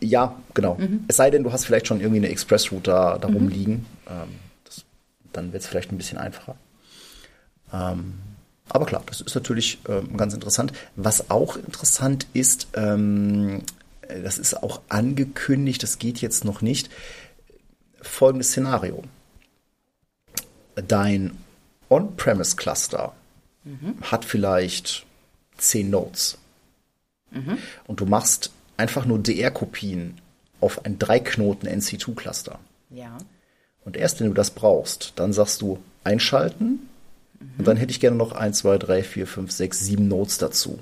Ja, 0.00 0.40
genau. 0.54 0.78
Es 1.08 1.16
sei 1.16 1.30
denn, 1.30 1.42
du 1.42 1.52
hast 1.52 1.66
vielleicht 1.66 1.86
schon 1.86 2.00
irgendwie 2.00 2.18
eine 2.18 2.30
Express-Router 2.30 3.18
da 3.20 3.28
rumliegen. 3.28 3.86
Ähm, 4.08 4.28
das, 4.64 4.84
dann 5.32 5.52
wird 5.52 5.62
es 5.62 5.68
vielleicht 5.68 5.92
ein 5.92 5.98
bisschen 5.98 6.18
einfacher. 6.18 6.56
Ähm, 7.72 8.14
aber 8.68 8.86
klar, 8.86 9.02
das 9.06 9.20
ist 9.20 9.34
natürlich 9.34 9.78
ähm, 9.88 10.16
ganz 10.16 10.32
interessant. 10.32 10.72
Was 10.96 11.30
auch 11.30 11.56
interessant 11.56 12.26
ist, 12.32 12.68
ähm, 12.74 13.62
das 14.08 14.38
ist 14.38 14.62
auch 14.62 14.80
angekündigt, 14.88 15.82
das 15.82 15.98
geht 15.98 16.20
jetzt 16.20 16.44
noch 16.44 16.62
nicht. 16.62 16.90
Folgendes 18.00 18.48
Szenario. 18.48 19.02
Dein 20.74 21.36
On-Premise-Cluster 21.90 23.12
hat 24.02 24.24
vielleicht 24.24 25.04
10 25.58 25.90
Nodes. 25.90 26.38
Und 27.86 28.00
du 28.00 28.06
machst 28.06 28.50
einfach 28.80 29.04
nur 29.04 29.18
DR-Kopien 29.18 30.14
auf 30.60 30.84
ein 30.84 30.98
Dreiknoten 30.98 31.68
NC2-Cluster. 31.68 32.58
Ja. 32.90 33.16
Und 33.84 33.96
erst 33.96 34.20
wenn 34.20 34.28
du 34.28 34.34
das 34.34 34.50
brauchst, 34.50 35.12
dann 35.16 35.32
sagst 35.32 35.60
du 35.62 35.78
einschalten 36.02 36.88
und 37.58 37.66
dann 37.68 37.76
hätte 37.76 37.90
ich 37.92 38.00
gerne 38.00 38.16
noch 38.16 38.32
1, 38.32 38.58
2, 38.58 38.78
3, 38.78 39.02
4, 39.02 39.26
5, 39.26 39.50
6, 39.50 39.80
7 39.80 40.08
Nodes 40.08 40.38
dazu. 40.38 40.78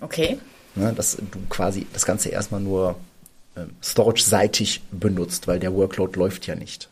Okay. 0.00 0.38
Ne, 0.74 0.92
dass 0.94 1.16
du 1.16 1.38
quasi 1.48 1.86
das 1.92 2.06
Ganze 2.06 2.28
erstmal 2.30 2.60
nur 2.60 2.96
ähm, 3.56 3.70
storage-seitig 3.82 4.82
benutzt, 4.92 5.46
weil 5.48 5.58
der 5.58 5.74
Workload 5.74 6.18
läuft 6.18 6.46
ja 6.46 6.54
nicht. 6.54 6.88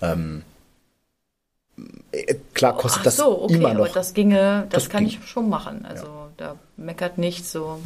Ähm, 0.00 0.42
äh, 2.12 2.34
klar 2.54 2.76
kostet 2.76 3.00
Ach 3.00 3.04
das 3.04 3.16
so, 3.16 3.42
okay, 3.42 3.54
immer 3.54 3.74
noch. 3.74 3.86
aber 3.86 3.94
das 3.94 4.14
ginge, 4.14 4.66
das, 4.70 4.84
Das 4.84 4.90
kann 4.90 5.06
ging. 5.06 5.18
ich 5.20 5.28
schon 5.28 5.48
machen. 5.48 5.84
Also 5.84 6.19
da 6.40 6.56
meckert 6.76 7.18
nicht 7.18 7.46
so. 7.46 7.80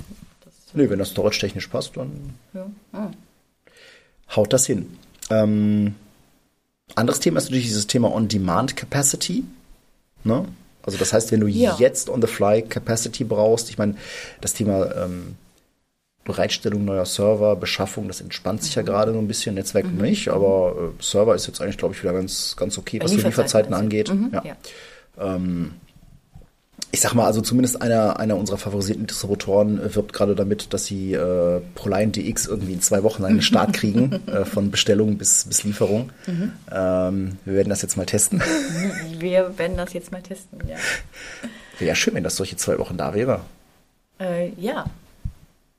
Nö, 0.74 0.88
wenn 0.88 0.98
das 0.98 1.10
storage-technisch 1.10 1.66
passt, 1.68 1.96
dann 1.96 2.34
ja. 2.52 2.66
ah. 2.92 3.10
haut 4.34 4.52
das 4.52 4.66
hin. 4.66 4.96
Ähm, 5.30 5.94
anderes 6.94 7.20
Thema 7.20 7.38
ist 7.38 7.44
natürlich 7.44 7.66
dieses 7.66 7.86
Thema 7.86 8.12
On-Demand-Capacity. 8.12 9.44
Ne? 10.24 10.46
Also 10.82 10.98
das 10.98 11.12
heißt, 11.12 11.32
wenn 11.32 11.40
du 11.40 11.46
Ja. 11.46 11.76
jetzt 11.78 12.08
on-the-fly 12.08 12.62
Capacity 12.62 13.24
brauchst, 13.24 13.70
ich 13.70 13.78
meine, 13.78 13.96
das 14.40 14.54
Thema 14.54 14.94
ähm, 14.96 15.36
Bereitstellung 16.24 16.84
neuer 16.84 17.06
Server, 17.06 17.54
Beschaffung, 17.56 18.08
das 18.08 18.20
entspannt 18.20 18.62
sich 18.62 18.74
ja 18.74 18.82
Mhm. 18.82 18.86
gerade 18.86 19.12
so 19.12 19.18
ein 19.18 19.28
bisschen, 19.28 19.54
Netzwerk 19.54 19.86
nicht, 19.92 20.28
aber 20.28 20.92
äh, 20.98 21.02
Server 21.02 21.34
ist 21.34 21.46
jetzt 21.46 21.60
eigentlich, 21.60 21.78
glaube 21.78 21.94
ich, 21.94 22.02
wieder 22.02 22.12
ganz, 22.12 22.54
ganz 22.56 22.78
okay, 22.78 23.00
was 23.02 23.10
die 23.10 23.16
Lieferzeiten 23.16 23.72
Lieferzeiten 23.72 23.74
angeht. 23.74 24.12
Mhm, 24.12 24.30
ja. 24.32 24.42
ja. 24.44 24.56
Ich 26.94 27.00
sag 27.00 27.12
mal, 27.14 27.26
also 27.26 27.40
zumindest 27.40 27.82
einer, 27.82 28.20
einer 28.20 28.36
unserer 28.36 28.56
favorisierten 28.56 29.08
Distributoren 29.08 29.80
äh, 29.80 29.92
wirbt 29.96 30.12
gerade 30.12 30.36
damit, 30.36 30.72
dass 30.72 30.84
sie 30.84 31.12
äh, 31.12 31.60
Proline 31.74 32.12
DX 32.12 32.46
irgendwie 32.46 32.74
in 32.74 32.80
zwei 32.82 33.02
Wochen 33.02 33.24
einen 33.24 33.42
Start 33.42 33.72
kriegen, 33.74 34.24
äh, 34.28 34.44
von 34.44 34.70
Bestellung 34.70 35.18
bis, 35.18 35.44
bis 35.46 35.64
Lieferung. 35.64 36.12
Ähm, 36.28 37.38
wir 37.44 37.54
werden 37.54 37.68
das 37.68 37.82
jetzt 37.82 37.96
mal 37.96 38.06
testen. 38.06 38.40
Wir 39.18 39.58
werden 39.58 39.76
das 39.76 39.92
jetzt 39.92 40.12
mal 40.12 40.22
testen, 40.22 40.60
ja. 40.68 40.76
Wäre 41.80 41.88
ja 41.88 41.94
schön, 41.96 42.14
wenn 42.14 42.22
das 42.22 42.36
solche 42.36 42.56
zwei 42.56 42.78
Wochen 42.78 42.96
da 42.96 43.12
wäre. 43.12 43.40
Äh, 44.20 44.50
ja. 44.50 44.84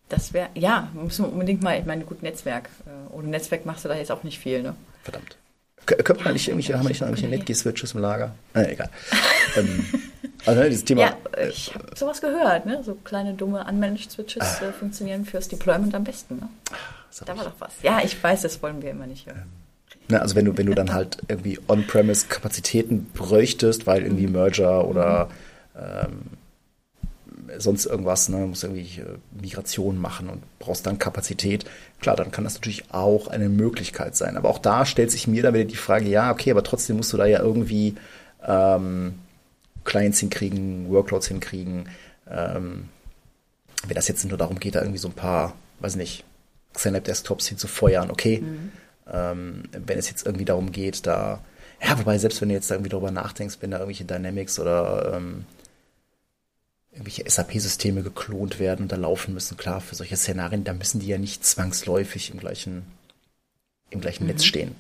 Das 0.10 0.34
wäre, 0.34 0.50
ja, 0.54 0.90
müssen 0.94 1.24
wir 1.24 1.32
unbedingt 1.32 1.64
mal, 1.64 1.80
ich 1.80 1.86
meine, 1.86 2.04
gut, 2.04 2.24
Netzwerk. 2.24 2.70
Äh, 2.86 3.16
ohne 3.16 3.30
Netzwerk 3.30 3.66
machst 3.66 3.86
du 3.86 3.90
da 3.90 3.96
jetzt 3.96 4.12
auch 4.12 4.24
nicht 4.24 4.40
viel, 4.40 4.62
ne? 4.62 4.76
Verdammt. 5.04 5.38
K 5.86 5.96
können 5.96 6.26
wir 6.26 6.34
nicht 6.34 6.48
irgendwelche, 6.50 6.74
haben 6.74 6.84
wir 6.84 6.90
nicht 6.90 7.00
noch 7.00 7.08
irgendwelche 7.08 7.34
Netgear-Switches 7.34 7.94
im 7.94 8.02
Lager? 8.02 8.36
Äh, 8.54 8.74
egal. 8.74 8.90
ähm, 9.56 9.86
also 10.46 10.62
ne, 10.62 10.70
dieses 10.70 10.86
Thema. 10.86 11.02
Ja, 11.02 11.18
ich 11.50 11.74
habe 11.74 11.86
sowas 11.96 12.22
gehört, 12.22 12.66
ne? 12.66 12.84
So 12.84 12.96
kleine 12.96 13.34
dumme 13.34 13.66
Unmanaged 13.68 14.12
Switches 14.12 14.62
äh, 14.62 14.72
funktionieren 14.72 15.26
fürs 15.26 15.48
Deployment 15.48 15.96
am 15.96 16.04
besten, 16.04 16.36
ne? 16.38 16.50
Da 17.26 17.38
war 17.38 17.46
doch 17.46 17.56
was. 17.60 17.72
Ja, 17.82 18.02
ich 18.04 18.22
weiß, 18.22 18.42
das 18.42 18.62
wollen 18.62 18.82
wir 18.82 18.92
immer 18.92 19.08
nicht 19.08 19.26
hören. 19.26 19.46
Ne, 20.10 20.22
also 20.22 20.36
wenn 20.36 20.46
du, 20.46 20.58
wenn 20.58 20.68
du 20.68 20.76
dann 20.76 20.94
halt 20.94 21.18
irgendwie 21.28 21.60
On-Premise 21.68 22.28
Kapazitäten 22.28 23.06
bräuchtest, 23.14 23.88
weil 23.88 24.04
irgendwie 24.04 24.28
Merger 24.28 24.88
oder 24.88 25.30
ähm, 25.76 26.24
sonst 27.58 27.86
irgendwas, 27.86 28.30
ne, 28.30 28.38
musst 28.38 28.64
irgendwie 28.64 29.02
äh, 29.02 29.18
Migration 29.42 30.00
machen 30.00 30.30
und 30.30 30.44
brauchst 30.60 30.86
dann 30.86 31.00
Kapazität, 31.00 31.66
klar, 32.02 32.16
dann 32.16 32.32
kann 32.32 32.44
das 32.44 32.56
natürlich 32.56 32.94
auch 32.94 33.28
eine 33.28 33.50
Möglichkeit 33.50 34.16
sein. 34.16 34.38
Aber 34.38 34.50
auch 34.50 34.60
da 34.60 34.86
stellt 34.86 35.10
sich 35.10 35.28
mir 35.28 35.42
dann 35.42 35.54
wieder 35.54 35.66
die 35.66 35.76
Frage, 35.76 36.08
ja, 36.08 36.32
okay, 36.32 36.52
aber 36.52 36.64
trotzdem 36.64 36.98
musst 36.98 37.14
du 37.14 37.18
da 37.18 37.26
ja 37.26 37.40
irgendwie 37.40 37.96
ähm, 38.46 39.16
Clients 39.86 40.20
hinkriegen, 40.20 40.90
Workloads 40.90 41.28
hinkriegen. 41.28 41.90
Ähm, 42.30 42.90
wenn 43.88 43.96
das 43.96 44.08
jetzt 44.08 44.26
nur 44.26 44.38
darum 44.38 44.60
geht, 44.60 44.76
da 44.76 44.82
irgendwie 44.82 45.00
so 45.00 45.08
ein 45.08 45.14
paar, 45.14 45.56
weiß 45.80 45.96
nicht, 45.96 46.26
Xenap-Desktops 46.74 47.48
hinzufeuern, 47.48 48.12
okay. 48.12 48.44
Ähm, 49.12 49.64
wenn 49.72 49.98
es 49.98 50.10
jetzt 50.10 50.26
irgendwie 50.26 50.46
darum 50.46 50.72
geht, 50.72 51.06
da, 51.06 51.40
ja, 51.82 51.98
wobei 51.98 52.18
selbst 52.18 52.42
wenn 52.42 52.50
du 52.50 52.56
jetzt 52.56 52.70
da 52.70 52.76
irgendwie 52.76 52.90
darüber 52.90 53.12
nachdenkst, 53.12 53.58
wenn 53.62 53.72
da 53.72 53.78
irgendwelche 53.78 54.06
Dynamics 54.06 54.60
oder 54.60 55.14
ähm, 55.16 55.46
irgendwelche 56.92 57.30
SAP-Systeme 57.30 58.02
geklont 58.02 58.60
werden 58.60 58.84
und 58.84 58.92
da 58.92 58.96
laufen 58.96 59.34
müssen, 59.34 59.58
klar, 59.58 59.82
für 59.82 59.96
solche 59.96 60.18
Szenarien, 60.18 60.64
da 60.64 60.74
müssen 60.74 61.00
die 61.00 61.08
ja 61.08 61.18
nicht 61.18 61.46
zwangsläufig 61.46 62.32
im 62.32 62.40
gleichen, 62.40 62.84
im 63.92 64.02
gleichen 64.02 64.26
Netz 64.26 64.44
stehen. 64.44 64.76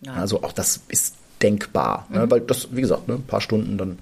Ja. 0.00 0.14
Also 0.14 0.42
auch 0.42 0.52
das 0.52 0.80
ist 0.88 1.14
denkbar, 1.42 2.06
ne? 2.10 2.30
weil 2.30 2.40
das, 2.40 2.68
wie 2.74 2.80
gesagt, 2.80 3.08
ne, 3.08 3.14
ein 3.14 3.26
paar 3.26 3.40
Stunden, 3.40 3.78
dann 3.78 3.98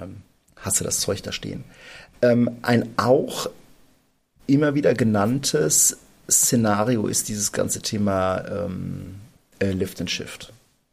ähm, 0.00 0.22
hast 0.56 0.80
du 0.80 0.84
das 0.84 1.00
Zeug 1.00 1.22
da 1.22 1.32
stehen. 1.32 1.64
Ähm, 2.22 2.50
ein 2.62 2.88
auch 2.96 3.48
immer 4.46 4.74
wieder 4.74 4.94
genanntes 4.94 5.98
Szenario 6.30 7.06
ist 7.06 7.28
dieses 7.28 7.52
ganze 7.52 7.80
Thema 7.80 8.44
ähm, 8.50 9.16
äh, 9.60 9.70
Lift 9.70 10.00
and 10.00 10.10
Shift. 10.10 10.52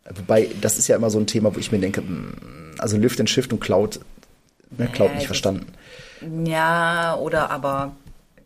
Wobei, 0.09 0.49
das 0.61 0.77
ist 0.77 0.87
ja 0.87 0.95
immer 0.95 1.09
so 1.09 1.19
ein 1.19 1.27
Thema, 1.27 1.55
wo 1.55 1.59
ich 1.59 1.71
mir 1.71 1.79
denke, 1.79 2.01
mh, 2.01 2.77
also 2.77 2.97
Lift 2.97 3.19
and 3.19 3.29
Shift 3.29 3.51
und 3.51 3.59
Cloud, 3.59 3.99
ne, 4.77 4.87
Cloud 4.87 5.09
Ja, 5.09 5.15
nicht 5.15 5.27
verstanden. 5.27 5.73
Ja, 6.45 7.15
oder 7.15 7.49
aber 7.49 7.95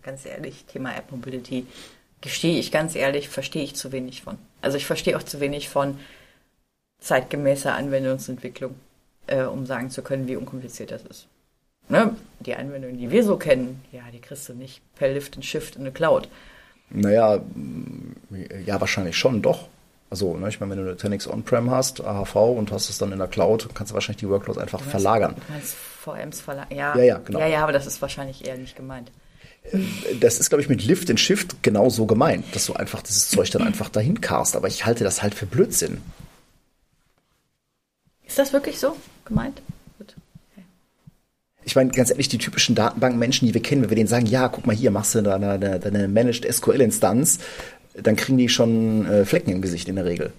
ganz 0.04 0.26
ehrlich, 0.26 0.66
Thema 0.66 0.96
App 0.96 1.12
Mobility, 1.12 1.66
gestehe 2.22 2.60
ich 2.60 2.72
ganz 2.72 2.96
ehrlich, 2.96 3.30
verstehe 3.30 3.64
ich 3.64 3.76
zu 3.76 3.92
wenig 3.92 4.22
von. 4.24 4.38
Also 4.62 4.78
ich 4.78 4.86
verstehe 4.86 5.18
auch 5.18 5.24
zu 5.24 5.40
wenig 5.40 5.70
von 5.70 6.00
zeitgemäßer 7.00 7.74
Anwendungsentwicklung, 7.74 8.76
äh, 9.28 9.44
um 9.44 9.66
sagen 9.66 9.90
zu 9.90 10.02
können, 10.02 10.28
wie 10.28 10.36
unkompliziert 10.36 10.92
das 10.92 11.04
ist. 11.04 11.28
Ne? 11.88 12.16
Die 12.42 12.56
Anwendungen, 12.56 12.98
die 12.98 13.10
wir 13.10 13.24
so 13.24 13.38
kennen, 13.38 13.84
ja, 13.92 14.02
die 14.14 14.20
kriegst 14.20 14.48
du 14.48 14.54
nicht 14.54 14.82
per 14.96 15.10
Lift 15.10 15.36
and 15.36 15.46
Shift 15.46 15.76
in 15.76 15.82
eine 15.82 15.92
Cloud. 15.92 16.30
Naja, 16.92 17.40
ja, 18.66 18.82
wahrscheinlich 18.82 19.18
schon, 19.18 19.42
doch. 19.42 19.68
Also, 20.10 20.36
ne, 20.38 20.50
ich 20.50 20.60
meine, 20.60 20.72
wenn 20.72 20.80
du 20.80 20.86
eine 20.86 20.98
Tenix 20.98 21.28
On-Prem 21.28 21.70
hast, 21.70 22.02
AHV 22.02 22.36
und 22.36 22.72
hast 22.72 22.90
es 22.90 22.98
dann 22.98 23.12
in 23.12 23.20
der 23.20 23.28
Cloud, 23.28 23.70
kannst 23.76 23.92
du 23.92 23.94
wahrscheinlich 23.94 24.20
die 24.22 24.30
Workloads 24.30 24.58
einfach 24.58 24.82
verlagern. 24.82 25.36
Du 25.36 25.54
meinst 25.54 25.76
VMs 25.76 26.42
verlagern? 26.42 26.76
Ja, 26.76 26.96
Ja, 26.98 27.04
ja, 27.04 27.18
genau. 27.24 27.40
Ja, 27.40 27.48
ja, 27.48 27.64
aber 27.64 27.74
das 27.74 27.86
ist 27.86 28.02
wahrscheinlich 28.02 28.46
eher 28.48 28.58
nicht 28.58 28.76
gemeint. 28.76 29.12
Das 30.20 30.40
ist, 30.40 30.50
glaube 30.50 30.64
ich, 30.64 30.70
mit 30.70 30.84
Lift 30.84 31.10
and 31.10 31.20
Shift 31.20 31.62
genau 31.62 31.90
so 31.90 32.06
gemeint, 32.08 32.46
dass 32.56 32.66
du 32.66 32.74
einfach 32.74 33.04
dieses 33.04 33.30
Zeug 33.30 33.52
dann 33.52 33.62
einfach 33.62 33.90
dahin 33.90 34.20
cast. 34.20 34.56
Aber 34.56 34.68
ich 34.68 34.86
halte 34.86 35.04
das 35.04 35.22
halt 35.22 35.36
für 35.36 35.46
Blödsinn. 35.46 36.02
Ist 38.30 38.38
das 38.38 38.54
wirklich 38.54 38.80
so 38.80 38.96
gemeint? 39.26 39.62
Ich 41.64 41.76
meine, 41.76 41.90
ganz 41.92 42.10
ehrlich, 42.10 42.30
die 42.30 42.38
typischen 42.38 42.74
Datenbankmenschen, 42.74 43.48
die 43.48 43.54
wir 43.54 43.62
kennen, 43.62 43.82
wenn 43.82 43.90
wir 43.90 43.96
denen 43.96 44.08
sagen, 44.08 44.26
ja, 44.26 44.48
guck 44.48 44.66
mal 44.66 44.76
hier, 44.76 44.92
machst 44.92 45.14
du 45.14 45.22
deine, 45.22 45.60
deine, 45.60 45.80
deine 45.80 46.08
Managed 46.08 46.52
SQL-Instanz, 46.52 47.40
dann 47.94 48.16
kriegen 48.16 48.38
die 48.38 48.50
schon 48.50 49.06
äh, 49.06 49.26
Flecken 49.26 49.52
im 49.52 49.62
Gesicht 49.62 49.88
in 49.88 49.96
der 49.96 50.06
Regel. 50.06 50.32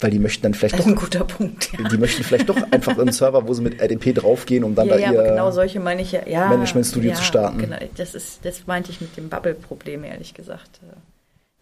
Weil 0.00 0.10
die 0.10 0.18
möchten 0.18 0.42
dann 0.42 0.54
vielleicht 0.54 0.74
Das 0.74 0.80
doch, 0.80 0.86
ist 0.86 0.92
ein 0.92 1.00
guter 1.00 1.24
Punkt. 1.24 1.70
Ja. 1.78 1.88
die 1.88 1.98
möchten 1.98 2.24
vielleicht 2.24 2.48
doch 2.48 2.56
einfach 2.72 2.98
einen 2.98 3.12
Server, 3.12 3.46
wo 3.46 3.54
sie 3.54 3.62
mit 3.62 3.80
RDP 3.80 4.12
draufgehen, 4.12 4.64
um 4.64 4.74
dann 4.74 4.88
Ja, 4.88 4.94
da 4.94 5.00
ja, 5.00 5.12
ihr 5.12 5.22
genau 5.22 5.50
solche 5.50 5.78
meine 5.78 6.02
ich 6.02 6.12
ja. 6.12 6.26
ja 6.26 6.48
Management 6.48 6.86
Studio 6.86 7.10
ja, 7.10 7.16
zu 7.16 7.24
starten. 7.24 7.58
Genau, 7.58 7.76
das, 7.96 8.14
ist, 8.14 8.44
das 8.44 8.66
meinte 8.66 8.90
ich 8.90 9.00
mit 9.00 9.16
dem 9.16 9.28
Bubble-Problem, 9.28 10.04
ehrlich 10.04 10.34
gesagt. 10.34 10.80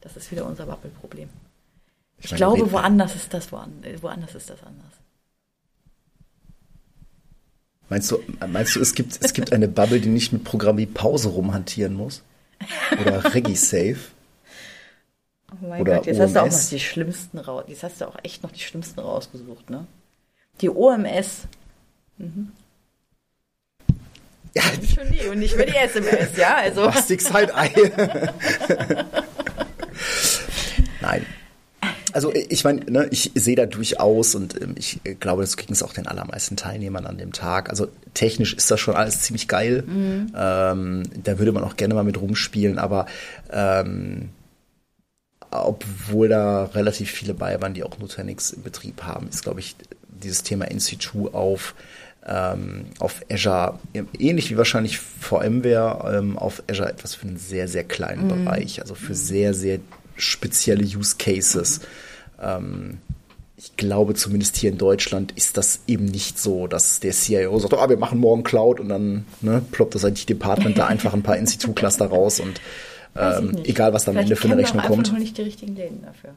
Das 0.01 0.17
ist 0.17 0.31
wieder 0.31 0.47
unser 0.47 0.67
Bubble-Problem. 0.67 1.29
Ich, 2.21 2.27
Ich 2.27 2.31
meine, 2.33 2.39
glaube, 2.39 2.71
woanders 2.73 3.15
ist 3.17 3.33
das 3.35 3.51
woanders, 3.51 4.03
woanders 4.03 4.35
ist 4.35 4.51
das 4.51 4.63
anders. 4.63 4.93
Meinst 7.89 8.11
du, 8.13 8.23
meinst 8.47 8.77
du, 8.77 8.81
es 8.81 8.95
gibt, 8.95 9.19
es 9.25 9.33
gibt 9.33 9.53
eine 9.53 9.67
Bubble, 9.67 10.01
die 10.01 10.09
nicht 10.11 10.33
mit 10.33 10.45
Programm 10.45 10.77
wie 10.77 10.87
Pause 10.87 11.31
rumhantieren 11.31 11.95
muss? 11.95 12.23
Oder 13.01 13.35
ReggiSafe? 13.35 13.97
Oh 15.51 15.67
mein 15.67 15.81
Oder 15.81 15.97
Gott, 15.97 16.07
jetzt 16.07 16.21
hast 16.21 16.35
du 16.37 16.41
auch 16.41 16.45
OMS. 16.45 16.63
noch 16.65 16.69
die 16.71 16.79
schlimmsten 16.81 17.39
raus. 17.39 17.65
Jetzt 17.67 17.83
hast 17.83 18.01
du 18.01 18.05
auch 18.07 18.17
echt 18.23 18.45
noch 18.45 18.53
die 18.53 18.61
schlimmsten 18.61 19.01
rausgesucht, 19.01 19.71
ne? 19.71 19.87
Die 20.61 20.69
OMS. 20.71 21.49
Ja, 24.55 24.63
Schon 24.63 25.11
die 25.11 25.27
und 25.29 25.39
nicht 25.41 25.57
mehr 25.57 25.67
die 25.67 25.75
SMS, 25.77 26.37
ja? 26.37 26.57
Also. 26.57 26.83
Bastik 26.85 27.21
Side-Eye. 27.23 27.91
Nein. 31.01 31.27
Also 32.13 32.33
ich 32.35 32.65
meine, 32.65 32.85
ne, 32.91 33.09
ich 33.11 33.33
sehe 33.35 33.57
da 33.57 33.67
durchaus 33.67 34.35
und 34.35 34.61
ähm, 34.61 34.75
ich 34.77 35.01
äh, 35.05 35.15
glaube, 35.15 35.43
das 35.43 35.57
ging 35.57 35.71
es 35.71 35.83
auch 35.83 35.93
den 35.93 36.07
allermeisten 36.07 36.57
Teilnehmern 36.57 37.07
an 37.07 37.19
dem 37.19 37.33
Tag. 37.33 37.71
Also 37.71 37.89
technisch 38.15 38.55
ist 38.55 38.71
das 38.71 38.81
schon 38.81 38.95
alles 38.95 39.23
ziemlich 39.23 39.49
geil. 39.49 39.85
Ähm, 40.37 41.03
da 41.23 41.39
würde 41.39 41.53
man 41.53 41.65
auch 41.65 41.77
gerne 41.77 41.95
mal 41.95 42.05
mit 42.05 42.21
rumspielen, 42.21 42.79
aber 42.79 43.07
ähm, 43.51 44.31
obwohl 45.51 46.29
da 46.29 46.65
relativ 46.65 47.11
viele 47.11 47.35
bei 47.35 47.61
waren, 47.61 47.75
die 47.75 47.83
auch 47.83 47.99
Nutanix 47.99 48.51
im 48.51 48.63
Betrieb 48.63 49.03
haben, 49.03 49.29
ist, 49.29 49.43
glaube 49.43 49.61
ich, 49.61 49.77
dieses 50.09 50.43
Thema 50.43 50.67
In-Situ 50.67 51.29
auf, 51.29 51.75
ähm, 52.27 52.87
auf 52.99 53.23
Azure, 53.31 53.79
ähnlich 54.19 54.51
wie 54.51 54.57
wahrscheinlich 54.57 54.99
VMware, 54.99 56.19
ähm, 56.19 56.39
auf 56.39 56.63
Azure 56.71 56.91
etwas 56.91 57.15
für 57.15 57.27
einen 57.27 57.39
sehr, 57.39 57.69
sehr 57.69 57.85
kleinen 57.85 58.29
Bereich, 58.29 58.81
also 58.81 58.95
für 58.95 59.15
sehr, 59.15 59.55
sehr 59.55 59.81
spezielle 60.21 60.85
Use 60.85 61.17
Cases. 61.19 61.81
Ähm, 62.41 62.99
ich 63.57 63.77
glaube, 63.77 64.15
zumindest 64.15 64.57
hier 64.57 64.71
in 64.71 64.79
Deutschland 64.79 65.33
ist 65.33 65.59
das 65.59 65.81
eben 65.87 66.07
nicht 66.07 66.39
so, 66.39 66.67
dass 66.67 67.01
der 67.01 67.13
CIO 67.13 67.59
sagt, 67.59 67.75
ah, 67.75 67.91
wir 67.91 67.99
machen 67.99 68.19
morgen 68.19 68.43
Cloud 68.43 68.81
und 68.81 68.89
dann 68.89 69.27
ne, 69.43 69.61
ploppt 69.71 69.97
das 69.97 70.05
IT-Department 70.05 70.79
da 70.79 70.87
einfach 70.87 71.13
ein 71.13 71.23
paar 71.23 71.37
In-Situ-Cluster 71.37 72.07
raus 72.07 72.41
und 72.41 72.61
ich 73.15 73.21
ähm, 73.21 73.59
egal, 73.65 73.93
was 73.93 74.05
da 74.05 74.13
am 74.13 74.19
Ende 74.19 74.37
für 74.37 74.47
eine 74.47 74.57
Rechnung 74.57 74.85
kommt. 74.85 75.13
noch 75.13 75.19
nicht 75.19 75.37
die 75.37 75.43
richtigen 75.43 75.75
Läden 75.75 76.03
dafür. 76.03 76.31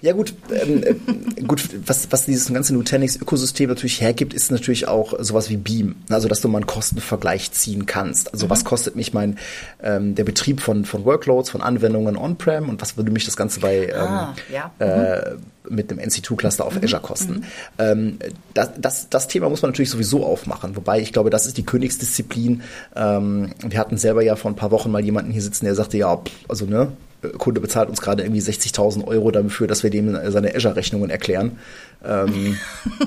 Ja 0.00 0.12
gut, 0.12 0.34
ähm, 0.50 0.82
äh, 0.82 1.42
gut, 1.42 1.68
was, 1.86 2.08
was 2.10 2.26
dieses 2.26 2.52
ganze 2.52 2.74
Nutanix-Ökosystem 2.74 3.68
natürlich 3.68 4.00
hergibt, 4.00 4.34
ist 4.34 4.50
natürlich 4.50 4.88
auch 4.88 5.14
sowas 5.20 5.50
wie 5.50 5.56
Beam. 5.56 5.96
Also 6.10 6.28
dass 6.28 6.40
du 6.40 6.48
mal 6.48 6.58
einen 6.58 6.66
Kostenvergleich 6.66 7.52
ziehen 7.52 7.86
kannst. 7.86 8.32
Also 8.32 8.50
was 8.50 8.64
kostet 8.64 8.96
mich 8.96 9.12
mein 9.12 9.38
ähm, 9.82 10.14
der 10.14 10.24
Betrieb 10.24 10.60
von, 10.60 10.84
von 10.84 11.04
Workloads, 11.04 11.50
von 11.50 11.62
Anwendungen 11.62 12.16
on-prem 12.16 12.68
und 12.68 12.80
was 12.82 12.96
würde 12.96 13.10
mich 13.10 13.24
das 13.24 13.36
Ganze 13.36 13.60
bei 13.60 13.86
ähm, 13.86 13.94
Ah, 13.94 14.34
ja. 14.52 14.70
äh, 14.78 15.36
mit 15.70 15.90
einem 15.90 16.00
NC2-Cluster 16.00 16.64
auf 16.66 16.82
Azure 16.82 17.00
kosten. 17.00 17.44
Ähm, 17.78 18.18
das, 18.52 18.70
das, 18.78 19.08
das 19.08 19.28
Thema 19.28 19.48
muss 19.48 19.62
man 19.62 19.70
natürlich 19.70 19.90
sowieso 19.90 20.26
aufmachen, 20.26 20.74
wobei 20.76 21.00
ich 21.00 21.12
glaube, 21.12 21.30
das 21.30 21.46
ist 21.46 21.56
die 21.56 21.62
Königsdisziplin. 21.64 22.62
Ähm, 22.96 23.52
wir 23.64 23.78
hatten 23.78 23.96
selber 23.96 24.22
ja 24.22 24.34
vor 24.36 24.50
ein 24.50 24.56
paar 24.56 24.72
Wochen 24.72 24.90
mal 24.90 25.04
jemanden 25.04 25.30
hier 25.30 25.40
sitzen, 25.42 25.64
der 25.64 25.74
sagte, 25.76 25.98
ja, 25.98 26.16
pff, 26.16 26.32
also 26.48 26.66
ne, 26.66 26.92
Kunde 27.38 27.60
bezahlt 27.60 27.88
uns 27.88 28.00
gerade 28.00 28.22
irgendwie 28.22 28.40
60.000 28.40 29.04
Euro 29.06 29.30
dafür, 29.30 29.66
dass 29.66 29.82
wir 29.82 29.90
dem 29.90 30.16
seine 30.30 30.54
Azure-Rechnungen 30.54 31.10
erklären. 31.10 31.58
Ähm, 32.04 32.58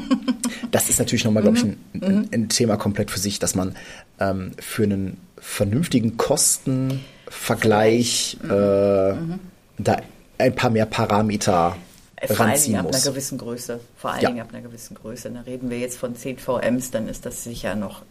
das 0.72 0.90
ist 0.90 1.00
natürlich 1.00 1.26
nochmal, 1.26 1.44
glaube 1.44 1.58
ich, 1.58 1.64
ein, 1.64 1.78
ein, 2.02 2.30
ein 2.32 2.50
Thema 2.50 2.78
komplett 2.78 3.12
für 3.12 3.20
sich, 3.20 3.40
dass 3.40 3.56
man 3.56 3.76
ähm, 4.20 4.52
für 4.60 4.84
einen 4.84 5.18
vernünftigen 5.38 6.18
Kostenvergleich 6.18 8.38
äh, 8.44 8.48
da 8.48 9.98
ein 10.38 10.56
paar 10.56 10.70
mehr 10.70 10.86
Parameter 10.86 11.76
Äh, 12.18 12.28
Vor 12.28 12.46
allen 12.46 12.62
Dingen 12.62 12.76
ranziehen 12.78 12.80
ab 12.80 12.88
einer 12.94 13.04
gewissen 13.04 13.38
Größe. 13.38 13.80
Vor 13.98 14.12
allen 14.12 14.22
Ja. 14.22 14.30
Dingen 14.30 14.42
ab 14.42 14.50
einer 14.54 14.62
gewissen 14.62 14.96
Größe. 14.96 15.30
Da 15.32 15.42
reden 15.42 15.70
wir 15.70 15.80
jetzt 15.80 15.98
von 15.98 16.16
10 16.16 16.38
VMs, 16.40 16.92
dann 16.92 17.10
ist 17.10 17.26
das 17.26 17.44
sicher 17.44 17.76
noch 17.76 18.04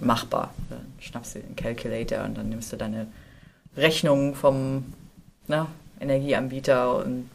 machbar. 0.00 0.52
Dann 0.68 0.80
schnappst 1.00 1.36
du 1.36 1.38
den 1.40 1.54
Calculator 1.56 2.24
und 2.24 2.36
dann 2.36 2.48
nimmst 2.48 2.72
du 2.72 2.76
deine 2.76 3.06
Rechnung 3.76 4.34
vom 4.34 4.84
na, 5.48 5.68
Energieanbieter 6.00 6.96
und 7.04 7.30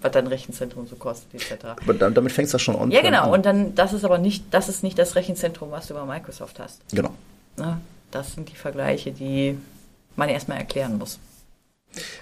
was 0.00 0.12
dein 0.12 0.26
Rechenzentrum 0.26 0.86
so 0.86 0.96
kostet, 0.96 1.34
etc. 1.34 1.64
Aber 1.82 1.94
damit 1.94 2.32
fängst 2.32 2.54
du 2.54 2.58
schon 2.58 2.76
an. 2.76 2.90
Ja, 2.90 3.02
genau. 3.02 3.32
Und 3.32 3.44
dann, 3.44 3.74
das 3.74 3.92
ist 3.92 4.04
aber 4.04 4.18
nicht, 4.18 4.44
das 4.50 4.68
ist 4.68 4.82
nicht 4.82 4.98
das 4.98 5.14
Rechenzentrum, 5.14 5.70
was 5.70 5.88
du 5.88 5.94
bei 5.94 6.04
Microsoft 6.04 6.58
hast. 6.58 6.80
Genau. 6.92 7.14
Ne? 7.56 7.80
Das 8.10 8.32
sind 8.32 8.48
die 8.50 8.56
Vergleiche, 8.56 9.12
die 9.12 9.58
man 10.16 10.28
erstmal 10.28 10.58
erklären 10.58 10.98
muss. 10.98 11.18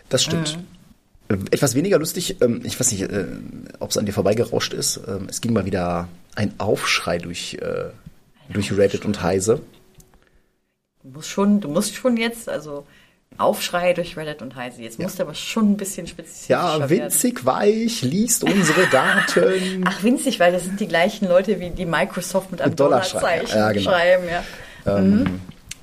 Das 0.08 0.22
stimmt. 0.22 0.58
Mhm. 1.28 1.46
Etwas 1.50 1.74
weniger 1.74 1.98
lustig, 1.98 2.40
ähm, 2.40 2.62
ich 2.64 2.80
weiß 2.80 2.90
nicht, 2.92 3.02
äh, 3.02 3.26
ob 3.80 3.90
es 3.90 3.98
an 3.98 4.06
dir 4.06 4.12
vorbeigerauscht 4.12 4.72
ist. 4.72 5.00
Ähm, 5.06 5.26
es 5.28 5.40
ging 5.40 5.52
mal 5.52 5.66
wieder 5.66 6.08
ein 6.34 6.54
Aufschrei 6.58 7.18
durch, 7.18 7.58
äh, 7.60 7.90
durch 8.48 8.74
Reddit 8.74 9.04
und 9.04 9.22
Heise. 9.22 9.60
Du 11.02 11.10
musst 11.10 11.28
schon, 11.28 11.60
du 11.60 11.68
musst 11.68 11.94
schon 11.94 12.16
jetzt, 12.16 12.48
also 12.48 12.86
Aufschrei 13.38 13.92
durch 13.92 14.16
Reddit 14.16 14.42
und 14.42 14.56
Heise. 14.56 14.82
Jetzt 14.82 14.98
musst 14.98 15.18
du 15.18 15.22
aber 15.22 15.34
schon 15.34 15.72
ein 15.72 15.76
bisschen 15.76 16.06
spezifischer 16.06 16.50
Ja, 16.54 16.78
werden. 16.78 16.90
winzig 16.90 17.46
weich, 17.46 18.02
liest 18.02 18.44
unsere 18.44 18.86
Daten. 18.88 19.84
Ach, 19.86 20.02
winzig, 20.02 20.40
weil 20.40 20.52
das 20.52 20.64
sind 20.64 20.80
die 20.80 20.88
gleichen 20.88 21.28
Leute, 21.28 21.60
wie 21.60 21.70
die 21.70 21.86
Microsoft 21.86 22.50
mit 22.50 22.60
einem 22.60 22.76
Dollar 22.76 23.00
Dollarzeichen 23.00 23.46
schreiben. 23.46 23.58
Ja, 23.58 23.72
genau. 23.72 23.90
schreiben. 23.90 24.24
Ja. 24.84 24.98
Ähm, 24.98 25.40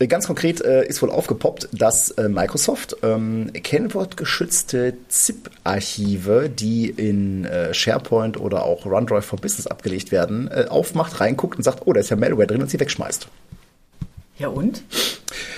Ganz 0.10 0.28
konkret 0.28 0.60
äh, 0.60 0.86
ist 0.86 1.02
wohl 1.02 1.10
aufgepoppt, 1.10 1.70
dass 1.72 2.12
äh, 2.12 2.28
Microsoft 2.28 2.98
ähm, 3.02 3.50
kennwortgeschützte 3.54 4.96
ZIP-Archive, 5.08 6.50
die 6.50 6.90
in 6.90 7.46
äh, 7.46 7.74
SharePoint 7.74 8.38
oder 8.38 8.66
auch 8.66 8.86
OneDrive 8.86 9.24
for 9.24 9.40
Business 9.40 9.68
abgelegt 9.68 10.12
werden, 10.12 10.50
äh, 10.52 10.66
aufmacht, 10.68 11.22
reinguckt 11.22 11.58
und 11.58 11.64
sagt, 11.64 11.84
oh, 11.86 11.94
da 11.94 12.02
ist 12.02 12.10
ja 12.10 12.18
Malware 12.18 12.46
drin 12.46 12.62
und 12.62 12.70
sie 12.70 12.80
wegschmeißt. 12.80 13.30
Ja, 14.38 14.50
und? 14.50 14.84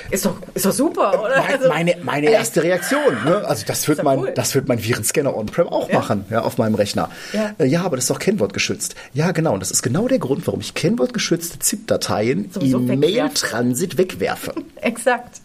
Ist 0.10 0.26
doch, 0.26 0.38
ist 0.54 0.66
doch 0.66 0.72
super, 0.72 1.22
oder? 1.22 1.38
Meine, 1.38 1.54
Also, 1.54 1.70
meine, 1.70 1.96
meine 2.04 2.30
erste 2.30 2.64
Reaktion. 2.64 3.24
Ne? 3.26 3.44
Also 3.46 3.66
das 3.68 3.88
wird 3.88 3.98
ja 3.98 4.04
mein, 4.04 4.20
cool. 4.20 4.32
das 4.34 4.56
wird 4.56 4.68
mein 4.68 4.82
Virenscanner 4.82 5.36
on-prem 5.36 5.68
auch 5.68 5.92
machen, 5.92 6.26
ja, 6.30 6.42
auf 6.44 6.58
meinem 6.58 6.76
Rechner. 6.76 7.10
Ja. 7.34 7.56
Äh, 7.58 7.66
ja, 7.66 7.82
aber 7.84 7.98
das 7.98 8.06
ist 8.06 8.10
doch 8.10 8.20
kennwortgeschützt. 8.20 8.96
Ja, 9.14 9.32
genau. 9.32 9.54
Und 9.54 9.60
das 9.60 9.72
ist 9.72 9.82
genau 9.82 10.08
der 10.08 10.20
Grund, 10.20 10.48
warum 10.48 10.62
ich 10.62 10.74
kennwortgeschützte 10.74 11.60
ZIP-Dateien 11.60 12.50
im. 12.62 13.00
Mail-Transit 13.00 13.98
wegwerfe. 13.98 14.54
Exakt. 14.82 15.42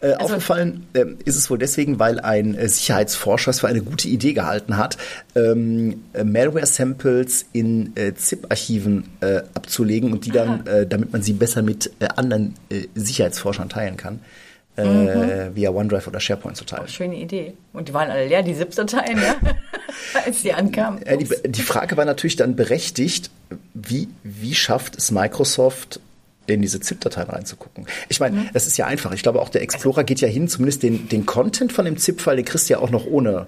Äh, 0.00 0.12
Also 0.12 0.24
aufgefallen 0.26 0.86
ähm, 0.94 1.18
ist 1.24 1.36
es 1.36 1.50
wohl 1.50 1.58
deswegen, 1.58 1.98
weil 1.98 2.20
ein 2.20 2.54
äh, 2.54 2.68
Sicherheitsforscher 2.68 3.50
es 3.50 3.60
für 3.60 3.68
eine 3.68 3.82
gute 3.82 4.08
Idee 4.08 4.32
gehalten 4.32 4.76
hat, 4.76 4.96
ähm, 5.34 6.04
äh, 6.12 6.24
Malware-Samples 6.24 7.46
in 7.52 7.92
äh, 7.96 8.14
ZIP-Archiven 8.14 9.04
äh, 9.20 9.42
abzulegen 9.54 10.12
und 10.12 10.26
die 10.26 10.30
dann, 10.30 10.66
äh, 10.66 10.86
damit 10.86 11.12
man 11.12 11.22
sie 11.22 11.32
besser 11.32 11.62
mit 11.62 11.90
äh, 12.00 12.08
anderen 12.16 12.54
äh, 12.70 12.82
Sicherheitsforschern 12.94 13.68
teilen 13.68 13.96
kann, 13.96 14.20
äh, 14.76 14.84
Mhm. 14.84 15.56
via 15.56 15.70
OneDrive 15.70 16.06
oder 16.06 16.20
SharePoint 16.20 16.56
zu 16.56 16.64
teilen. 16.64 16.86
Schöne 16.86 17.16
Idee. 17.16 17.54
Und 17.72 17.88
die 17.88 17.94
waren 17.94 18.10
alle 18.10 18.28
leer, 18.28 18.44
die 18.44 18.54
ZIP-Dateien, 18.54 19.18
ja? 19.18 19.34
als 20.24 20.42
die 20.42 20.52
ankamen. 20.52 21.02
Äh, 21.02 21.18
die, 21.18 21.28
die 21.50 21.62
Frage 21.62 21.96
war 21.96 22.04
natürlich 22.04 22.36
dann 22.36 22.54
berechtigt, 22.54 23.30
wie, 23.74 24.08
wie 24.22 24.54
schafft 24.54 24.96
es 24.96 25.10
Microsoft, 25.10 25.98
in 26.54 26.62
diese 26.62 26.80
ZIP-Dateien 26.80 27.28
reinzugucken? 27.30 27.86
Ich 28.08 28.20
meine, 28.20 28.36
Mhm. 28.36 28.48
das 28.52 28.66
ist 28.66 28.76
ja 28.76 28.86
einfach. 28.86 29.12
Ich 29.12 29.22
glaube, 29.22 29.40
auch 29.40 29.48
der 29.48 29.62
Explorer 29.62 30.04
geht 30.04 30.20
ja 30.20 30.28
hin, 30.28 30.48
zumindest 30.48 30.82
den, 30.82 31.08
den 31.08 31.26
Content 31.26 31.72
von 31.72 31.84
dem 31.84 31.96
ZIP-File, 31.98 32.36
den 32.36 32.44
kriegst 32.44 32.68
du 32.68 32.74
ja 32.74 32.78
auch 32.80 32.90
noch 32.90 33.06
ohne, 33.06 33.46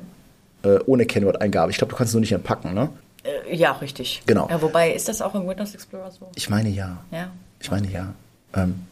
äh, 0.62 0.78
ohne 0.86 1.06
Kennwort-Eingabe. 1.06 1.70
Ich 1.70 1.78
glaube, 1.78 1.90
du 1.92 1.96
kannst 1.96 2.10
es 2.10 2.14
nur 2.14 2.20
nicht 2.20 2.32
entpacken, 2.32 2.74
ne? 2.74 2.88
Äh, 3.22 3.54
ja, 3.54 3.72
richtig. 3.72 4.22
Genau. 4.26 4.48
Ja, 4.48 4.62
wobei, 4.62 4.92
ist 4.92 5.08
das 5.08 5.20
auch 5.22 5.34
im 5.34 5.46
Windows 5.46 5.74
Explorer 5.74 6.10
so? 6.10 6.30
Ich 6.36 6.48
meine 6.50 6.68
ja. 6.70 7.04
Ja. 7.10 7.30
Ich 7.60 7.70
meine 7.70 7.90
ja. 7.90 8.14
Ähm, 8.54 8.86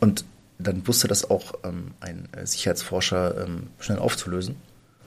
und 0.00 0.24
dann 0.58 0.86
wusste 0.86 1.08
das 1.08 1.28
auch 1.30 1.54
ähm, 1.64 1.90
ein 2.00 2.28
äh, 2.36 2.46
Sicherheitsforscher 2.46 3.44
ähm, 3.44 3.68
schnell 3.80 3.98
aufzulösen. 3.98 4.56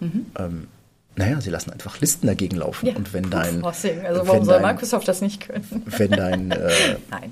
Ähm, 0.02 0.68
naja, 1.16 1.42
sie 1.42 1.50
lassen 1.50 1.72
einfach 1.72 2.00
Listen 2.02 2.28
dagegen 2.28 2.58
laufen. 2.58 2.86
Mhm. 2.86 2.92
Ja, 2.92 2.98
und 2.98 3.14
wenn 3.14 3.30
dein. 3.30 3.64
Also 3.66 3.88
wenn 3.88 4.28
warum 4.28 4.44
soll 4.46 4.62
dein- 4.62 4.74
Microsoft 4.76 5.08
das 5.08 5.22
nicht 5.22 5.48
können? 5.48 5.66
wenn 5.86 6.12
dein, 6.12 6.52
äh, 6.52 6.70
Nein. 7.10 7.27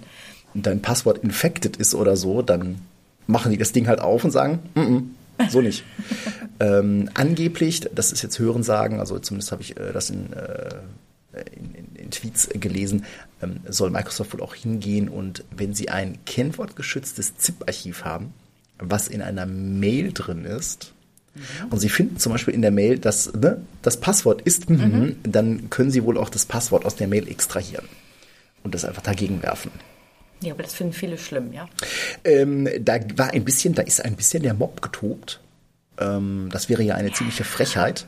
Dein 0.64 0.82
Passwort 0.82 1.20
infected 1.20 1.78
ist 1.78 1.96
oder 1.96 2.16
so, 2.16 2.42
dann 2.42 2.82
machen 3.28 3.52
die 3.52 3.58
das 3.58 3.72
Ding 3.72 3.88
halt 3.88 4.00
auf 4.00 4.24
und 4.24 4.32
sagen, 4.32 4.60
mm 4.76 4.80
-mm, 4.80 5.04
so 5.50 5.62
nicht. 5.62 5.84
ähm, 6.60 7.10
angeblich, 7.14 7.82
das 7.94 8.12
ist 8.12 8.22
jetzt 8.24 8.40
Hörensagen, 8.40 9.00
also 9.00 9.20
zumindest 9.20 9.52
habe 9.52 9.62
ich 9.62 9.78
äh, 9.78 9.92
das 9.92 10.10
in, 10.10 10.32
äh, 10.34 10.76
in, 11.56 11.96
in, 11.96 12.12
Tweets 12.12 12.50
gelesen, 12.54 13.04
ähm, 13.42 13.58
soll 13.68 13.90
Microsoft 13.90 14.34
wohl 14.34 14.42
auch 14.42 14.56
hingehen 14.56 15.10
und 15.10 15.44
wenn 15.56 15.74
sie 15.74 15.90
ein 15.90 16.20
kennwortgeschütztes 16.26 17.38
ZIP-Archiv 17.38 18.06
haben, 18.06 18.34
was 18.78 19.08
in 19.08 19.22
einer 19.22 19.46
Mail 19.46 20.14
drin 20.14 20.46
ist, 20.46 20.94
mhm. 21.34 21.42
und 21.72 21.80
Sie 21.80 21.90
finden 21.90 22.18
zum 22.18 22.32
Beispiel 22.32 22.54
in 22.54 22.62
der 22.62 22.72
Mail, 22.72 23.00
dass 23.00 23.34
ne, 23.34 23.62
das 23.82 24.00
Passwort 24.00 24.42
ist, 24.42 24.70
mhm. 24.70 24.78
mhm. 24.78 25.16
dann 25.24 25.70
können 25.70 25.92
Sie 25.92 26.04
wohl 26.04 26.18
auch 26.18 26.30
das 26.30 26.46
Passwort 26.46 26.86
aus 26.86 26.96
der 26.96 27.08
Mail 27.08 27.28
extrahieren 27.28 27.86
und 28.64 28.74
das 28.74 28.86
einfach 28.86 29.02
dagegen 29.02 29.42
werfen. 29.42 29.72
Ja, 30.42 30.54
aber 30.54 30.64
das 30.64 30.74
finden 30.74 30.94
viele 30.94 31.18
schlimm, 31.18 31.54
ja. 31.54 31.68
Ähm, 32.24 32.70
da 32.80 33.00
war 33.16 33.32
ein 33.32 33.44
bisschen, 33.44 33.74
da 33.74 33.82
ist 33.82 34.04
ein 34.04 34.16
bisschen 34.16 34.44
der 34.44 34.54
Mob 34.54 34.82
getobt. 34.82 35.40
Ähm, 36.00 36.50
das 36.52 36.70
wäre 36.70 36.84
ja 36.84 36.96
eine 36.96 37.12
ziemliche 37.14 37.44
Frechheit. 37.44 38.08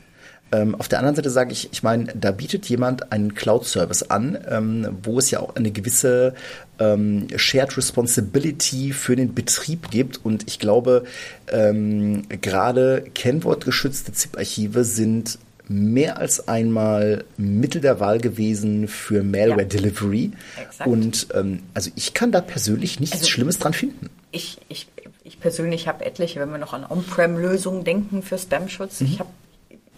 Ähm, 0.50 0.74
auf 0.74 0.88
der 0.88 0.98
anderen 0.98 1.14
Seite 1.14 1.30
sage 1.30 1.52
ich, 1.52 1.68
ich 1.72 1.82
meine, 1.82 2.04
da 2.14 2.30
bietet 2.30 2.66
jemand 2.68 3.12
einen 3.12 3.34
Cloud-Service 3.34 4.04
an, 4.04 4.38
ähm, 4.48 4.98
wo 5.02 5.18
es 5.18 5.30
ja 5.30 5.40
auch 5.40 5.56
eine 5.56 5.70
gewisse 5.70 6.34
ähm, 6.78 7.26
Shared 7.36 7.76
Responsibility 7.76 8.92
für 8.92 9.14
den 9.14 9.34
Betrieb 9.34 9.90
gibt. 9.90 10.24
Und 10.24 10.46
ich 10.46 10.58
glaube, 10.58 11.04
ähm, 11.50 12.22
gerade 12.28 13.04
kennwortgeschützte 13.14 14.12
ZIP-Archive 14.12 14.84
sind 14.84 15.38
mehr 15.68 16.18
als 16.18 16.48
einmal 16.48 17.24
Mittel 17.36 17.80
der 17.80 18.00
Wahl 18.00 18.18
gewesen 18.18 18.88
für 18.88 19.22
Malware 19.22 19.62
ja. 19.62 19.68
Delivery. 19.68 20.32
Exakt. 20.60 20.88
Und 20.88 21.28
ähm, 21.34 21.62
also 21.74 21.90
ich 21.94 22.14
kann 22.14 22.32
da 22.32 22.40
persönlich 22.40 23.00
nichts 23.00 23.16
also, 23.16 23.26
Schlimmes 23.26 23.58
dran 23.58 23.74
finden. 23.74 24.08
Ich, 24.30 24.58
ich, 24.68 24.88
ich 25.24 25.40
persönlich 25.40 25.88
habe 25.88 26.04
etliche, 26.04 26.40
wenn 26.40 26.50
wir 26.50 26.58
noch 26.58 26.72
an 26.72 26.86
On-Prem-Lösungen 26.88 27.84
denken 27.84 28.22
für 28.22 28.38
Spam-Schutz. 28.38 29.00
Mhm. 29.00 29.06
Ich 29.06 29.20
habe 29.20 29.30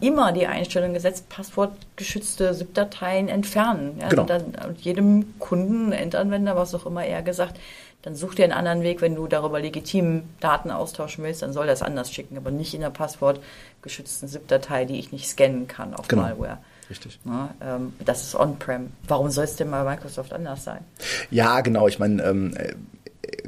immer 0.01 0.33
die 0.33 0.47
Einstellung 0.47 0.95
gesetzt, 0.95 1.29
passwortgeschützte 1.29 2.55
ZIP-Dateien 2.55 3.29
entfernen. 3.29 3.99
Ja, 4.01 4.09
genau. 4.09 4.25
dann, 4.25 4.55
jedem 4.81 5.39
Kunden, 5.39 5.93
Endanwender, 5.93 6.57
was 6.57 6.75
auch 6.75 6.87
immer 6.87 7.05
er 7.05 7.23
gesagt, 7.23 7.59
dann 8.03 8.14
such 8.14 8.34
dir 8.34 8.44
einen 8.44 8.53
anderen 8.53 8.82
Weg, 8.82 9.03
wenn 9.03 9.14
du 9.14 9.26
darüber 9.26 9.61
legitim 9.61 10.22
Daten 10.40 10.70
austauschen 10.70 11.22
willst, 11.24 11.42
dann 11.42 11.53
soll 11.53 11.66
das 11.66 11.82
anders 11.82 12.12
schicken, 12.12 12.36
aber 12.36 12.51
nicht 12.51 12.74
in 12.74 12.80
der 12.80 12.90
passwortgeschützten 12.90 14.28
ZIP-Datei, 14.28 14.86
die 14.86 14.98
ich 14.98 15.12
nicht 15.12 15.28
scannen 15.28 15.68
kann 15.68 15.94
auf 15.94 16.09
genau. 16.09 16.22
Malware. 16.22 16.59
Richtig. 16.88 17.20
Ja, 17.24 17.55
ähm, 17.62 17.92
das 18.05 18.24
ist 18.24 18.34
On-Prem. 18.34 18.90
Warum 19.07 19.30
soll 19.30 19.44
es 19.44 19.57
denn 19.57 19.70
mal 19.70 19.84
Microsoft 19.84 20.32
anders 20.32 20.64
sein? 20.64 20.80
Ja, 21.30 21.61
genau. 21.61 21.86
Ich 21.86 22.01
meine, 22.01 22.22
ähm, 22.24 22.55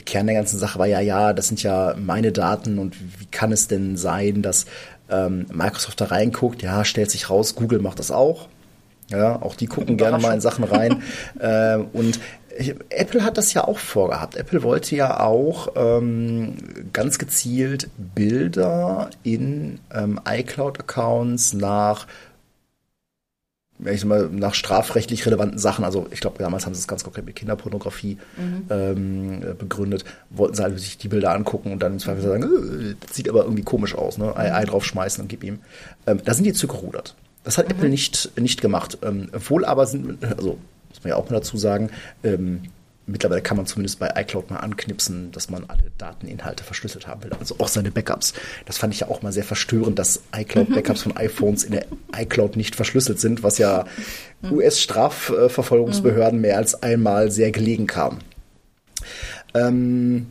Kern 0.05 0.27
der 0.27 0.37
ganzen 0.37 0.59
Sache 0.59 0.79
war 0.79 0.87
ja, 0.87 1.01
ja, 1.01 1.33
das 1.33 1.49
sind 1.49 1.63
ja 1.63 1.95
meine 1.99 2.31
Daten 2.31 2.79
und 2.79 2.97
wie 3.21 3.27
kann 3.27 3.51
es 3.51 3.67
denn 3.67 3.97
sein, 3.97 4.43
dass 4.43 4.67
ähm, 5.11 5.47
Microsoft 5.53 6.01
da 6.01 6.07
reinguckt, 6.07 6.63
ja, 6.63 6.85
stellt 6.85 7.11
sich 7.11 7.31
raus, 7.31 7.55
Google 7.55 7.81
macht 7.81 7.99
das 7.99 8.11
auch. 8.11 8.49
Ja, 9.11 9.43
auch 9.43 9.57
die 9.57 9.67
gucken 9.67 9.97
gerne 9.99 10.19
mal 10.19 10.33
in 10.33 10.41
Sachen 10.41 10.65
rein. 10.65 11.03
äh, 11.39 11.77
und 11.77 12.19
Apple 12.91 13.25
hat 13.25 13.39
das 13.39 13.55
ja 13.55 13.65
auch 13.65 13.79
vorgehabt. 13.79 14.37
Apple 14.37 14.63
wollte 14.63 14.95
ja 14.95 15.21
auch 15.21 15.69
ähm, 15.77 16.57
ganz 16.93 17.19
gezielt 17.19 17.89
Bilder 17.97 19.11
in 19.23 19.81
ähm, 19.95 20.21
iCloud-Accounts 20.27 21.55
nach 21.55 22.07
ich 23.91 24.05
mal, 24.05 24.29
nach 24.31 24.55
strafrechtlich 24.55 25.27
relevanten 25.27 25.59
Sachen, 25.59 25.85
also 25.85 26.07
ich 26.11 26.21
glaube, 26.21 26.39
damals 26.39 26.67
haben 26.67 26.75
sie 26.75 26.81
es 26.81 26.87
ganz 26.87 27.05
konkret 27.05 27.27
mit 27.27 27.35
Kinderpornografie 27.35 28.17
mhm. 28.37 28.65
ähm, 28.71 29.43
äh, 29.43 29.55
begründet, 29.55 30.05
wollten 30.31 30.55
sie 30.55 30.63
halt 30.63 30.79
sich 30.79 30.99
die 30.99 31.09
Bilder 31.09 31.35
angucken 31.35 31.73
und 31.73 31.83
dann 31.83 31.95
im 31.95 31.99
Zweifel 31.99 32.23
sagen, 32.23 32.43
äh, 32.45 32.95
das 33.01 33.17
sieht 33.17 33.29
aber 33.29 33.45
irgendwie 33.45 33.65
komisch 33.65 33.95
aus, 33.95 34.19
ne? 34.19 34.37
Ei, 34.37 34.55
Ei 34.55 34.65
draufschmeißen 34.65 35.23
und 35.23 35.29
gib 35.29 35.43
ihm. 35.43 35.59
Ähm, 36.07 36.21
da 36.25 36.35
sind 36.35 36.45
die 36.45 36.53
zurückgerudert. 36.53 37.15
Das 37.45 37.59
hat 37.59 37.67
mhm. 37.67 37.73
Apple 37.73 37.89
nicht, 37.89 38.31
nicht 38.39 38.61
gemacht. 38.61 38.99
Ähm, 39.03 39.31
wohl 39.49 39.65
aber 39.65 39.87
sind, 39.87 40.25
also 40.25 40.59
muss 41.03 41.05
man 41.05 41.11
ja 41.11 41.17
auch 41.17 41.31
mal 41.31 41.37
dazu 41.37 41.57
sagen, 41.57 41.91
ähm, 42.23 42.63
mittlerweile 43.07 43.43
kann 43.43 43.57
man 43.57 43.67
zumindest 43.67 43.99
bei 43.99 44.13
iCloud 44.15 44.51
mal 44.51 44.59
anknipsen, 44.59 45.33
dass 45.33 45.51
man 45.51 45.65
alle 45.67 45.91
Dateninhalte 45.99 46.63
verschlüsselt 46.63 47.09
haben 47.09 47.25
will, 47.25 47.33
also 47.33 47.57
auch 47.59 47.67
seine 47.67 47.91
Backups. 47.91 48.35
Das 48.67 48.79
fand 48.79 48.95
ich 48.95 49.01
ja 49.01 49.09
auch 49.09 49.23
mal 49.23 49.33
sehr 49.33 49.43
verstörend, 49.43 49.99
dass 49.99 50.23
iCloud-Backups 50.37 51.03
von 51.03 51.17
iPhones 51.17 51.65
in 51.65 51.73
der 51.73 51.87
iCloud 52.17 52.57
nicht 52.57 52.77
verschlüsselt 52.77 53.19
sind, 53.19 53.43
was 53.43 53.59
ja 53.59 53.85
US-Strafverfolgungsbehörden 54.49 56.41
mehr 56.41 56.57
als 56.57 56.81
einmal 56.83 57.33
sehr 57.33 57.51
gelegen 57.51 57.89
kam. 57.89 58.19
Ähm, 59.55 60.29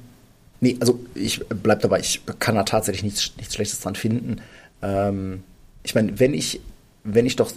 nee, 0.61 0.78
also 0.80 1.01
ich 1.15 1.41
bleib 1.49 1.82
dabei, 1.82 1.99
ich 1.99 2.22
kann 2.39 2.55
da 2.55 2.63
tatsächlich 2.63 3.03
nichts, 3.03 3.34
nichts 3.36 3.55
Schlechtes 3.55 3.82
dran 3.82 3.95
finden. 3.95 4.38
Ähm, 4.82 5.43
ich 5.84 5.95
meine, 5.95 6.17
wenn 6.19 6.34
ich, 6.34 6.61
wenn 7.03 7.26
ich 7.26 7.36
doch 7.36 7.51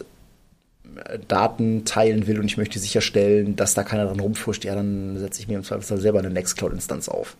Daten 1.28 1.84
teilen 1.84 2.26
will 2.26 2.38
und 2.38 2.46
ich 2.46 2.56
möchte 2.56 2.78
sicherstellen, 2.78 3.56
dass 3.56 3.74
da 3.74 3.82
keiner 3.82 4.06
dran 4.06 4.20
rumfuscht, 4.20 4.64
ja, 4.64 4.74
dann 4.74 5.18
setze 5.18 5.40
ich 5.40 5.48
mir 5.48 5.56
im 5.56 5.64
Zweifelsfall 5.64 6.00
selber 6.00 6.18
eine 6.18 6.30
Nextcloud-Instanz 6.30 7.08
auf. 7.08 7.36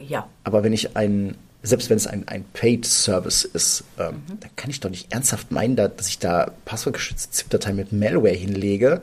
Ja. 0.00 0.28
Aber 0.44 0.64
wenn 0.64 0.72
ich 0.72 0.96
ein, 0.96 1.36
selbst 1.62 1.90
wenn 1.90 1.96
es 1.96 2.06
ein, 2.06 2.26
ein 2.28 2.44
Paid-Service 2.52 3.44
ist, 3.44 3.84
ähm, 3.98 4.22
mhm. 4.28 4.40
dann 4.40 4.50
kann 4.56 4.70
ich 4.70 4.80
doch 4.80 4.90
nicht 4.90 5.12
ernsthaft 5.12 5.50
meinen, 5.50 5.76
dass 5.76 6.08
ich 6.08 6.18
da 6.18 6.52
passwortgeschützte 6.64 7.30
ZIP-Dateien 7.30 7.76
mit 7.76 7.92
Malware 7.92 8.34
hinlege, 8.34 9.00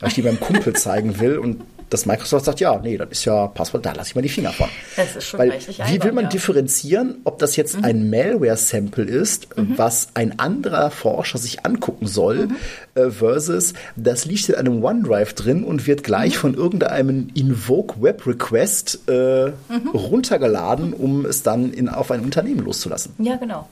weil 0.00 0.08
ich 0.08 0.14
die 0.14 0.22
meinem 0.22 0.40
Kumpel 0.40 0.72
zeigen 0.76 1.20
will 1.20 1.38
und 1.38 1.62
dass 1.92 2.06
Microsoft 2.06 2.46
sagt, 2.46 2.60
ja, 2.60 2.78
nee, 2.78 2.96
das 2.96 3.08
ist 3.10 3.24
ja 3.26 3.48
Passwort, 3.48 3.84
da 3.84 3.92
lasse 3.92 4.10
ich 4.10 4.14
mal 4.14 4.22
die 4.22 4.28
Finger 4.28 4.52
von. 4.52 4.68
Das 4.96 5.14
ist 5.14 5.24
schon 5.24 5.40
Weil, 5.40 5.52
Wie 5.52 6.02
will 6.02 6.12
man 6.12 6.24
ja. 6.24 6.30
differenzieren, 6.30 7.20
ob 7.24 7.38
das 7.38 7.56
jetzt 7.56 7.76
mhm. 7.76 7.84
ein 7.84 8.10
Malware-Sample 8.10 9.04
ist, 9.04 9.56
mhm. 9.58 9.76
was 9.76 10.08
ein 10.14 10.38
anderer 10.38 10.90
Forscher 10.90 11.38
sich 11.38 11.66
angucken 11.66 12.06
soll, 12.06 12.46
mhm. 12.46 12.56
äh, 12.94 13.10
versus 13.10 13.74
das 13.96 14.24
liegt 14.24 14.48
in 14.48 14.54
einem 14.54 14.82
OneDrive 14.82 15.34
drin 15.34 15.64
und 15.64 15.86
wird 15.86 16.02
gleich 16.02 16.36
mhm. 16.36 16.40
von 16.40 16.54
irgendeinem 16.54 17.28
Invoke 17.34 18.00
Web 18.00 18.26
Request 18.26 19.00
äh, 19.08 19.48
mhm. 19.48 19.88
runtergeladen, 19.92 20.94
um 20.94 21.26
es 21.26 21.42
dann 21.42 21.72
in, 21.72 21.90
auf 21.90 22.10
ein 22.10 22.20
Unternehmen 22.20 22.64
loszulassen. 22.64 23.14
Ja, 23.18 23.36
genau. 23.36 23.68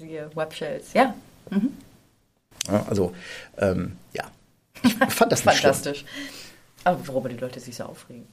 Diese 0.00 0.30
Web-Shells, 0.34 0.94
ja. 0.94 1.14
Mhm. 1.50 1.68
ja. 2.66 2.86
Also, 2.88 3.12
ähm, 3.58 3.92
ja. 4.14 4.24
Ich 4.82 4.94
fand 4.94 5.30
das 5.30 5.44
nicht 5.44 5.56
Fantastisch. 5.60 5.98
Schlimm. 5.98 6.41
Aber 6.84 7.06
worüber 7.08 7.28
die 7.28 7.36
Leute 7.36 7.60
sich 7.60 7.76
so 7.76 7.84
aufregen? 7.84 8.26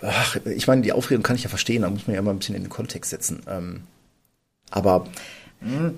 Ach, 0.00 0.36
ich 0.44 0.66
meine, 0.66 0.82
die 0.82 0.92
Aufregung 0.92 1.22
kann 1.22 1.36
ich 1.36 1.44
ja 1.44 1.48
verstehen, 1.48 1.82
da 1.82 1.90
muss 1.90 2.06
man 2.06 2.14
ja 2.14 2.20
immer 2.20 2.32
ein 2.32 2.38
bisschen 2.38 2.54
in 2.54 2.62
den 2.62 2.70
Kontext 2.70 3.10
setzen. 3.10 3.42
Ähm, 3.48 3.84
aber 4.70 5.06
hm. 5.60 5.94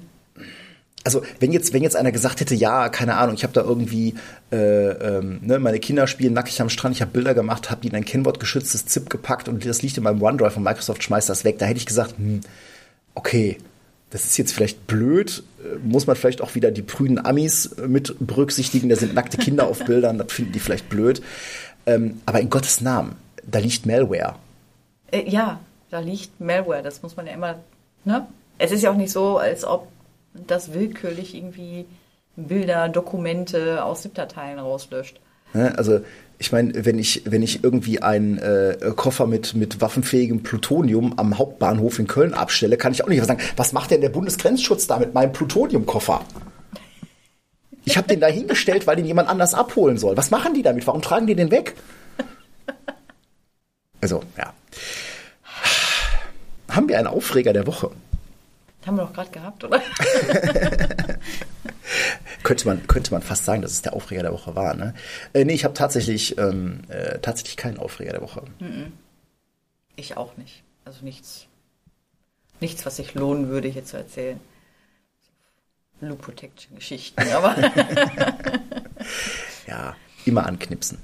also 1.03 1.23
wenn 1.41 1.53
jetzt, 1.53 1.73
wenn 1.73 1.83
jetzt 1.83 1.97
einer 1.97 2.13
gesagt 2.13 2.41
hätte, 2.41 2.55
ja, 2.55 2.89
keine 2.89 3.17
Ahnung, 3.17 3.35
ich 3.35 3.43
habe 3.43 3.55
da 3.55 3.63
irgendwie, 3.63 4.15
äh, 4.53 4.57
ähm, 4.57 5.41
ne, 5.43 5.59
meine 5.59 5.81
Kinder 5.81 6.07
spielen 6.07 6.35
nackig 6.35 6.61
am 6.61 6.69
Strand, 6.69 6.95
ich 6.95 7.01
habe 7.01 7.13
Bilder 7.13 7.35
gemacht, 7.35 7.71
habe 7.71 7.81
die 7.81 7.89
in 7.89 7.95
ein 7.95 8.05
Kennwortgeschütztes 8.05 8.87
ZIP 8.87 9.09
gepackt 9.09 9.49
und 9.49 9.65
das 9.65 9.83
liegt 9.83 9.97
in 9.97 10.05
meinem 10.05 10.23
OneDrive 10.23 10.57
und 10.57 10.63
Microsoft 10.63 11.03
schmeißt 11.03 11.29
das 11.29 11.45
weg, 11.45 11.59
da 11.59 11.67
hätte 11.67 11.79
ich 11.79 11.87
gesagt, 11.87 12.19
hm, 12.19 12.43
okay, 13.15 13.59
das 14.11 14.25
ist 14.25 14.37
jetzt 14.37 14.53
vielleicht 14.53 14.87
blöd, 14.87 15.43
äh, 15.63 15.79
muss 15.79 16.07
man 16.07 16.17
vielleicht 16.17 16.41
auch 16.41 16.55
wieder 16.55 16.71
die 16.71 16.83
prüden 16.83 17.25
Amis 17.25 17.67
äh, 17.67 17.89
mit 17.89 18.15
berücksichtigen, 18.21 18.89
da 18.89 18.97
sind 18.97 19.15
nackte 19.15 19.37
Kinder 19.37 19.67
auf 19.67 19.85
Bildern, 19.85 20.19
das 20.19 20.33
finden 20.33 20.53
die 20.53 20.61
vielleicht 20.61 20.89
blöd. 20.89 21.23
Ähm, 21.87 22.21
aber 22.27 22.41
in 22.41 22.51
Gottes 22.51 22.81
Namen, 22.81 23.17
da 23.45 23.59
liegt 23.59 23.87
Malware. 23.87 24.37
Äh, 25.11 25.29
ja, 25.29 25.61
da 25.91 26.01
liegt 26.01 26.41
Malware, 26.41 26.83
das 26.83 27.03
muss 27.03 27.17
man 27.17 27.27
ja 27.27 27.33
immer, 27.33 27.57
ne? 28.05 28.27
Es 28.59 28.73
ist 28.73 28.83
ja 28.83 28.91
auch 28.91 28.97
nicht 28.97 29.13
so, 29.13 29.37
als 29.37 29.65
ob 29.65 29.89
das 30.33 30.73
willkürlich 30.73 31.35
irgendwie 31.35 31.87
Bilder, 32.37 32.89
Dokumente 32.89 33.85
aus 33.85 34.03
ZIP-Dateien 34.03 34.59
rauslöscht. 34.59 35.21
Ne, 35.53 35.77
also 35.77 36.01
ich 36.39 36.53
meine, 36.53 36.84
wenn 36.84 36.99
ich, 36.99 37.22
wenn 37.24 37.43
ich 37.43 37.64
irgendwie 37.64 38.03
einen 38.03 38.39
äh, 38.39 38.93
Koffer 38.95 39.26
mit, 39.26 39.55
mit 39.55 39.80
waffenfähigem 39.80 40.43
Plutonium 40.43 41.18
am 41.18 41.39
Hauptbahnhof 41.39 41.99
in 41.99 42.07
Köln 42.07 42.34
abstelle, 42.34 42.76
kann 42.76 42.93
ich 42.93 43.03
auch 43.03 43.09
nicht 43.09 43.24
sagen, 43.24 43.41
was 43.57 43.72
macht 43.72 43.91
denn 43.91 44.03
der 44.03 44.11
Bundesgrenzschutz 44.11 44.87
da 44.87 44.99
mit 44.99 45.14
meinem 45.14 45.32
Plutoniumkoffer? 45.32 46.20
Ich 47.84 47.97
habe 47.97 48.09
den 48.09 48.20
da 48.20 48.26
hingestellt, 48.26 48.87
weil 48.87 48.97
den 48.97 49.07
jemand 49.07 49.28
anders 49.28 49.55
abholen 49.55 49.97
soll. 49.97 50.16
Was 50.16 50.30
machen 50.30 50.55
die 50.55 50.62
damit? 50.62 50.87
Warum 50.87 51.03
tragen 51.03 51.26
die 51.26 51.37
den 51.37 51.51
weg? 51.51 51.74
Also, 54.01 54.22
ja. 54.37 54.53
Haben 56.68 56.89
wir 56.89 56.99
einen 56.99 57.07
Aufreger 57.07 57.53
der 57.53 57.66
Woche? 57.66 57.91
Haben 58.84 58.97
wir 58.97 59.05
doch 59.05 59.12
gerade 59.12 59.30
gehabt, 59.30 59.64
oder? 59.64 59.80
könnte, 62.47 62.68
man, 62.68 62.86
könnte 62.86 63.11
man 63.11 63.22
fast 63.22 63.44
sagen, 63.44 63.61
dass 63.61 63.72
es 63.72 63.82
der 63.82 63.92
Aufreger 63.92 64.22
der 64.22 64.32
Woche 64.32 64.55
war. 64.55 64.74
Ne? 64.74 64.94
Äh, 65.32 65.44
nee, 65.44 65.55
ich 65.55 65.64
habe 65.64 65.74
tatsächlich, 65.74 66.38
ähm, 66.38 66.82
äh, 66.88 67.18
tatsächlich 67.18 67.57
keinen 67.57 67.76
Aufreger 67.76 68.12
der 68.12 68.22
Woche. 68.22 68.44
Ich 69.97 70.16
auch 70.16 70.36
nicht. 70.36 70.62
Also 70.84 71.05
nichts, 71.05 71.49
nichts, 72.61 72.86
was 72.86 72.97
sich 72.97 73.14
lohnen 73.14 73.49
würde, 73.49 73.66
hier 73.66 73.84
zu 73.84 73.97
erzählen. 73.97 74.38
Loop 76.01 76.22
Protection 76.22 76.76
Geschichten, 76.76 77.20
aber. 77.32 77.57
ja, 79.66 79.97
immer 80.24 80.47
anknipsen. 80.47 80.99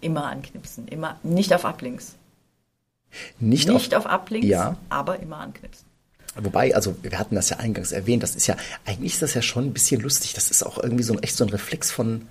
Immer 0.00 0.26
anknipsen. 0.26 0.86
Immer 0.86 1.18
nicht 1.24 1.52
auf 1.52 1.64
Uplinks. 1.64 2.14
Nicht, 3.40 3.68
nicht 3.68 3.92
auf, 3.92 4.06
auf 4.06 4.12
Uplinks, 4.12 4.46
ja. 4.46 4.76
aber 4.88 5.18
immer 5.18 5.38
anknipsen. 5.38 5.85
Wobei, 6.38 6.74
also 6.74 6.96
wir 7.02 7.18
hatten 7.18 7.34
das 7.34 7.50
ja 7.50 7.58
eingangs 7.58 7.92
erwähnt, 7.92 8.22
das 8.22 8.36
ist 8.36 8.46
ja, 8.46 8.56
eigentlich 8.84 9.14
ist 9.14 9.22
das 9.22 9.34
ja 9.34 9.42
schon 9.42 9.66
ein 9.66 9.72
bisschen 9.72 10.00
lustig. 10.00 10.34
Das 10.34 10.50
ist 10.50 10.62
auch 10.62 10.82
irgendwie 10.82 11.04
so 11.04 11.14
ein 11.14 11.22
echt 11.22 11.36
so 11.36 11.44
ein 11.44 11.50
Reflex 11.50 11.90
von, 11.90 12.28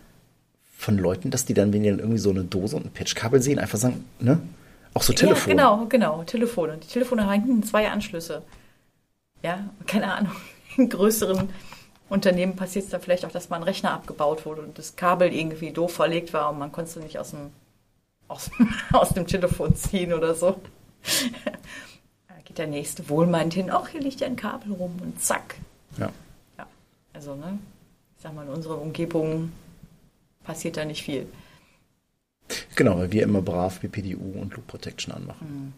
von 0.77 0.97
Leuten, 0.97 1.31
dass 1.31 1.45
die 1.45 1.53
dann, 1.53 1.73
wenn 1.73 1.83
die 1.83 1.89
dann 1.89 1.99
irgendwie 1.99 2.19
so 2.19 2.29
eine 2.29 2.43
Dose 2.43 2.75
und 2.75 2.85
ein 2.85 2.91
Patchkabel 2.91 3.41
sehen, 3.41 3.59
einfach 3.59 3.79
sagen, 3.79 4.05
ne? 4.19 4.39
Auch 4.93 5.01
so 5.01 5.11
Telefon. 5.11 5.49
Ja, 5.49 5.55
genau, 5.55 5.85
genau, 5.87 6.23
Telefone. 6.23 6.77
Die 6.77 6.87
Telefone 6.87 7.27
haben 7.27 7.63
zwei 7.63 7.89
Anschlüsse. 7.89 8.43
Ja, 9.43 9.69
keine 9.87 10.13
Ahnung. 10.13 10.31
In 10.77 10.89
größeren 10.89 11.49
Unternehmen 12.09 12.55
passiert 12.55 12.85
es 12.85 12.91
da 12.91 12.99
vielleicht 12.99 13.25
auch, 13.25 13.31
dass 13.31 13.49
mal 13.49 13.57
ein 13.57 13.63
Rechner 13.63 13.91
abgebaut 13.91 14.45
wurde 14.45 14.61
und 14.61 14.77
das 14.77 14.95
Kabel 14.95 15.33
irgendwie 15.33 15.71
doof 15.71 15.93
verlegt 15.93 16.33
war 16.33 16.51
und 16.51 16.59
man 16.59 16.71
konnte 16.71 16.91
es 16.91 16.95
nicht 16.97 17.17
aus 17.17 17.31
dem, 17.31 17.51
aus, 18.27 18.51
aus 18.93 19.09
dem 19.09 19.25
Telefon 19.27 19.75
ziehen 19.75 20.13
oder 20.13 20.35
so. 20.35 20.61
Der 22.57 22.67
nächste 22.67 23.09
wohlmeint 23.09 23.53
hin, 23.53 23.69
ach, 23.69 23.87
hier 23.89 24.01
liegt 24.01 24.19
ja 24.21 24.27
ein 24.27 24.35
Kabel 24.35 24.73
rum 24.73 24.95
und 25.01 25.21
zack. 25.21 25.55
Ja. 25.97 26.11
Ja, 26.57 26.67
also, 27.13 27.35
ne, 27.35 27.59
ich 28.17 28.23
sag 28.23 28.33
mal, 28.33 28.43
in 28.45 28.53
unserer 28.53 28.81
Umgebung 28.81 29.51
passiert 30.43 30.77
da 30.77 30.85
nicht 30.85 31.03
viel. 31.03 31.27
Genau, 32.75 32.97
weil 32.97 33.11
wir 33.11 33.23
immer 33.23 33.41
brav 33.41 33.79
BPDU 33.79 34.39
und 34.39 34.53
Loop 34.55 34.67
Protection 34.67 35.13
anmachen. 35.13 35.73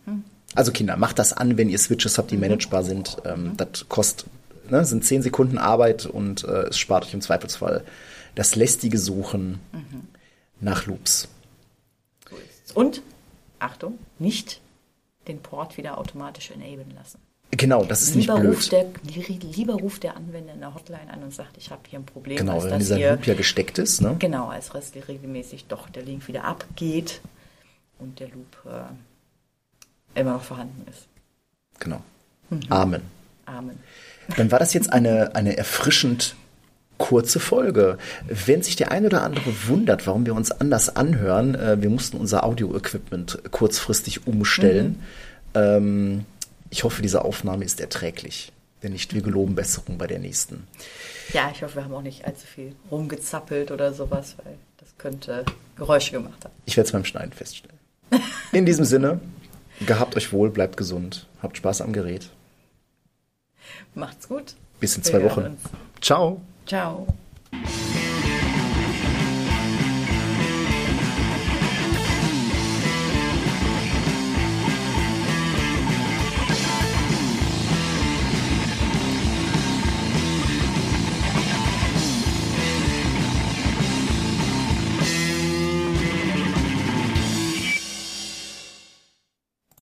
Also 0.55 0.71
Kinder, 0.71 0.97
macht 0.97 1.19
das 1.19 1.33
an, 1.33 1.57
wenn 1.57 1.69
ihr 1.69 1.77
Switches 1.77 2.17
habt, 2.17 2.31
die 2.31 2.37
managebar 2.37 2.83
sind. 2.83 3.17
Ähm, 3.25 3.53
Das 3.55 3.87
kostet, 3.87 4.27
ne, 4.69 4.83
sind 4.83 5.05
10 5.05 5.21
Sekunden 5.21 5.57
Arbeit 5.57 6.05
und 6.05 6.43
äh, 6.43 6.63
es 6.67 6.77
spart 6.77 7.05
euch 7.05 7.13
im 7.13 7.21
Zweifelsfall 7.21 7.83
das 8.35 8.55
lästige 8.55 8.97
Suchen 8.97 9.59
nach 10.59 10.85
Loops. 10.85 11.27
Und, 12.73 13.01
Achtung, 13.59 13.97
nicht 14.19 14.59
den 15.27 15.41
Port 15.41 15.77
wieder 15.77 15.97
automatisch 15.97 16.51
enablen 16.51 16.91
lassen. 16.95 17.19
Genau, 17.51 17.85
das 17.85 18.01
ist 18.01 18.15
nicht 18.15 18.27
Lieber 18.27 18.39
blöd. 18.39 18.55
ruft, 18.55 18.71
der, 18.73 18.85
lieber 19.03 19.75
ruft 19.75 20.03
der 20.03 20.17
Anwender 20.17 20.53
in 20.53 20.59
der 20.59 20.73
Hotline 20.73 21.09
an 21.11 21.23
und 21.23 21.33
sagt, 21.33 21.57
ich 21.57 21.71
habe 21.71 21.81
hier 21.87 21.99
ein 21.99 22.05
Problem, 22.05 22.37
Genau, 22.37 22.61
wenn 22.61 22.71
dass 22.71 22.79
dieser 22.79 22.97
hier, 22.97 23.11
Loop 23.11 23.25
ja 23.25 23.33
gesteckt 23.35 23.77
ist. 23.77 24.01
Ne? 24.01 24.15
genau, 24.19 24.47
als 24.47 24.69
dass 24.69 24.91
regelmäßig 24.93 25.65
doch 25.67 25.89
der 25.89 26.03
Link 26.03 26.27
wieder 26.27 26.43
abgeht 26.43 27.21
und 27.99 28.19
der 28.19 28.27
Loop 28.29 28.57
äh, 28.65 30.19
immer 30.19 30.33
noch 30.33 30.43
vorhanden 30.43 30.85
ist. 30.89 31.07
Genau. 31.79 32.01
Amen. 32.69 33.01
Amen. 33.45 33.79
Dann 34.35 34.51
war 34.51 34.59
das 34.59 34.73
jetzt 34.73 34.91
eine, 34.91 35.35
eine 35.35 35.57
erfrischend 35.57 36.35
kurze 36.97 37.39
Folge. 37.39 37.97
Wenn 38.27 38.63
sich 38.63 38.75
der 38.75 38.91
ein 38.91 39.05
oder 39.05 39.23
andere 39.23 39.53
wundert, 39.67 40.07
warum 40.07 40.25
wir 40.25 40.35
uns 40.35 40.51
anders 40.51 40.95
anhören, 40.95 41.55
äh, 41.55 41.81
wir 41.81 41.89
mussten 41.89 42.17
unser 42.17 42.43
Audio-Equipment 42.43 43.39
kurzfristig 43.51 44.27
umstellen. 44.27 45.01
Ähm, 45.53 46.25
ich 46.69 46.83
hoffe, 46.83 47.01
diese 47.01 47.23
Aufnahme 47.23 47.65
ist 47.65 47.79
erträglich. 47.79 48.51
Wenn 48.81 48.91
nicht, 48.91 49.13
wir 49.13 49.21
geloben 49.21 49.55
Besserung 49.55 49.97
bei 49.97 50.05
der 50.07 50.19
nächsten. 50.19 50.67
Ja, 51.33 51.49
ich 51.51 51.63
hoffe, 51.63 51.75
wir 51.75 51.83
haben 51.85 51.93
auch 51.93 52.01
nicht 52.01 52.25
allzu 52.25 52.45
viel 52.45 52.75
rumgezappelt 52.91 53.71
oder 53.71 53.93
sowas, 53.93 54.35
weil 54.43 54.53
das 54.77 54.89
könnte 54.97 55.45
Geräusche 55.75 56.11
gemacht 56.11 56.45
haben. 56.45 56.53
Ich 56.65 56.77
werde 56.77 56.85
es 56.87 56.91
beim 56.91 57.05
Schneiden 57.05 57.31
feststellen. 57.33 57.77
In 58.51 58.65
diesem 58.65 58.85
Sinne, 58.85 59.19
gehabt 59.85 60.15
euch 60.15 60.31
wohl, 60.31 60.49
bleibt 60.49 60.77
gesund, 60.77 61.25
habt 61.41 61.57
Spaß 61.57 61.81
am 61.81 61.91
Gerät. 61.91 62.29
Macht's 63.95 64.27
gut. 64.27 64.55
Bis 64.79 64.95
in 64.95 65.03
Wir 65.03 65.11
zwei 65.11 65.23
Wochen. 65.23 65.41
uns. 65.41 65.61
Ciao. 66.01 66.41
Ciao. 66.67 67.07